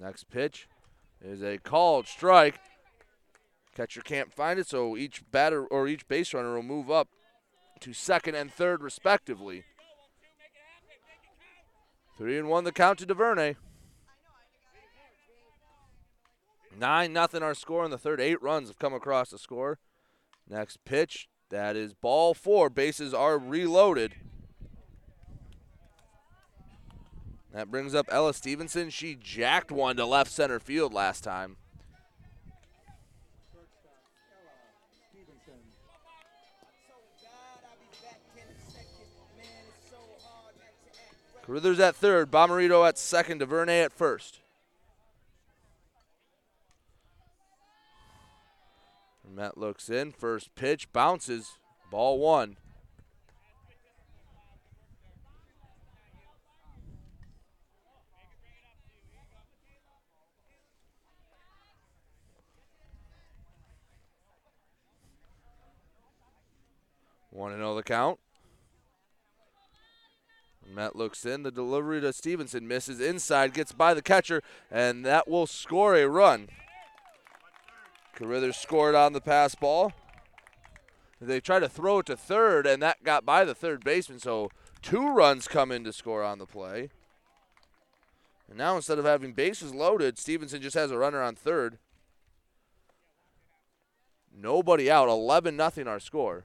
Next 0.01 0.31
pitch 0.31 0.69
is 1.21 1.43
a 1.43 1.59
called 1.59 2.07
strike. 2.07 2.59
Catcher 3.75 4.01
can't 4.01 4.33
find 4.33 4.59
it, 4.59 4.67
so 4.67 4.97
each 4.97 5.23
batter 5.31 5.67
or 5.67 5.87
each 5.87 6.09
base 6.09 6.33
runner 6.33 6.55
will 6.55 6.63
move 6.63 6.91
up 6.91 7.09
to 7.83 7.93
second 7.93 8.35
and 8.35 8.53
third, 8.53 8.83
respectively. 8.83 9.65
Three 12.17 12.39
and 12.39 12.49
one 12.49 12.65
the 12.65 12.73
count 12.73 12.99
to 12.99 13.07
DuVernay. 13.07 13.55
Nine 16.77 17.13
nothing 17.13 17.43
our 17.43 17.55
score 17.55 17.85
in 17.85 17.91
the 17.91 17.99
third. 17.99 18.21
Eight 18.21 18.43
runs 18.43 18.69
have 18.69 18.79
come 18.79 18.95
across 18.95 19.31
the 19.31 19.39
score. 19.39 19.79
Next 20.49 20.85
pitch, 20.85 21.29
that 21.51 21.77
is 21.77 21.95
ball 21.95 22.35
four. 22.35 22.71
Bases 22.71 23.13
are 23.13 23.39
reloaded. 23.39 24.15
That 27.53 27.71
brings 27.71 27.95
up 27.95 28.07
Ella 28.11 28.35
Stevenson. 28.35 28.91
She 28.91 29.15
jacked 29.15 29.73
one 29.73 29.97
to 29.97 30.07
left 30.07 30.31
center 30.31 30.61
field 30.61 30.93
last 30.93 31.25
time. 31.25 31.57
Carruthers 41.49 41.81
at 41.81 41.97
third, 41.97 42.31
Bomarito 42.31 42.87
at 42.87 42.99
second, 42.99 43.39
DuVernay 43.39 43.81
at 43.81 43.91
first. 43.91 44.41
Matt 49.27 49.57
looks 49.57 49.89
in, 49.89 50.13
first 50.13 50.55
pitch, 50.57 50.93
bounces, 50.93 51.53
ball 51.91 52.19
one. 52.19 52.59
Want 67.33 67.55
to 67.55 67.59
know 67.59 67.75
the 67.75 67.83
count? 67.83 68.19
Matt 70.75 70.97
looks 70.97 71.25
in. 71.25 71.43
The 71.43 71.51
delivery 71.51 72.01
to 72.01 72.13
Stevenson 72.13 72.69
misses 72.69 73.01
inside, 73.01 73.55
gets 73.55 73.73
by 73.73 73.95
the 73.95 74.03
catcher, 74.03 74.43
and 74.71 75.05
that 75.05 75.29
will 75.29 75.47
score 75.47 75.95
a 75.95 76.09
run. 76.09 76.49
Carruthers 78.15 78.57
scored 78.57 78.95
on 78.95 79.13
the 79.13 79.21
pass 79.21 79.55
ball. 79.55 79.93
They 81.21 81.41
try 81.41 81.59
to 81.59 81.69
throw 81.69 82.01
it 82.01 82.07
to 82.07 82.17
third, 82.17 82.67
and 82.67 82.83
that 82.83 83.03
got 83.03 83.25
by 83.25 83.45
the 83.45 83.55
third 83.55 83.85
baseman, 83.85 84.21
so 84.21 84.51
two 84.83 85.13
runs 85.13 85.49
come 85.49 85.73
in 85.73 85.85
to 85.85 85.93
score 85.93 86.23
on 86.23 86.39
the 86.39 86.47
play. 86.47 86.91
And 88.49 88.57
now 88.57 88.77
instead 88.77 88.99
of 88.99 89.05
having 89.05 89.33
bases 89.33 89.75
loaded, 89.75 90.19
Stevenson 90.19 90.63
just 90.63 90.77
has 90.77 90.91
a 90.91 90.99
runner 90.99 91.23
on 91.23 91.35
third. 91.35 91.79
Nobody 94.35 94.91
out. 94.91 95.09
11 95.09 95.57
nothing 95.57 95.89
our 95.89 96.01
score. 96.01 96.45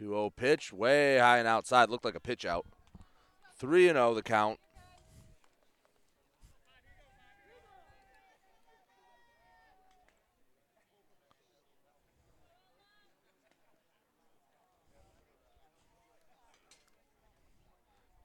2 0.00 0.06
0 0.06 0.30
pitch, 0.34 0.72
way 0.72 1.18
high 1.18 1.36
and 1.36 1.46
outside. 1.46 1.90
Looked 1.90 2.06
like 2.06 2.14
a 2.14 2.20
pitch 2.20 2.46
out. 2.46 2.64
3 3.58 3.88
0 3.88 4.14
the 4.14 4.22
count. 4.22 4.58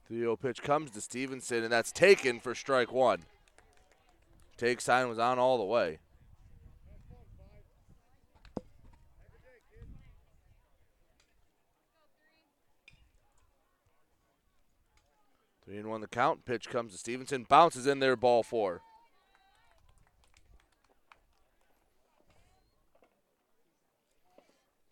Three 0.08 0.20
zero 0.20 0.38
pitch 0.38 0.62
comes 0.62 0.92
to 0.92 1.02
Stevenson, 1.02 1.64
and 1.64 1.74
that's 1.74 1.92
taken 1.92 2.40
for 2.40 2.56
strike 2.56 2.94
one. 2.94 3.24
Take 4.56 4.80
sign 4.80 5.10
was 5.10 5.20
on 5.20 5.40
all 5.40 5.58
the 5.58 5.66
way. 5.66 5.98
Three 15.66 15.78
and 15.78 15.90
one 15.90 16.02
the 16.02 16.08
count. 16.08 16.46
Pitch 16.46 16.70
comes 16.70 16.92
to 16.92 16.98
Stevenson. 16.98 17.46
Bounces 17.50 17.88
in 17.88 18.00
there, 18.00 18.16
ball 18.16 18.44
four. 18.44 18.82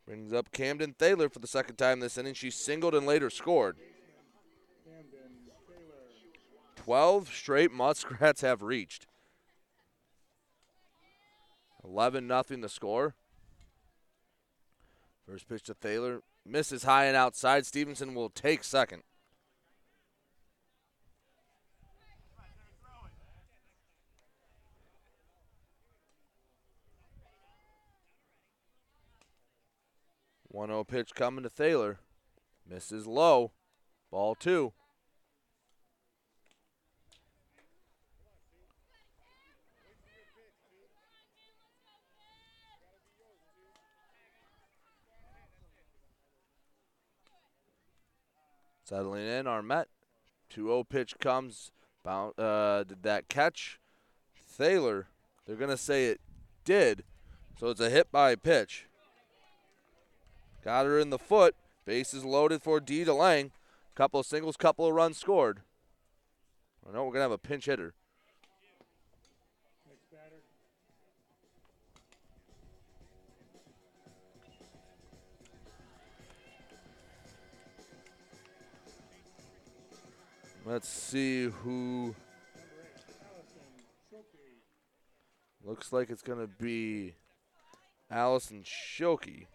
Brings 0.08 0.34
up 0.34 0.52
Camden 0.52 0.96
Thaler 0.98 1.30
for 1.30 1.40
the 1.40 1.48
second 1.48 1.78
time 1.78 2.00
this 2.00 2.18
inning. 2.18 2.34
She 2.34 2.50
singled 2.50 2.96
and 2.96 3.06
later 3.06 3.30
scored. 3.30 3.78
12 6.76 7.30
straight 7.30 7.72
Muskrats 7.72 8.42
have 8.42 8.62
reached. 8.62 9.08
11 11.86 12.28
nothing 12.28 12.62
the 12.62 12.70
score. 12.70 13.16
First 15.26 15.48
pitch 15.48 15.64
to 15.64 15.74
Thaler. 15.74 16.22
Misses 16.46 16.84
high 16.84 17.06
and 17.06 17.16
outside. 17.16 17.66
Stevenson 17.66 18.14
will 18.14 18.30
take 18.30 18.64
second. 18.64 19.04
One 30.54 30.70
zero 30.70 30.84
pitch 30.84 31.16
coming 31.16 31.42
to 31.42 31.50
Thaler. 31.50 31.98
Misses 32.70 33.08
low. 33.08 33.54
Ball 34.12 34.36
two. 34.36 34.72
Settling 48.84 49.26
in, 49.26 49.48
Arment. 49.48 49.88
2 50.52 50.68
0 50.68 50.84
pitch 50.84 51.16
comes. 51.20 51.72
Bound, 52.04 52.38
uh, 52.38 52.84
did 52.84 53.02
that 53.02 53.28
catch? 53.28 53.80
Thaler, 54.48 55.08
they're 55.48 55.56
going 55.56 55.72
to 55.72 55.78
say 55.78 56.10
it 56.10 56.22
did. 56.64 57.06
So 57.60 57.70
it's 57.70 57.82
a 57.82 57.90
hit 57.90 58.12
by 58.12 58.36
pitch. 58.36 58.86
Got 60.64 60.86
her 60.86 60.98
in 61.00 61.10
the 61.10 61.20
foot. 61.20 61.56
Bases 61.86 62.24
loaded 62.24 62.62
for 62.62 62.80
D. 62.80 63.04
DeLang. 63.04 63.52
Couple 63.96 64.20
of 64.20 64.26
singles, 64.26 64.58
couple 64.58 64.88
of 64.88 64.94
runs 64.94 65.18
scored. 65.18 65.62
I 66.88 66.94
know 66.94 67.04
we're 67.04 67.12
going 67.12 67.20
to 67.20 67.22
have 67.22 67.32
a 67.32 67.38
pinch 67.38 67.66
hitter. 67.66 67.94
Let's 80.66 80.88
see 80.88 81.50
who. 81.50 82.16
Looks 85.66 85.94
like 85.94 86.10
it's 86.10 86.22
going 86.22 86.40
to 86.40 86.48
be 86.48 87.16
Allison 88.10 88.64
Schilke. 88.64 89.46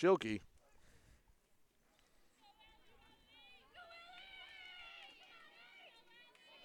Schilke. 0.00 0.40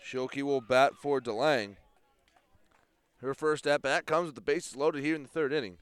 Schilke 0.06 0.44
will 0.44 0.62
bat 0.62 0.94
for 1.02 1.20
DeLang. 1.20 1.76
Her 3.18 3.34
first 3.34 3.66
at 3.68 3.82
bat 3.82 4.06
comes 4.06 4.28
with 4.28 4.36
the 4.36 4.42
bases 4.42 4.76
loaded 4.76 5.04
here 5.04 5.16
in 5.16 5.24
the 5.24 5.30
third 5.30 5.52
inning. 5.52 5.78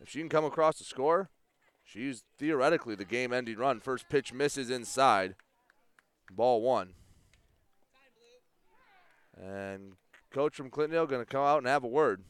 If 0.00 0.08
she 0.08 0.20
can 0.20 0.28
come 0.28 0.44
across 0.44 0.78
the 0.78 0.84
score, 0.84 1.30
she's 1.84 2.24
theoretically 2.38 2.94
the 2.94 3.04
game 3.04 3.32
ending 3.32 3.58
run. 3.58 3.80
First 3.80 4.08
pitch 4.08 4.32
misses 4.32 4.70
inside. 4.70 5.34
Ball 6.30 6.62
one. 6.62 6.94
And 9.36 9.92
coach 10.32 10.56
from 10.56 10.70
Clintondale 10.70 11.08
going 11.08 11.24
to 11.24 11.30
come 11.30 11.44
out 11.44 11.58
and 11.58 11.66
have 11.66 11.84
a 11.84 11.88
word. 11.88 12.24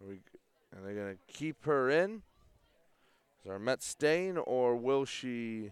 Are, 0.00 0.16
are 0.76 0.86
they 0.86 0.94
going 0.94 1.14
to 1.14 1.32
keep 1.32 1.64
her 1.64 1.90
in? 1.90 2.22
Is 3.42 3.50
our 3.50 3.58
Met 3.58 3.82
staying, 3.82 4.38
or 4.38 4.76
will 4.76 5.04
she 5.04 5.70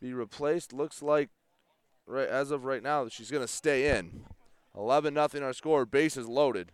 be 0.00 0.12
replaced? 0.12 0.72
Looks 0.72 1.02
like 1.02 1.30
right 2.06 2.28
as 2.28 2.50
of 2.50 2.64
right 2.64 2.82
now 2.82 3.08
she's 3.08 3.30
going 3.30 3.42
to 3.42 3.52
stay 3.52 3.96
in. 3.96 4.24
11 4.76 5.14
nothing 5.14 5.42
our 5.42 5.52
score. 5.52 5.86
Bases 5.86 6.26
loaded. 6.26 6.72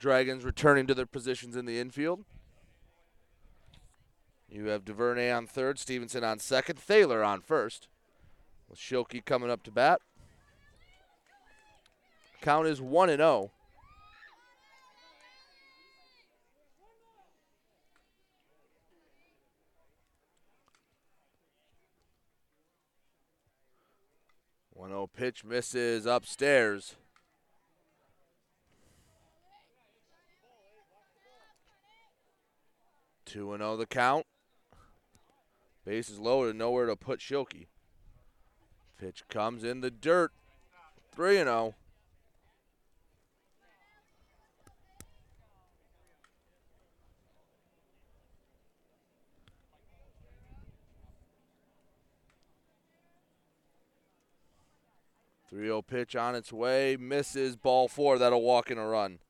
Dragons 0.00 0.46
returning 0.46 0.86
to 0.86 0.94
their 0.94 1.04
positions 1.04 1.54
in 1.54 1.66
the 1.66 1.78
infield. 1.78 2.24
You 4.48 4.66
have 4.68 4.84
DuVernay 4.84 5.30
on 5.30 5.46
third, 5.46 5.78
Stevenson 5.78 6.24
on 6.24 6.38
second, 6.38 6.78
Thaler 6.78 7.22
on 7.22 7.42
first. 7.42 7.86
With 8.68 8.78
Schilke 8.78 9.24
coming 9.24 9.50
up 9.50 9.62
to 9.64 9.70
bat. 9.70 10.00
Count 12.40 12.66
is 12.66 12.80
1 12.80 13.10
and 13.10 13.18
0. 13.18 13.52
One 24.70 24.88
zero 24.88 25.06
pitch 25.06 25.44
misses 25.44 26.06
upstairs. 26.06 26.96
Two 33.30 33.52
and 33.52 33.60
zero 33.60 33.76
the 33.76 33.86
count. 33.86 34.26
Base 35.84 36.08
Bases 36.08 36.18
loaded, 36.18 36.56
nowhere 36.56 36.86
to 36.86 36.96
put 36.96 37.20
Schilke. 37.20 37.68
Pitch 38.98 39.22
comes 39.28 39.62
in 39.62 39.82
the 39.82 39.90
dirt. 39.90 40.32
3 41.12 41.36
0. 41.36 41.76
Three 55.48 55.66
zero 55.66 55.82
pitch 55.82 56.16
on 56.16 56.34
its 56.34 56.52
way, 56.52 56.96
misses 56.98 57.54
ball 57.54 57.86
four. 57.86 58.18
That'll 58.18 58.42
walk 58.42 58.72
in 58.72 58.78
a 58.78 58.86
run. 58.88 59.20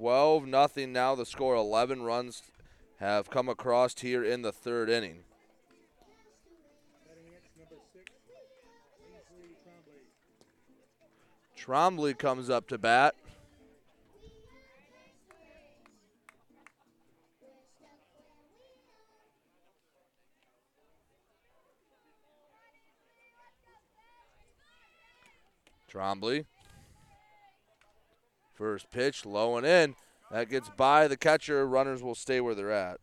12 0.00 0.46
nothing 0.46 0.94
now. 0.94 1.14
The 1.14 1.26
score 1.26 1.54
11 1.54 2.00
runs 2.00 2.40
have 3.00 3.28
come 3.28 3.50
across 3.50 4.00
here 4.00 4.24
in 4.24 4.40
the 4.40 4.50
third 4.50 4.88
inning. 4.88 5.24
Trombley 11.54 12.16
comes 12.16 12.48
up 12.48 12.66
to 12.68 12.78
bat. 12.78 13.14
Trombley. 25.92 26.46
First 28.60 28.90
pitch, 28.90 29.24
low 29.24 29.56
and 29.56 29.66
in. 29.66 29.94
That 30.30 30.50
gets 30.50 30.68
by 30.76 31.08
the 31.08 31.16
catcher. 31.16 31.66
Runners 31.66 32.02
will 32.02 32.14
stay 32.14 32.42
where 32.42 32.54
they're 32.54 32.70
at. 32.70 33.00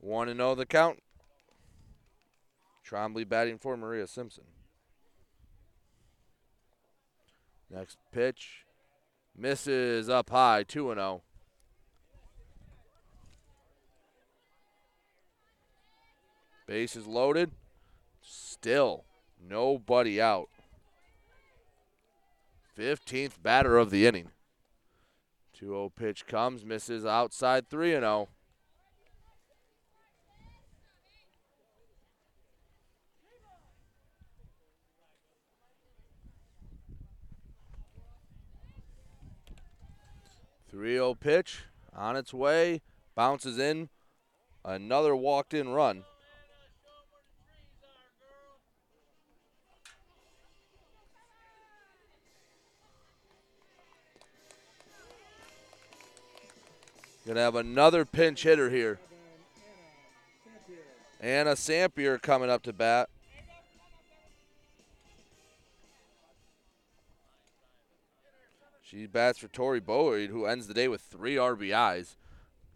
One 0.00 0.28
and 0.28 0.36
know 0.36 0.54
the 0.54 0.66
count. 0.66 1.02
Trombley 2.86 3.26
batting 3.26 3.56
for 3.56 3.74
Maria 3.74 4.06
Simpson. 4.06 4.44
Next 7.70 7.96
pitch 8.12 8.66
misses 9.34 10.10
up 10.10 10.28
high, 10.28 10.62
2 10.62 10.92
0. 10.94 11.22
Base 16.66 16.96
is 16.96 17.06
loaded. 17.06 17.52
Still 18.20 19.04
nobody 19.40 20.20
out. 20.20 20.48
15th 22.76 23.42
batter 23.42 23.78
of 23.78 23.90
the 23.90 24.06
inning. 24.06 24.30
2 25.54 25.66
0 25.66 25.92
pitch 25.96 26.26
comes, 26.26 26.64
misses 26.64 27.06
outside 27.06 27.70
3 27.70 27.92
0. 27.92 28.28
Three 40.68 40.96
zero 40.96 41.14
pitch 41.14 41.62
on 41.94 42.16
its 42.16 42.34
way, 42.34 42.82
bounces 43.14 43.58
in, 43.58 43.88
another 44.62 45.16
walked 45.16 45.54
in 45.54 45.70
run. 45.70 46.04
Gonna 57.26 57.40
have 57.40 57.56
another 57.56 58.04
pinch 58.04 58.44
hitter 58.44 58.70
here. 58.70 59.00
Anna 61.20 61.52
Sampier 61.52 62.22
coming 62.22 62.48
up 62.48 62.62
to 62.62 62.72
bat. 62.72 63.08
She 68.80 69.06
bats 69.06 69.40
for 69.40 69.48
Tori 69.48 69.80
Boyd, 69.80 70.30
who 70.30 70.46
ends 70.46 70.68
the 70.68 70.74
day 70.74 70.86
with 70.86 71.00
three 71.00 71.34
RBIs. 71.34 72.14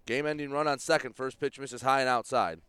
Game 0.04 0.26
ending 0.26 0.50
run 0.50 0.66
on 0.66 0.80
second. 0.80 1.14
First 1.14 1.38
pitch 1.38 1.60
misses 1.60 1.82
high 1.82 2.00
and 2.00 2.08
outside. 2.08 2.60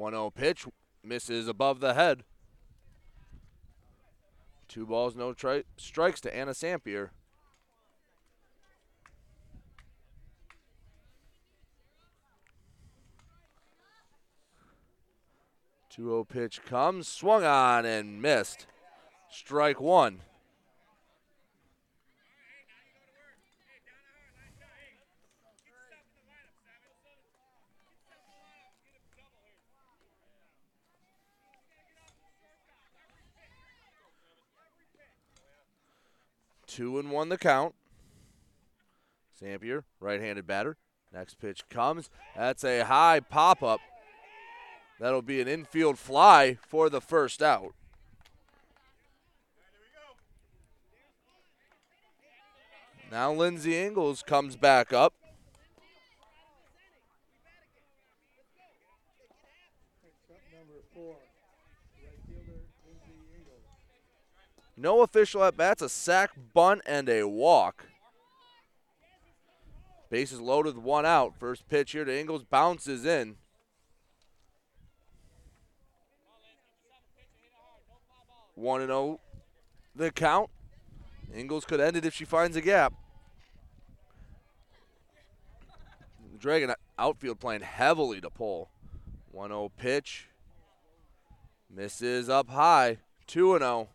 One 0.00 0.14
zero 0.14 0.30
pitch 0.30 0.66
misses 1.04 1.46
above 1.46 1.80
the 1.80 1.92
head. 1.92 2.24
Two 4.66 4.86
balls, 4.86 5.14
no 5.14 5.34
tri- 5.34 5.64
strikes 5.76 6.22
to 6.22 6.34
Anna 6.34 6.52
Sampier. 6.52 7.10
Two 15.90 16.04
zero 16.04 16.24
pitch 16.24 16.62
comes, 16.64 17.06
swung 17.06 17.44
on 17.44 17.84
and 17.84 18.22
missed. 18.22 18.66
Strike 19.30 19.82
one. 19.82 20.22
Two 36.70 37.00
and 37.00 37.10
one 37.10 37.30
the 37.30 37.36
count. 37.36 37.74
Sampier, 39.42 39.82
right-handed 39.98 40.46
batter. 40.46 40.76
Next 41.12 41.40
pitch 41.40 41.68
comes. 41.68 42.08
That's 42.36 42.62
a 42.62 42.82
high 42.82 43.18
pop-up. 43.18 43.80
That'll 45.00 45.20
be 45.20 45.40
an 45.40 45.48
infield 45.48 45.98
fly 45.98 46.58
for 46.68 46.88
the 46.88 47.00
first 47.00 47.42
out. 47.42 47.74
Now 53.10 53.32
Lindsay 53.32 53.76
Ingles 53.76 54.22
comes 54.22 54.54
back 54.54 54.92
up. 54.92 55.12
Number 60.52 60.74
four, 60.94 61.16
right 61.96 62.20
fielder 62.28 62.60
Lindsay 62.86 63.10
Ingles. 63.34 63.64
No 64.80 65.02
official 65.02 65.44
at 65.44 65.58
bats, 65.58 65.82
a 65.82 65.90
sack, 65.90 66.30
bunt, 66.54 66.80
and 66.86 67.06
a 67.10 67.24
walk. 67.24 67.84
Bases 70.08 70.40
loaded, 70.40 70.78
one 70.78 71.04
out. 71.04 71.34
First 71.38 71.68
pitch 71.68 71.92
here 71.92 72.06
to 72.06 72.18
Ingles 72.18 72.44
bounces 72.44 73.04
in. 73.04 73.36
One 78.54 78.80
and 78.80 78.88
zero, 78.88 79.20
the 79.94 80.10
count. 80.10 80.48
Ingles 81.34 81.66
could 81.66 81.80
end 81.80 81.98
it 81.98 82.06
if 82.06 82.14
she 82.14 82.24
finds 82.24 82.56
a 82.56 82.62
gap. 82.62 82.94
The 86.32 86.38
Dragon 86.38 86.72
outfield 86.98 87.38
playing 87.38 87.60
heavily 87.60 88.22
to 88.22 88.30
pull. 88.30 88.70
1 89.30 89.50
0 89.50 89.70
pitch. 89.76 90.28
Misses 91.68 92.30
up 92.30 92.48
high. 92.48 92.96
2 93.26 93.58
0. 93.58 93.88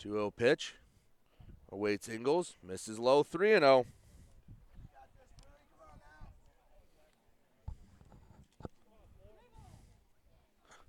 Two 0.00 0.12
zero 0.12 0.30
pitch. 0.30 0.76
Awaits 1.70 2.08
Ingles. 2.08 2.54
Misses 2.66 2.98
low. 2.98 3.22
Three 3.22 3.52
and 3.52 3.62
oh. 3.62 3.84
zero. 3.84 3.86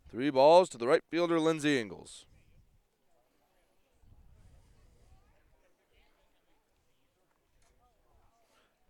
Three 0.10 0.30
balls 0.30 0.70
to 0.70 0.78
the 0.78 0.88
right 0.88 1.04
fielder, 1.10 1.42
Lindsey 1.42 1.78
Ingles. 1.78 2.26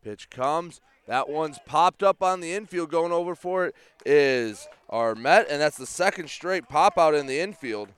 Pitch 0.04 0.30
comes. 0.30 0.82
That 1.08 1.30
one's 1.30 1.58
popped 1.66 2.04
up 2.04 2.22
on 2.22 2.42
the 2.42 2.54
infield. 2.54 2.92
Going 2.92 3.12
over 3.12 3.34
for 3.34 3.66
it 3.66 3.76
is 4.06 4.68
Arment, 4.88 5.48
and 5.50 5.60
that's 5.60 5.78
the 5.78 5.88
second 5.88 6.30
straight 6.30 6.70
pop 6.70 7.00
out 7.00 7.16
in 7.16 7.26
the 7.26 7.40
infield. 7.40 7.90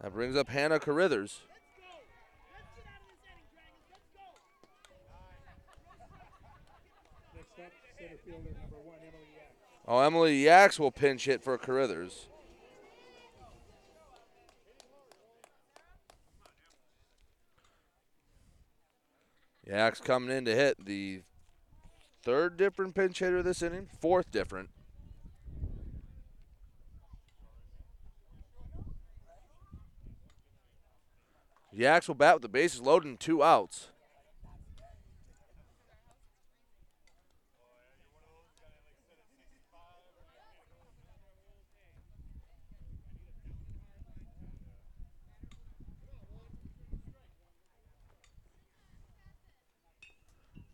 That 0.00 0.12
brings 0.12 0.36
up 0.36 0.48
Hannah 0.48 0.78
Yak. 0.78 1.40
Oh, 9.88 10.00
Emily 10.00 10.44
Yax 10.44 10.78
will 10.78 10.90
pinch 10.90 11.24
hit 11.24 11.42
for 11.42 11.56
Carithers. 11.56 12.26
Yax 19.66 20.00
coming 20.00 20.36
in 20.36 20.44
to 20.44 20.54
hit 20.54 20.84
the 20.84 21.22
third 22.22 22.56
different 22.56 22.94
pinch 22.94 23.18
hitter 23.18 23.42
this 23.42 23.62
inning, 23.62 23.88
fourth 24.00 24.30
different. 24.30 24.70
Yax 31.76 32.08
will 32.08 32.14
bat 32.14 32.36
with 32.36 32.42
the 32.42 32.48
bases 32.48 32.80
loaded 32.80 33.06
and 33.06 33.20
two 33.20 33.42
outs. 33.42 33.88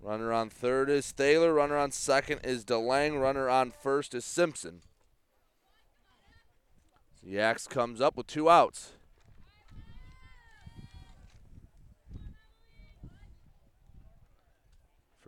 Runner 0.00 0.32
on 0.32 0.50
third 0.50 0.90
is 0.90 1.11
Thaler. 1.11 1.55
Runner 1.55 1.76
on 1.76 1.90
second 1.90 2.40
is 2.44 2.64
DeLang. 2.64 3.20
Runner 3.20 3.48
on 3.48 3.72
first 3.72 4.14
is 4.14 4.24
Simpson. 4.24 4.82
So 7.20 7.28
Yax 7.28 7.68
comes 7.68 8.00
up 8.00 8.16
with 8.16 8.26
two 8.26 8.48
outs. 8.48 8.92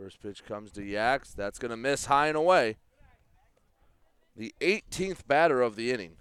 First 0.04 0.20
pitch 0.20 0.44
comes 0.44 0.70
to 0.72 0.82
Yax. 0.82 1.32
That's 1.32 1.58
going 1.58 1.70
to 1.70 1.78
miss 1.78 2.04
high 2.04 2.26
and 2.26 2.36
away. 2.36 2.76
The 4.36 4.54
18th 4.60 5.26
batter 5.26 5.62
of 5.62 5.76
the 5.76 5.90
inning. 5.90 6.18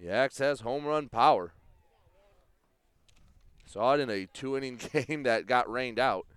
Yax 0.00 0.38
has 0.38 0.60
home 0.60 0.84
run 0.84 1.08
power. 1.08 1.54
Saw 3.66 3.94
it 3.94 4.00
in 4.00 4.10
a 4.10 4.26
two 4.26 4.56
inning 4.56 4.78
game 5.08 5.24
that 5.24 5.46
got 5.46 5.68
rained 5.68 5.98
out. 5.98 6.28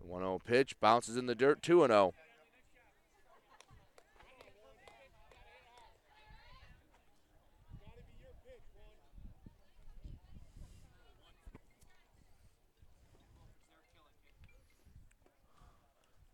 1 0.00 0.20
0 0.20 0.38
pitch, 0.44 0.78
bounces 0.78 1.16
in 1.16 1.24
the 1.24 1.34
dirt, 1.34 1.62
2 1.62 1.86
0. 1.86 2.12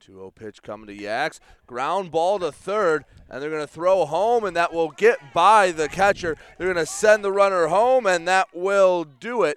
Two 0.06 0.12
zero 0.12 0.30
pitch 0.30 0.62
coming 0.62 0.86
to 0.86 0.94
Yax. 0.94 1.40
Ground 1.66 2.12
ball 2.12 2.38
to 2.38 2.52
third, 2.52 3.04
and 3.28 3.42
they're 3.42 3.50
going 3.50 3.66
to 3.66 3.66
throw 3.66 4.06
home, 4.06 4.44
and 4.44 4.54
that 4.56 4.72
will 4.72 4.90
get 4.90 5.18
by 5.34 5.72
the 5.72 5.88
catcher. 5.88 6.36
They're 6.56 6.72
going 6.72 6.86
to 6.86 6.88
send 6.88 7.24
the 7.24 7.32
runner 7.32 7.66
home, 7.66 8.06
and 8.06 8.28
that 8.28 8.54
will 8.54 9.02
do 9.02 9.42
it. 9.42 9.56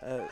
Uh, 0.00 0.28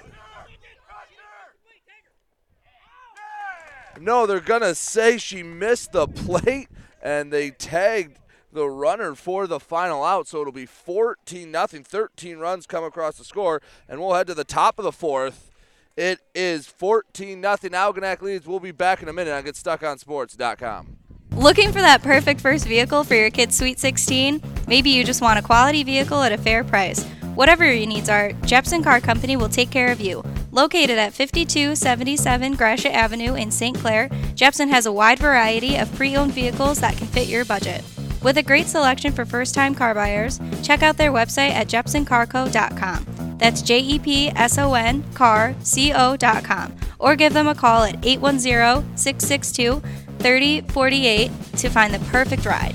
no, 4.01 4.27
they're 4.27 4.39
going 4.39 4.61
to 4.61 4.77
say 4.77 5.19
she 5.19 5.43
missed 5.43 5.91
the 5.91 6.07
plate, 6.07 6.69
and 7.03 7.33
they 7.33 7.51
tagged 7.51 8.21
the 8.53 8.69
runner 8.69 9.17
for 9.17 9.49
the 9.49 9.59
final 9.59 10.05
out. 10.05 10.29
So 10.29 10.41
it'll 10.41 10.53
be 10.53 10.67
14 10.67 11.51
nothing. 11.51 11.83
13 11.83 12.39
runs 12.39 12.65
come 12.65 12.85
across 12.85 13.19
the 13.19 13.25
score, 13.25 13.61
and 13.89 13.99
we'll 13.99 14.15
head 14.15 14.29
to 14.29 14.35
the 14.35 14.45
top 14.45 14.79
of 14.79 14.85
the 14.85 14.93
fourth. 14.93 15.50
It 15.97 16.21
is 16.35 16.67
14 16.67 17.41
nothing. 17.41 17.73
Algonac 17.73 18.23
leads. 18.23 18.47
We'll 18.47 18.61
be 18.61 18.73
back 18.73 19.03
in 19.03 19.09
a 19.09 19.13
minute 19.13 19.33
on 19.33 19.43
GetStuckOnSports.com. 19.45 20.97
Looking 21.33 21.73
for 21.73 21.81
that 21.81 22.03
perfect 22.03 22.41
first 22.41 22.67
vehicle 22.67 23.05
for 23.05 23.15
your 23.15 23.31
kid's 23.31 23.57
Sweet 23.57 23.79
16? 23.79 24.43
Maybe 24.67 24.91
you 24.91 25.05
just 25.05 25.23
want 25.23 25.39
a 25.39 25.43
quality 25.43 25.85
vehicle 25.85 26.23
at 26.23 26.33
a 26.33 26.39
fair 26.39 26.65
price. 26.65 27.05
Whatever 27.35 27.65
your 27.65 27.87
needs 27.87 28.09
are, 28.09 28.33
Jepson 28.45 28.83
Car 28.83 29.01
Company 29.01 29.37
will 29.37 29.49
take 29.49 29.71
care 29.71 29.93
of 29.93 30.01
you. 30.01 30.25
Located 30.53 30.99
at 30.99 31.15
5277 31.15 32.55
Gratiot 32.57 32.93
Avenue 32.93 33.35
in 33.35 33.51
St. 33.51 33.79
Clair, 33.79 34.11
Jepson 34.35 34.69
has 34.69 34.87
a 34.87 34.93
wide 34.93 35.21
variety 35.21 35.77
of 35.77 35.95
pre 35.95 36.17
owned 36.17 36.33
vehicles 36.33 36.81
that 36.81 36.97
can 36.97 37.07
fit 37.07 37.29
your 37.29 37.45
budget. 37.45 37.85
With 38.23 38.37
a 38.37 38.43
great 38.43 38.67
selection 38.67 39.13
for 39.13 39.25
first 39.25 39.55
time 39.55 39.75
car 39.75 39.95
buyers, 39.95 40.41
check 40.63 40.83
out 40.83 40.97
their 40.97 41.13
website 41.13 41.51
at 41.51 41.69
jepsoncarco.com. 41.69 43.30
That's 43.41 43.63
J 43.63 43.81
E 43.81 43.99
P 43.99 44.29
S 44.37 44.59
O 44.59 44.75
N 44.75 45.03
car 45.15 45.55
C 45.61 45.93
O.com. 45.93 46.77
Or 46.99 47.17
give 47.17 47.33
them 47.33 47.49
a 47.49 47.55
call 47.55 47.83
at 47.83 48.05
810 48.05 48.97
662 48.97 49.81
3048 50.21 51.31
to 51.57 51.69
find 51.71 51.93
the 51.93 51.99
perfect 52.11 52.45
ride. 52.45 52.75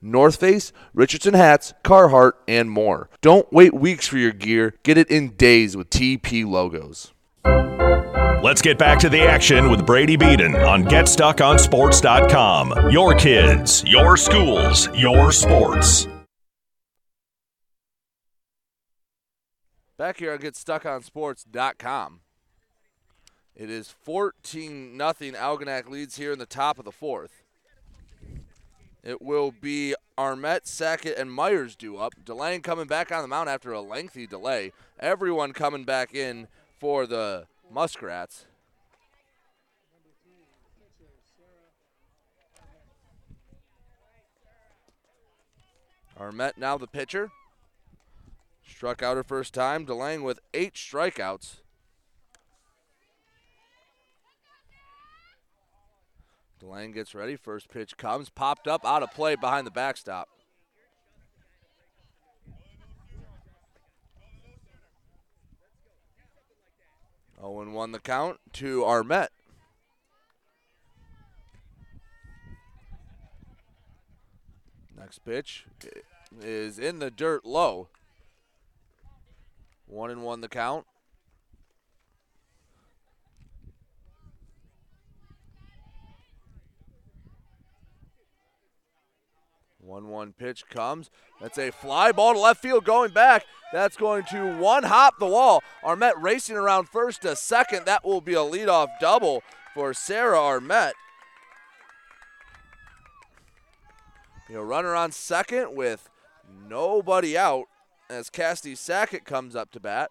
North 0.00 0.36
Face, 0.36 0.72
Richardson 0.94 1.34
hats, 1.34 1.74
Carhartt, 1.84 2.32
and 2.46 2.70
more. 2.70 3.10
Don't 3.20 3.52
wait 3.52 3.74
weeks 3.74 4.06
for 4.06 4.18
your 4.18 4.32
gear. 4.32 4.74
Get 4.82 4.98
it 4.98 5.10
in 5.10 5.30
days 5.30 5.76
with 5.76 5.90
TP 5.90 6.46
logos. 6.46 7.12
Let's 8.42 8.62
get 8.62 8.78
back 8.78 8.98
to 9.00 9.08
the 9.08 9.22
action 9.22 9.70
with 9.70 9.84
Brady 9.84 10.16
Beaton 10.16 10.54
on 10.54 10.84
GetStuckOnSports.com. 10.84 12.90
Your 12.90 13.14
kids, 13.14 13.82
your 13.84 14.16
schools, 14.16 14.88
your 14.94 15.32
sports. 15.32 16.06
Back 19.96 20.18
here 20.18 20.32
on 20.32 20.38
GetStuckOnSports.com. 20.38 22.20
It 23.56 23.70
is 23.70 23.88
14 23.88 24.96
nothing. 24.96 25.32
Algonac 25.32 25.88
leads 25.88 26.18
here 26.18 26.32
in 26.32 26.38
the 26.38 26.44
top 26.44 26.78
of 26.78 26.84
the 26.84 26.92
fourth. 26.92 27.45
It 29.06 29.22
will 29.22 29.52
be 29.52 29.94
Arment, 30.18 30.66
Sackett, 30.66 31.16
and 31.16 31.32
Myers 31.32 31.76
due 31.76 31.96
up. 31.96 32.14
DeLang 32.24 32.64
coming 32.64 32.88
back 32.88 33.12
on 33.12 33.22
the 33.22 33.28
mound 33.28 33.48
after 33.48 33.70
a 33.70 33.80
lengthy 33.80 34.26
delay. 34.26 34.72
Everyone 34.98 35.52
coming 35.52 35.84
back 35.84 36.12
in 36.12 36.48
for 36.80 37.06
the 37.06 37.46
Muskrats. 37.72 38.46
Arment 46.16 46.58
now 46.58 46.76
the 46.76 46.88
pitcher. 46.88 47.30
Struck 48.66 49.04
out 49.04 49.16
her 49.16 49.22
first 49.22 49.54
time. 49.54 49.86
DeLang 49.86 50.24
with 50.24 50.40
eight 50.52 50.74
strikeouts. 50.74 51.58
DeLang 56.62 56.94
gets 56.94 57.14
ready. 57.14 57.36
First 57.36 57.68
pitch 57.68 57.96
comes. 57.96 58.28
Popped 58.28 58.66
up 58.66 58.84
out 58.84 59.02
of 59.02 59.12
play 59.12 59.36
behind 59.36 59.66
the 59.66 59.70
backstop. 59.70 60.28
Oh 67.40 67.58
Owen 67.58 67.72
won 67.72 67.92
the 67.92 68.00
count 68.00 68.38
to 68.54 68.84
Arment. 68.84 69.30
Next 74.98 75.18
pitch 75.20 75.66
is 76.40 76.78
in 76.78 76.98
the 76.98 77.10
dirt 77.10 77.44
low. 77.44 77.88
One 79.86 80.10
and 80.10 80.22
one 80.22 80.40
the 80.40 80.48
count. 80.48 80.86
One 89.86 90.08
one 90.08 90.32
pitch 90.32 90.64
comes. 90.68 91.10
That's 91.40 91.58
a 91.58 91.70
fly 91.70 92.10
ball 92.10 92.34
to 92.34 92.40
left 92.40 92.60
field 92.60 92.84
going 92.84 93.12
back. 93.12 93.46
That's 93.72 93.96
going 93.96 94.24
to 94.30 94.56
one 94.58 94.82
hop 94.82 95.20
the 95.20 95.26
wall. 95.26 95.62
Arment 95.84 96.16
racing 96.18 96.56
around 96.56 96.88
first 96.88 97.22
to 97.22 97.36
second. 97.36 97.86
That 97.86 98.04
will 98.04 98.20
be 98.20 98.34
a 98.34 98.38
leadoff 98.38 98.88
double 99.00 99.44
for 99.74 99.94
Sarah 99.94 100.40
Arment. 100.40 100.94
You 104.48 104.56
know, 104.56 104.62
runner 104.62 104.96
on 104.96 105.12
second 105.12 105.76
with 105.76 106.10
nobody 106.68 107.38
out 107.38 107.66
as 108.10 108.28
Cassidy 108.28 108.74
Sackett 108.74 109.24
comes 109.24 109.54
up 109.54 109.70
to 109.70 109.80
bat. 109.80 110.10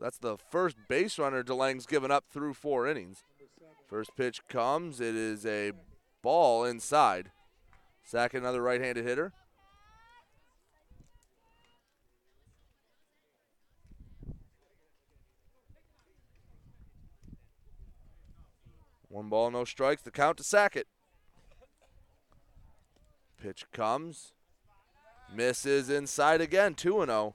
That's 0.00 0.18
the 0.18 0.36
first 0.50 0.76
base 0.88 1.18
runner 1.18 1.42
DeLang's 1.42 1.86
given 1.86 2.10
up 2.10 2.24
through 2.30 2.54
four 2.54 2.86
innings. 2.86 3.24
First 3.88 4.14
pitch 4.16 4.40
comes. 4.48 5.00
It 5.00 5.16
is 5.16 5.44
a 5.44 5.72
ball 6.22 6.64
inside. 6.64 7.30
Sackett, 8.04 8.40
another 8.40 8.62
right 8.62 8.80
handed 8.80 9.04
hitter. 9.04 9.32
One 19.08 19.28
ball, 19.28 19.50
no 19.50 19.64
strikes. 19.64 20.02
The 20.02 20.10
count 20.10 20.36
to 20.36 20.44
Sackett. 20.44 20.86
Pitch 23.42 23.64
comes. 23.72 24.32
Misses 25.34 25.90
inside 25.90 26.40
again. 26.40 26.74
2 26.74 27.04
0. 27.04 27.34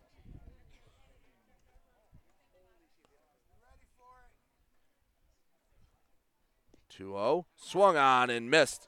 Two 6.95 7.11
zero. 7.11 7.17
Oh. 7.17 7.45
Swung 7.55 7.97
on 7.97 8.29
and 8.29 8.51
missed. 8.51 8.87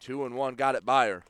Two 0.00 0.24
and 0.24 0.34
one. 0.34 0.54
Got 0.54 0.76
it 0.76 0.86
by 0.86 1.08
her. 1.08 1.24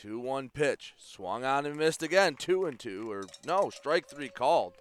2 0.00 0.18
1 0.18 0.48
pitch. 0.48 0.94
Swung 0.96 1.44
on 1.44 1.66
and 1.66 1.76
missed 1.76 2.02
again. 2.02 2.34
2 2.34 2.64
and 2.64 2.78
2. 2.78 3.10
Or 3.10 3.24
no, 3.44 3.68
strike 3.68 4.08
three 4.08 4.30
called. 4.30 4.74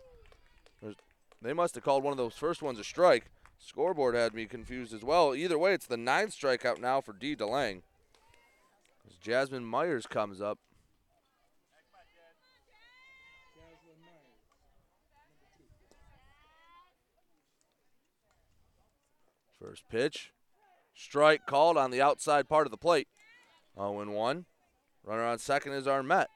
They 1.41 1.54
must 1.54 1.76
have 1.76 1.84
called 1.84 2.04
one 2.04 2.12
of 2.12 2.18
those 2.18 2.36
first 2.36 2.62
ones 2.62 2.80
a 2.80 2.84
strike. 2.84 3.26
Scoreboard 3.58 4.16
had 4.16 4.34
me 4.34 4.46
confused 4.46 4.94
as 4.94 5.04
well. 5.04 5.36
Either 5.36 5.58
way, 5.58 5.74
it's 5.74 5.88
the 5.88 5.98
ninth 5.98 6.32
strikeout 6.32 6.80
now 6.80 7.02
for 7.02 7.14
D. 7.14 7.36
DeLang. 7.36 7.82
As 9.08 9.16
Jasmine 9.18 9.66
Myers 9.66 10.06
comes 10.06 10.41
up. 10.41 10.60
First 19.70 19.88
pitch. 19.88 20.32
Strike 20.96 21.46
called 21.46 21.78
on 21.78 21.91
the 21.91 22.02
outside 22.02 22.50
part 22.50 22.66
of 22.66 22.72
the 22.72 22.78
plate. 22.78 23.08
0 23.76 24.12
1. 24.12 24.46
Runner 25.04 25.24
on 25.24 25.38
second 25.38 25.74
is 25.74 25.88
Arment 25.88 26.28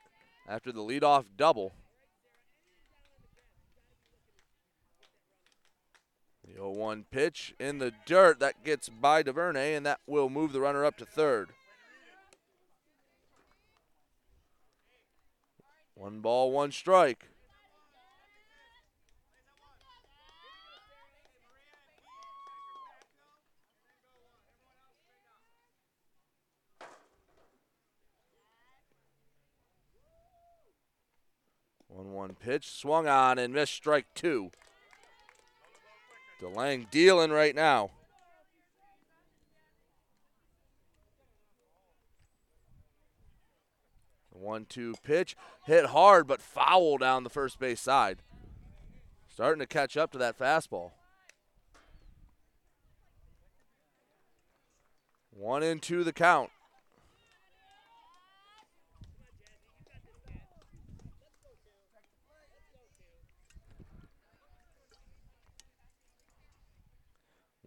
after 0.47 0.71
the 0.71 0.81
leadoff 0.81 1.25
double. 1.35 1.73
The 6.45 6.53
0 6.53 6.73
1 6.73 7.05
pitch 7.09 7.55
in 7.59 7.79
the 7.79 7.91
dirt. 8.05 8.39
That 8.39 8.63
gets 8.63 8.87
by 8.87 9.23
DuVernay, 9.23 9.73
and 9.73 9.83
that 9.83 10.01
will 10.05 10.29
move 10.29 10.53
the 10.53 10.61
runner 10.61 10.85
up 10.85 10.97
to 10.97 11.05
third. 11.05 11.53
One 15.95 16.19
ball, 16.19 16.51
one 16.51 16.71
strike. 16.71 17.29
One 31.93 32.11
one 32.11 32.33
pitch, 32.33 32.71
swung 32.71 33.07
on 33.07 33.37
and 33.37 33.53
missed 33.53 33.73
strike 33.73 34.07
two. 34.15 34.49
DeLang 36.41 36.89
dealing 36.89 37.29
right 37.29 37.53
now. 37.53 37.91
One 44.31 44.65
two 44.65 44.95
pitch, 45.03 45.37
hit 45.65 45.85
hard 45.87 46.25
but 46.27 46.41
foul 46.41 46.97
down 46.97 47.23
the 47.23 47.29
first 47.29 47.59
base 47.59 47.79
side. 47.79 48.17
Starting 49.31 49.59
to 49.59 49.67
catch 49.67 49.95
up 49.95 50.11
to 50.11 50.17
that 50.17 50.37
fastball. 50.37 50.91
One 55.29 55.61
and 55.63 55.81
two 55.81 56.03
the 56.03 56.11
count. 56.11 56.49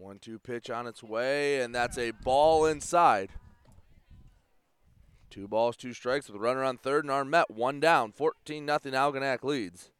One 0.07 0.21
two 0.21 0.39
pitch 0.39 0.71
on 0.71 0.87
its 0.87 1.03
way, 1.03 1.61
and 1.61 1.75
that's 1.75 1.99
a 1.99 2.13
ball 2.13 2.65
inside. 2.65 3.31
Two 5.31 5.49
balls, 5.49 5.77
two 5.77 5.93
strikes 5.93 6.29
with 6.29 6.37
a 6.37 6.39
runner 6.39 6.63
on 6.63 6.79
third 6.79 7.03
and 7.03 7.11
Arment 7.11 7.51
one 7.51 7.81
down. 7.81 8.13
14 8.13 8.65
nothing 8.65 8.93
Algonac 8.93 9.43
leads. 9.43 9.91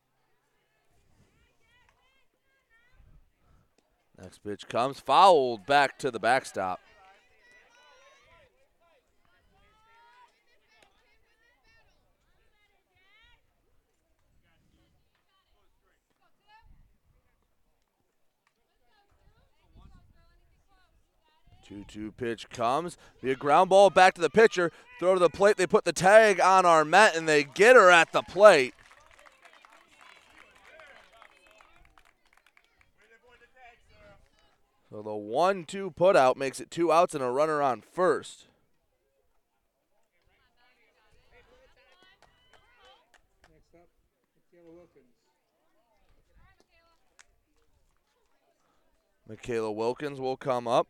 Next 4.17 4.45
pitch 4.45 4.69
comes 4.69 5.01
fouled 5.01 5.67
back 5.67 5.99
to 5.99 6.13
the 6.13 6.21
backstop. 6.21 6.79
Two 21.67 21.85
two 21.89 22.13
pitch 22.13 22.49
comes. 22.51 22.97
The 23.23 23.35
ground 23.35 23.71
ball 23.71 23.91
back 23.91 24.15
to 24.15 24.21
the 24.21 24.31
pitcher. 24.31 24.71
Throw 25.01 25.15
to 25.15 25.21
the 25.21 25.29
plate. 25.29 25.57
They 25.57 25.67
put 25.67 25.85
the 25.85 25.93
tag 25.93 26.41
on 26.41 26.65
our 26.65 26.79
Arment 26.79 27.17
and 27.17 27.29
they 27.29 27.43
get 27.43 27.75
her 27.75 27.91
at 27.91 28.13
the 28.13 28.23
plate. 28.23 28.75
So 34.91 35.03
the 35.03 35.15
one 35.15 35.65
two 35.65 35.91
put 35.91 36.15
out 36.15 36.37
makes 36.37 36.61
it 36.61 36.71
two 36.71 36.93
outs 36.93 37.15
and 37.15 37.23
a 37.23 37.31
runner 37.31 37.61
on 37.61 37.81
first. 37.81 38.47
Michaela 49.29 49.73
Wilkins 49.73 50.21
will 50.21 50.37
come 50.37 50.69
up. 50.69 50.87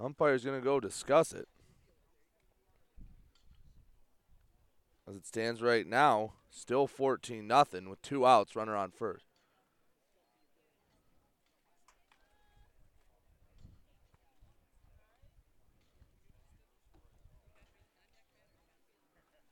Umpire's 0.00 0.44
going 0.44 0.58
to 0.58 0.64
go 0.64 0.78
discuss 0.78 1.32
it. 1.32 1.48
As 5.08 5.16
it 5.16 5.26
stands 5.26 5.62
right 5.62 5.86
now, 5.86 6.34
still 6.50 6.86
14 6.86 7.46
nothing 7.46 7.88
with 7.88 8.00
two 8.02 8.26
outs, 8.26 8.54
runner 8.54 8.76
on 8.76 8.90
first. 8.90 9.24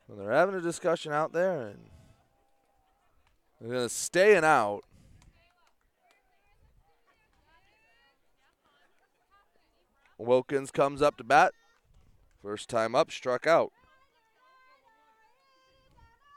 So 0.07 0.15
they're 0.15 0.31
having 0.31 0.55
a 0.55 0.61
discussion 0.61 1.13
out 1.13 1.33
there, 1.33 1.67
and 1.67 1.79
they're 3.61 3.71
going 3.71 3.89
to 3.89 3.93
stay 3.93 4.37
and 4.37 4.45
out. 4.45 4.85
Wilkins 10.19 10.71
comes 10.71 11.03
up 11.03 11.17
to 11.19 11.25
bat. 11.25 11.53
First 12.43 12.69
time 12.69 12.95
up, 12.95 13.11
struck 13.11 13.47
out. 13.47 13.73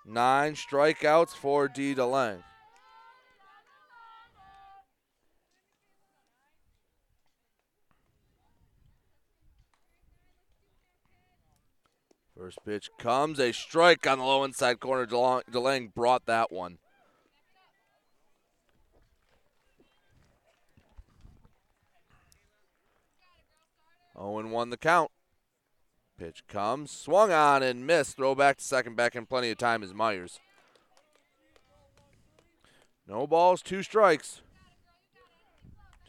Nine 0.05 0.55
strikeouts 0.55 1.35
for 1.35 1.67
D. 1.67 1.93
DeLang. 1.93 2.43
First 12.35 12.59
pitch 12.65 12.89
comes, 12.97 13.37
a 13.37 13.51
strike 13.51 14.07
on 14.07 14.17
the 14.17 14.23
low 14.23 14.45
inside 14.45 14.79
corner. 14.79 15.05
DeLang, 15.05 15.93
brought 15.93 16.25
that 16.25 16.51
one. 16.51 16.77
Oh 24.19 24.33
Owen 24.33 24.51
won 24.51 24.69
the 24.69 24.77
count. 24.77 25.11
Pitch 26.17 26.43
comes, 26.49 26.91
swung 26.91 27.31
on 27.31 27.63
and 27.63 27.87
missed. 27.87 28.17
Throw 28.17 28.35
back 28.35 28.57
to 28.57 28.63
second, 28.63 28.97
back 28.97 29.15
in 29.15 29.25
plenty 29.25 29.49
of 29.49 29.57
time 29.57 29.81
is 29.81 29.93
Myers. 29.93 30.39
No 33.07 33.25
balls, 33.25 33.61
two 33.61 33.81
strikes. 33.81 34.41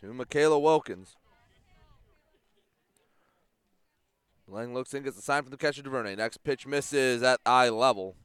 To 0.01 0.13
Michaela 0.13 0.59
Wilkins. 0.59 1.17
Lang 4.49 4.75
looks 4.75 4.93
in, 4.93 5.05
gets 5.05 5.15
the 5.15 5.23
sign 5.23 5.43
from 5.43 5.53
the 5.53 5.57
catcher 5.57 5.83
DuVernay. 5.83 6.17
Next 6.17 6.43
pitch 6.43 6.67
misses 6.67 7.23
at 7.23 7.39
eye 7.47 7.69
level. 7.69 8.17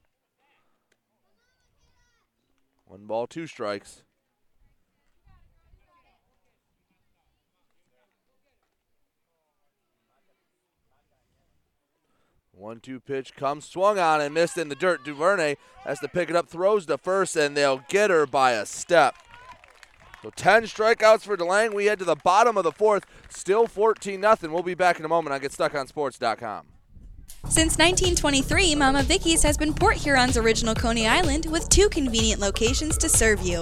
One 2.86 3.06
ball, 3.06 3.28
two 3.28 3.45
strikes. 3.45 4.02
One 12.57 12.80
two 12.80 13.02
pitch 13.02 13.36
comes, 13.36 13.65
swung 13.65 13.99
on 13.99 14.22
and 14.22 14.34
missed 14.34 14.57
in 14.57 14.69
the 14.69 14.76
dirt. 14.76 15.03
DuVernay 15.03 15.57
has 15.84 15.99
to 15.99 16.07
pick 16.07 16.30
it 16.30 16.38
up, 16.38 16.48
throws 16.48 16.86
to 16.86 16.98
first, 16.98 17.36
and 17.36 17.56
they'll 17.56 17.84
get 17.90 18.10
her 18.10 18.26
by 18.26 18.52
a 18.52 18.65
step. 18.65 19.15
So 20.23 20.30
10 20.30 20.64
strikeouts 20.64 21.23
for 21.23 21.36
DeLang. 21.36 21.73
We 21.73 21.86
head 21.86 21.99
to 21.99 22.06
the 22.06 22.15
bottom 22.15 22.57
of 22.57 22.64
the 22.64 22.72
fourth, 22.72 23.06
still 23.27 23.68
14 23.68 24.22
nothing. 24.22 24.53
We'll 24.53 24.64
be 24.64 24.73
back 24.73 24.99
in 24.99 25.06
a 25.06 25.10
moment 25.10 25.34
on 25.34 25.41
GetStuckOnSports.com. 25.41 26.68
Since 27.49 27.77
1923, 27.77 28.73
Mama 28.73 29.03
Vicky's 29.03 29.44
has 29.44 29.57
been 29.57 29.73
Port 29.73 29.98
Huron's 29.98 30.38
original 30.38 30.73
Coney 30.73 31.07
Island 31.07 31.48
with 31.48 31.68
two 31.68 31.90
convenient 31.90 32.40
locations 32.40 32.98
to 32.99 33.10
serve 33.10 33.41
you. 33.41 33.61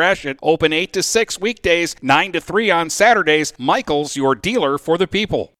Gratiot. 0.01 0.39
Open 0.41 0.73
8 0.73 0.91
to 0.93 1.03
6 1.03 1.39
weekdays, 1.39 1.95
9 2.01 2.31
to 2.31 2.41
3 2.41 2.71
on 2.71 2.89
Saturdays. 2.89 3.53
Michaels, 3.59 4.15
your 4.15 4.33
dealer 4.33 4.79
for 4.79 4.97
the 4.97 5.05
people. 5.05 5.53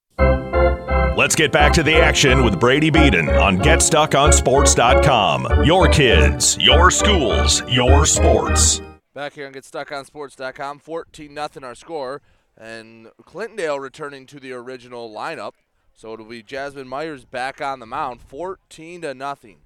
Let's 1.16 1.36
get 1.36 1.52
back 1.52 1.74
to 1.74 1.84
the 1.84 1.98
action 1.98 2.44
with 2.44 2.60
Brady 2.60 2.90
Beaton 2.90 3.30
on 3.30 3.60
GetStuckOnSports.com. 3.60 5.64
Your 5.64 5.88
kids, 5.90 6.58
your 6.60 6.90
schools, 6.90 7.62
your 7.70 8.08
sports. 8.08 8.82
Back 9.14 9.34
here 9.34 9.46
on 9.46 9.54
GetStuckOnSports.com, 9.54 10.80
14 10.80 11.32
nothing 11.32 11.64
our 11.64 11.76
score, 11.76 12.24
and 12.58 13.10
Clintondale 13.24 13.80
returning 13.80 14.26
to 14.26 14.40
the 14.40 14.54
original 14.54 15.12
lineup. 15.12 15.52
So 15.94 16.14
it'll 16.14 16.26
be 16.26 16.42
Jasmine 16.42 16.88
Myers 16.88 17.26
back 17.26 17.62
on 17.62 17.80
the 17.80 17.86
mound, 17.86 18.22
14 18.22 19.02
to 19.02 19.14
nothing. 19.14 19.60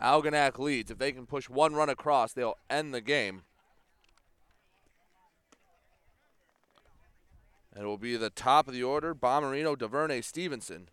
Algonac 0.00 0.58
leads. 0.58 0.90
If 0.90 0.96
they 0.96 1.12
can 1.12 1.26
push 1.26 1.50
one 1.50 1.74
run 1.74 1.90
across, 1.90 2.32
they'll 2.32 2.56
end 2.70 2.94
the 2.94 3.02
game. 3.02 3.42
And 7.74 7.84
it 7.84 7.86
will 7.86 7.98
be 7.98 8.16
the 8.16 8.30
top 8.30 8.68
of 8.68 8.74
the 8.74 8.82
order, 8.82 9.14
Bomarito, 9.14 9.78
DuVernay, 9.78 10.20
Stevenson. 10.20 10.88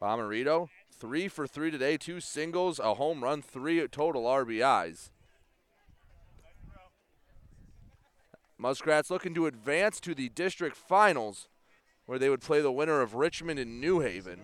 Bomarito, 0.00 0.68
three 0.90 1.26
for 1.26 1.46
three 1.46 1.70
today, 1.70 1.96
two 1.96 2.20
singles, 2.20 2.78
a 2.78 2.94
home 2.94 3.24
run, 3.24 3.40
three 3.40 3.86
total 3.88 4.24
RBIs. 4.24 5.10
Muskrats 8.58 9.10
looking 9.10 9.34
to 9.34 9.46
advance 9.46 10.00
to 10.00 10.14
the 10.14 10.28
district 10.30 10.76
finals, 10.76 11.48
where 12.06 12.18
they 12.18 12.30
would 12.30 12.40
play 12.40 12.60
the 12.60 12.72
winner 12.72 13.00
of 13.00 13.14
Richmond 13.14 13.58
and 13.58 13.80
New 13.80 14.00
Haven. 14.00 14.40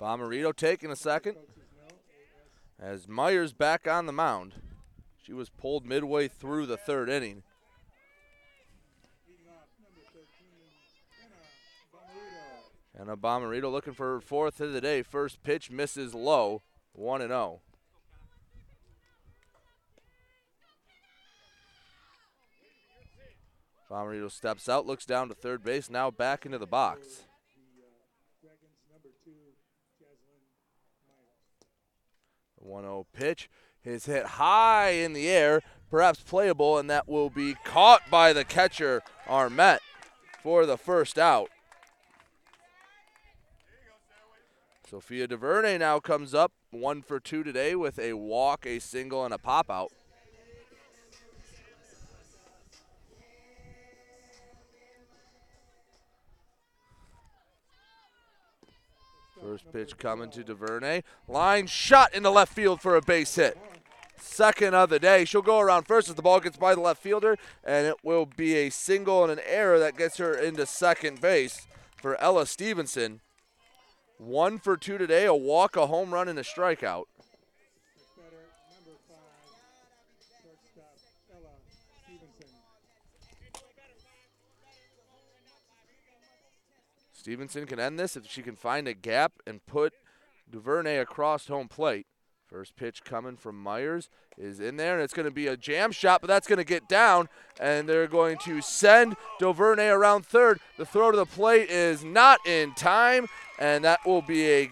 Bomarito 0.00 0.54
taking 0.54 0.90
a 0.90 0.96
second. 0.96 1.36
As 2.78 3.08
Myers 3.08 3.52
back 3.52 3.86
on 3.86 4.06
the 4.06 4.12
mound. 4.12 4.54
She 5.22 5.32
was 5.32 5.48
pulled 5.48 5.86
midway 5.86 6.28
through 6.28 6.66
the 6.66 6.76
third 6.76 7.08
inning. 7.08 7.42
Leading 9.26 9.46
off, 9.48 9.68
number 9.82 10.02
13, 10.12 10.26
Anna 11.22 11.36
Bomarito. 11.94 13.00
Anna 13.00 13.16
Bomarito 13.16 13.72
looking 13.72 13.94
for 13.94 14.14
her 14.14 14.20
fourth 14.20 14.60
of 14.60 14.74
the 14.74 14.82
day. 14.82 15.02
First 15.02 15.42
pitch 15.42 15.70
misses 15.70 16.14
low, 16.14 16.62
1 16.92 17.22
and 17.22 17.32
oh. 17.32 17.60
0. 23.90 24.04
Bomarito 24.04 24.30
steps 24.30 24.68
out, 24.68 24.86
looks 24.86 25.06
down 25.06 25.28
to 25.28 25.34
third 25.34 25.62
base, 25.62 25.88
now 25.88 26.10
back 26.10 26.44
into 26.44 26.58
the 26.58 26.66
box. 26.66 27.24
Dragons, 28.42 28.76
number 28.90 29.08
two, 29.24 29.30
Jaslyn 29.96 30.44
Myers. 31.06 31.40
The 32.53 32.53
1 32.64 32.82
0 32.82 33.06
pitch 33.12 33.50
is 33.84 34.06
hit 34.06 34.24
high 34.24 34.90
in 34.90 35.12
the 35.12 35.28
air, 35.28 35.60
perhaps 35.90 36.20
playable, 36.20 36.78
and 36.78 36.88
that 36.88 37.08
will 37.08 37.30
be 37.30 37.54
caught 37.64 38.02
by 38.10 38.32
the 38.32 38.44
catcher, 38.44 39.02
Arment, 39.28 39.82
for 40.42 40.64
the 40.66 40.78
first 40.78 41.18
out. 41.18 41.50
Sophia 44.88 45.26
DuVernay 45.26 45.78
now 45.78 45.98
comes 45.98 46.34
up, 46.34 46.52
one 46.70 47.02
for 47.02 47.18
two 47.18 47.42
today 47.42 47.74
with 47.74 47.98
a 47.98 48.14
walk, 48.14 48.66
a 48.66 48.78
single, 48.78 49.24
and 49.24 49.34
a 49.34 49.38
pop 49.38 49.70
out. 49.70 49.90
First 59.44 59.70
pitch 59.74 59.98
coming 59.98 60.30
to 60.30 60.42
DuVernay. 60.42 61.02
Line 61.28 61.66
shot 61.66 62.14
into 62.14 62.30
left 62.30 62.54
field 62.54 62.80
for 62.80 62.96
a 62.96 63.02
base 63.02 63.34
hit. 63.34 63.58
Second 64.16 64.74
of 64.74 64.88
the 64.88 64.98
day. 64.98 65.26
She'll 65.26 65.42
go 65.42 65.60
around 65.60 65.86
first 65.86 66.08
as 66.08 66.14
the 66.14 66.22
ball 66.22 66.40
gets 66.40 66.56
by 66.56 66.74
the 66.74 66.80
left 66.80 67.02
fielder, 67.02 67.36
and 67.62 67.86
it 67.86 67.96
will 68.02 68.24
be 68.24 68.54
a 68.54 68.70
single 68.70 69.22
and 69.22 69.30
an 69.30 69.44
error 69.46 69.78
that 69.78 69.98
gets 69.98 70.16
her 70.16 70.32
into 70.34 70.64
second 70.64 71.20
base 71.20 71.66
for 71.94 72.18
Ella 72.22 72.46
Stevenson. 72.46 73.20
One 74.16 74.58
for 74.58 74.78
two 74.78 74.96
today, 74.96 75.26
a 75.26 75.34
walk, 75.34 75.76
a 75.76 75.88
home 75.88 76.14
run, 76.14 76.26
and 76.26 76.38
a 76.38 76.42
strikeout. 76.42 77.04
Stevenson 87.24 87.64
can 87.64 87.80
end 87.80 87.98
this 87.98 88.16
if 88.16 88.30
she 88.30 88.42
can 88.42 88.54
find 88.54 88.86
a 88.86 88.92
gap 88.92 89.32
and 89.46 89.64
put 89.64 89.94
DuVernay 90.50 90.98
across 90.98 91.46
home 91.46 91.68
plate. 91.68 92.06
First 92.46 92.76
pitch 92.76 93.02
coming 93.02 93.38
from 93.38 93.58
Myers 93.58 94.10
is 94.36 94.60
in 94.60 94.76
there, 94.76 94.96
and 94.96 95.02
it's 95.02 95.14
going 95.14 95.24
to 95.24 95.32
be 95.32 95.46
a 95.46 95.56
jam 95.56 95.90
shot, 95.90 96.20
but 96.20 96.26
that's 96.26 96.46
going 96.46 96.58
to 96.58 96.64
get 96.64 96.86
down, 96.86 97.30
and 97.58 97.88
they're 97.88 98.08
going 98.08 98.36
to 98.44 98.60
send 98.60 99.16
DuVernay 99.38 99.88
around 99.88 100.26
third. 100.26 100.60
The 100.76 100.84
throw 100.84 101.12
to 101.12 101.16
the 101.16 101.24
plate 101.24 101.70
is 101.70 102.04
not 102.04 102.46
in 102.46 102.74
time, 102.74 103.28
and 103.58 103.82
that 103.84 104.04
will 104.04 104.20
be 104.20 104.46
a 104.50 104.70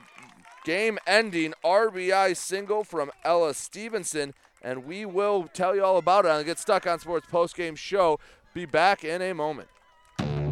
game 0.66 0.98
ending 1.06 1.54
RBI 1.64 2.36
single 2.36 2.84
from 2.84 3.10
Ella 3.24 3.54
Stevenson, 3.54 4.34
and 4.60 4.84
we 4.84 5.06
will 5.06 5.48
tell 5.54 5.74
you 5.74 5.82
all 5.82 5.96
about 5.96 6.26
it 6.26 6.30
on 6.30 6.44
Get 6.44 6.58
Stuck 6.58 6.86
on 6.86 6.98
Sports 6.98 7.28
postgame 7.32 7.78
show. 7.78 8.20
Be 8.52 8.66
back 8.66 9.04
in 9.04 9.22
a 9.22 9.32
moment. 9.32 9.70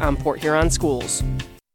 on 0.00 0.16
Port 0.16 0.40
Huron 0.40 0.70
Schools. 0.70 1.22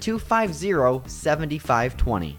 250 0.00 1.02
7520. 1.06 2.38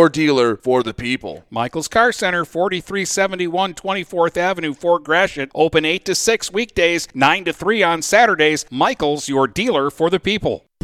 dealer 0.09 0.55
for 0.55 0.83
the 0.83 0.93
people. 0.93 1.43
Michaels 1.49 1.87
Car 1.87 2.11
Center, 2.11 2.45
4371 2.45 3.73
24th 3.73 4.37
Avenue, 4.37 4.73
Fort 4.73 5.03
Gratiot. 5.03 5.51
Open 5.53 5.85
8 5.85 6.05
to 6.05 6.15
6 6.15 6.51
weekdays, 6.51 7.07
9 7.13 7.45
to 7.45 7.53
3 7.53 7.83
on 7.83 8.01
Saturdays. 8.01 8.65
Michaels, 8.71 9.29
your 9.29 9.47
dealer 9.47 9.89
for 9.89 10.09
the 10.09 10.19
people. 10.19 10.70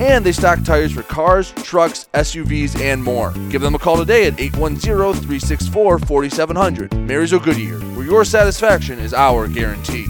and 0.00 0.24
they 0.24 0.32
stock 0.32 0.62
tires 0.64 0.92
for 0.92 1.02
cars, 1.02 1.52
trucks, 1.52 2.08
SUVs, 2.14 2.80
and 2.80 3.02
more. 3.02 3.32
Give 3.50 3.62
them 3.62 3.74
a 3.74 3.78
call 3.78 3.96
today 3.96 4.26
at 4.26 4.38
810 4.40 5.12
364 5.14 5.98
4700. 6.00 6.94
Marysville 6.94 7.40
Goodyear, 7.40 7.78
where 7.96 8.06
your 8.06 8.24
satisfaction 8.24 8.98
is 8.98 9.14
our 9.14 9.48
guarantee. 9.48 10.06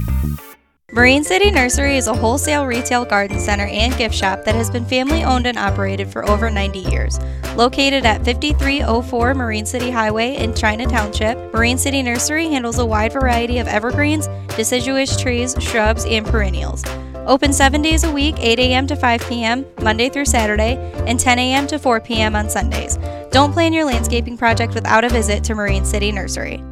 Marine 0.97 1.25
City 1.25 1.51
Nursery 1.51 1.99
is 1.99 2.07
a 2.07 2.15
wholesale 2.15 2.65
retail 2.65 3.05
garden 3.05 3.39
center 3.39 3.67
and 3.67 3.95
gift 3.99 4.15
shop 4.15 4.45
that 4.45 4.55
has 4.55 4.71
been 4.71 4.87
family 4.87 5.23
owned 5.23 5.47
and 5.47 5.59
operated 5.59 6.09
for 6.09 6.27
over 6.27 6.49
90 6.49 6.79
years. 6.79 7.19
Located 7.55 8.07
at 8.07 8.25
5304 8.25 9.35
Marine 9.35 9.67
City 9.67 9.91
Highway 9.91 10.37
in 10.37 10.55
China 10.55 10.87
Township, 10.87 11.37
Marine 11.53 11.77
City 11.77 12.03
Nursery 12.03 12.47
handles 12.49 12.79
a 12.79 12.87
wide 12.87 13.13
variety 13.13 13.59
of 13.59 13.69
evergreens, 13.69 14.29
deciduous 14.57 15.21
trees, 15.21 15.55
shrubs, 15.61 16.07
and 16.07 16.25
perennials. 16.25 16.83
Open 17.27 17.53
seven 17.53 17.83
days 17.83 18.05
a 18.05 18.13
week, 18.13 18.37
8 18.39 18.59
a.m. 18.61 18.87
to 18.87 18.95
5 18.95 19.29
p.m., 19.29 19.67
Monday 19.83 20.09
through 20.09 20.27
Saturday, 20.27 20.77
and 21.09 21.19
10 21.19 21.41
a.m. 21.41 21.67
to 21.67 21.79
4 21.79 22.01
p.m. 22.01 22.37
on 22.37 22.49
Sundays. 22.49 22.99
Don't 23.33 23.53
plan 23.53 23.73
your 23.73 23.85
landscaping 23.85 24.39
project 24.39 24.75
without 24.75 25.05
a 25.05 25.09
visit 25.09 25.43
to 25.45 25.55
Marine 25.55 25.85
City 25.85 26.13
Nursery. 26.13 26.63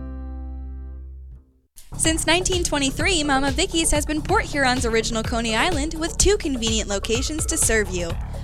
Since 1.96 2.26
1923, 2.26 3.24
Mama 3.24 3.50
Vicky's 3.50 3.90
has 3.90 4.06
been 4.06 4.22
Port 4.22 4.44
Huron's 4.44 4.86
original 4.86 5.22
Coney 5.22 5.56
Island 5.56 5.94
with 5.94 6.16
two 6.18 6.36
convenient 6.36 6.88
locations 6.88 7.46
to 7.46 7.56
serve 7.56 7.90
you. 7.90 8.10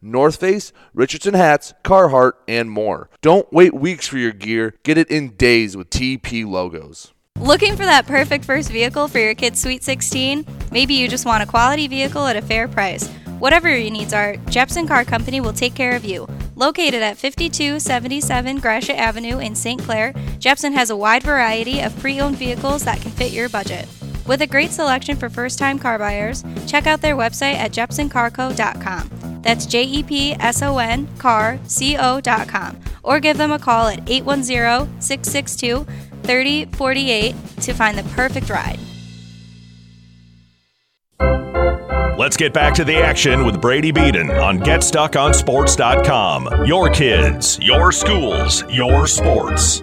North 0.00 0.36
Face, 0.36 0.72
Richardson 0.94 1.34
hats, 1.34 1.74
Carhartt, 1.84 2.32
and 2.46 2.70
more. 2.70 3.10
Don't 3.20 3.52
wait 3.52 3.74
weeks 3.74 4.06
for 4.06 4.18
your 4.18 4.32
gear. 4.32 4.74
Get 4.84 4.98
it 4.98 5.10
in 5.10 5.30
days 5.30 5.76
with 5.76 5.90
TP 5.90 6.46
logos. 6.46 7.12
Looking 7.40 7.76
for 7.76 7.84
that 7.84 8.06
perfect 8.06 8.44
first 8.44 8.70
vehicle 8.70 9.08
for 9.08 9.18
your 9.18 9.34
kid's 9.34 9.60
Sweet 9.60 9.84
16? 9.84 10.44
Maybe 10.72 10.94
you 10.94 11.08
just 11.08 11.24
want 11.24 11.42
a 11.42 11.46
quality 11.46 11.86
vehicle 11.86 12.26
at 12.26 12.36
a 12.36 12.42
fair 12.42 12.66
price. 12.66 13.08
Whatever 13.38 13.68
your 13.68 13.90
needs 13.90 14.12
are, 14.12 14.36
Jepson 14.48 14.88
Car 14.88 15.04
Company 15.04 15.40
will 15.40 15.52
take 15.52 15.74
care 15.74 15.94
of 15.94 16.04
you. 16.04 16.26
Located 16.56 17.02
at 17.02 17.16
5277 17.16 18.58
Gratiot 18.58 18.96
Avenue 18.96 19.38
in 19.38 19.54
St. 19.54 19.80
Clair, 19.80 20.12
Jepson 20.40 20.72
has 20.72 20.90
a 20.90 20.96
wide 20.96 21.22
variety 21.22 21.80
of 21.80 21.96
pre 22.00 22.20
owned 22.20 22.36
vehicles 22.36 22.84
that 22.84 23.00
can 23.00 23.12
fit 23.12 23.30
your 23.30 23.48
budget. 23.48 23.86
With 24.28 24.42
a 24.42 24.46
great 24.46 24.72
selection 24.72 25.16
for 25.16 25.30
first 25.30 25.58
time 25.58 25.78
car 25.78 25.98
buyers, 25.98 26.44
check 26.66 26.86
out 26.86 27.00
their 27.00 27.16
website 27.16 27.54
at 27.54 27.72
jepsoncarco.com. 27.72 29.40
That's 29.42 29.64
J 29.64 29.84
E 29.84 30.02
P 30.02 30.34
S 30.34 30.60
O 30.60 30.76
N 30.76 31.08
car 31.16 31.58
C 31.64 31.96
O.com. 31.98 32.78
Or 33.02 33.20
give 33.20 33.38
them 33.38 33.52
a 33.52 33.58
call 33.58 33.86
at 33.86 34.06
810 34.06 35.00
662 35.00 35.86
3048 36.24 37.34
to 37.62 37.72
find 37.72 37.96
the 37.96 38.02
perfect 38.14 38.50
ride. 38.50 38.78
Let's 42.18 42.36
get 42.36 42.52
back 42.52 42.74
to 42.74 42.84
the 42.84 42.96
action 42.96 43.46
with 43.46 43.62
Brady 43.62 43.92
Beaton 43.92 44.30
on 44.32 44.58
GetStuckOnSports.com. 44.58 46.66
Your 46.66 46.90
kids, 46.90 47.58
your 47.62 47.92
schools, 47.92 48.62
your 48.68 49.06
sports. 49.06 49.82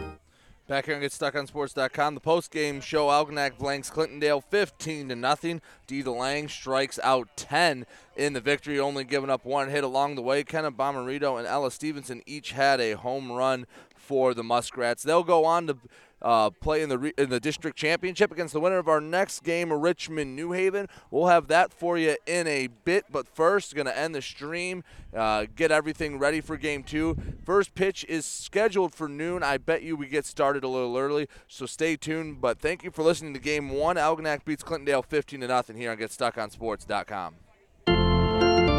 Back 0.67 0.87
here 0.87 0.95
on 0.95 1.01
GetStuckOnSports.com, 1.03 2.15
the 2.15 2.19
post-game 2.19 2.81
show 2.81 3.09
Algonac 3.09 3.59
blanks 3.59 3.91
Clintondale 3.91 4.43
15 4.43 5.09
to 5.09 5.15
nothing. 5.15 5.61
D. 5.85 6.01
DeLang 6.01 6.49
strikes 6.49 6.97
out 7.03 7.29
10 7.37 7.85
in 8.15 8.33
the 8.33 8.41
victory, 8.41 8.79
only 8.79 9.03
giving 9.03 9.29
up 9.29 9.45
one 9.45 9.69
hit 9.69 9.83
along 9.83 10.15
the 10.15 10.23
way. 10.23 10.43
Kenneth 10.43 10.73
Bomarito 10.73 11.37
and 11.37 11.45
Ella 11.45 11.69
Stevenson 11.69 12.23
each 12.25 12.53
had 12.53 12.81
a 12.81 12.93
home 12.93 13.31
run 13.31 13.67
for 13.95 14.33
the 14.33 14.43
Muskrats. 14.43 15.03
They'll 15.03 15.23
go 15.23 15.45
on 15.45 15.67
to 15.67 15.77
uh, 16.25 16.49
play 16.49 16.81
in 16.81 16.89
the 16.89 16.97
re- 16.97 17.13
in 17.19 17.29
the 17.29 17.39
district 17.39 17.77
championship 17.77 18.31
against 18.31 18.51
the 18.51 18.59
winner 18.59 18.79
of 18.79 18.87
our 18.87 18.99
next 18.99 19.43
game, 19.43 19.71
Richmond 19.71 20.35
New 20.35 20.53
Haven. 20.53 20.87
We'll 21.11 21.27
have 21.27 21.47
that 21.49 21.71
for 21.71 21.99
you 21.99 22.17
in 22.25 22.47
a 22.47 22.67
bit, 22.67 23.05
but 23.11 23.27
first, 23.27 23.75
going 23.75 23.85
to 23.85 23.97
end 23.97 24.15
the 24.15 24.23
stream, 24.23 24.83
uh, 25.15 25.45
get 25.55 25.71
everything 25.71 26.17
ready 26.17 26.41
for 26.41 26.57
game 26.57 26.81
two. 26.81 27.15
First 27.45 27.75
pitch 27.75 28.03
is 28.09 28.25
scheduled 28.25 28.95
for 28.95 29.07
noon. 29.07 29.43
I 29.43 29.59
bet 29.59 29.83
you 29.83 29.95
we 29.95 30.07
get 30.07 30.25
started 30.25 30.63
a 30.63 30.67
little 30.67 30.97
early, 30.97 31.29
so 31.47 31.67
stay 31.67 31.95
tuned. 31.95 32.41
But 32.41 32.59
thank 32.59 32.83
you 32.83 32.89
for 32.89 33.03
listening 33.03 33.35
to 33.35 33.39
game 33.39 33.69
one. 33.69 33.95
Algonac 33.95 34.45
beats 34.45 34.63
Clintondale 34.63 35.05
15 35.05 35.41
to 35.41 35.47
nothing 35.47 35.77
here 35.77 35.91
on 35.91 35.97
GetStuckOnSports.com. 35.97 37.44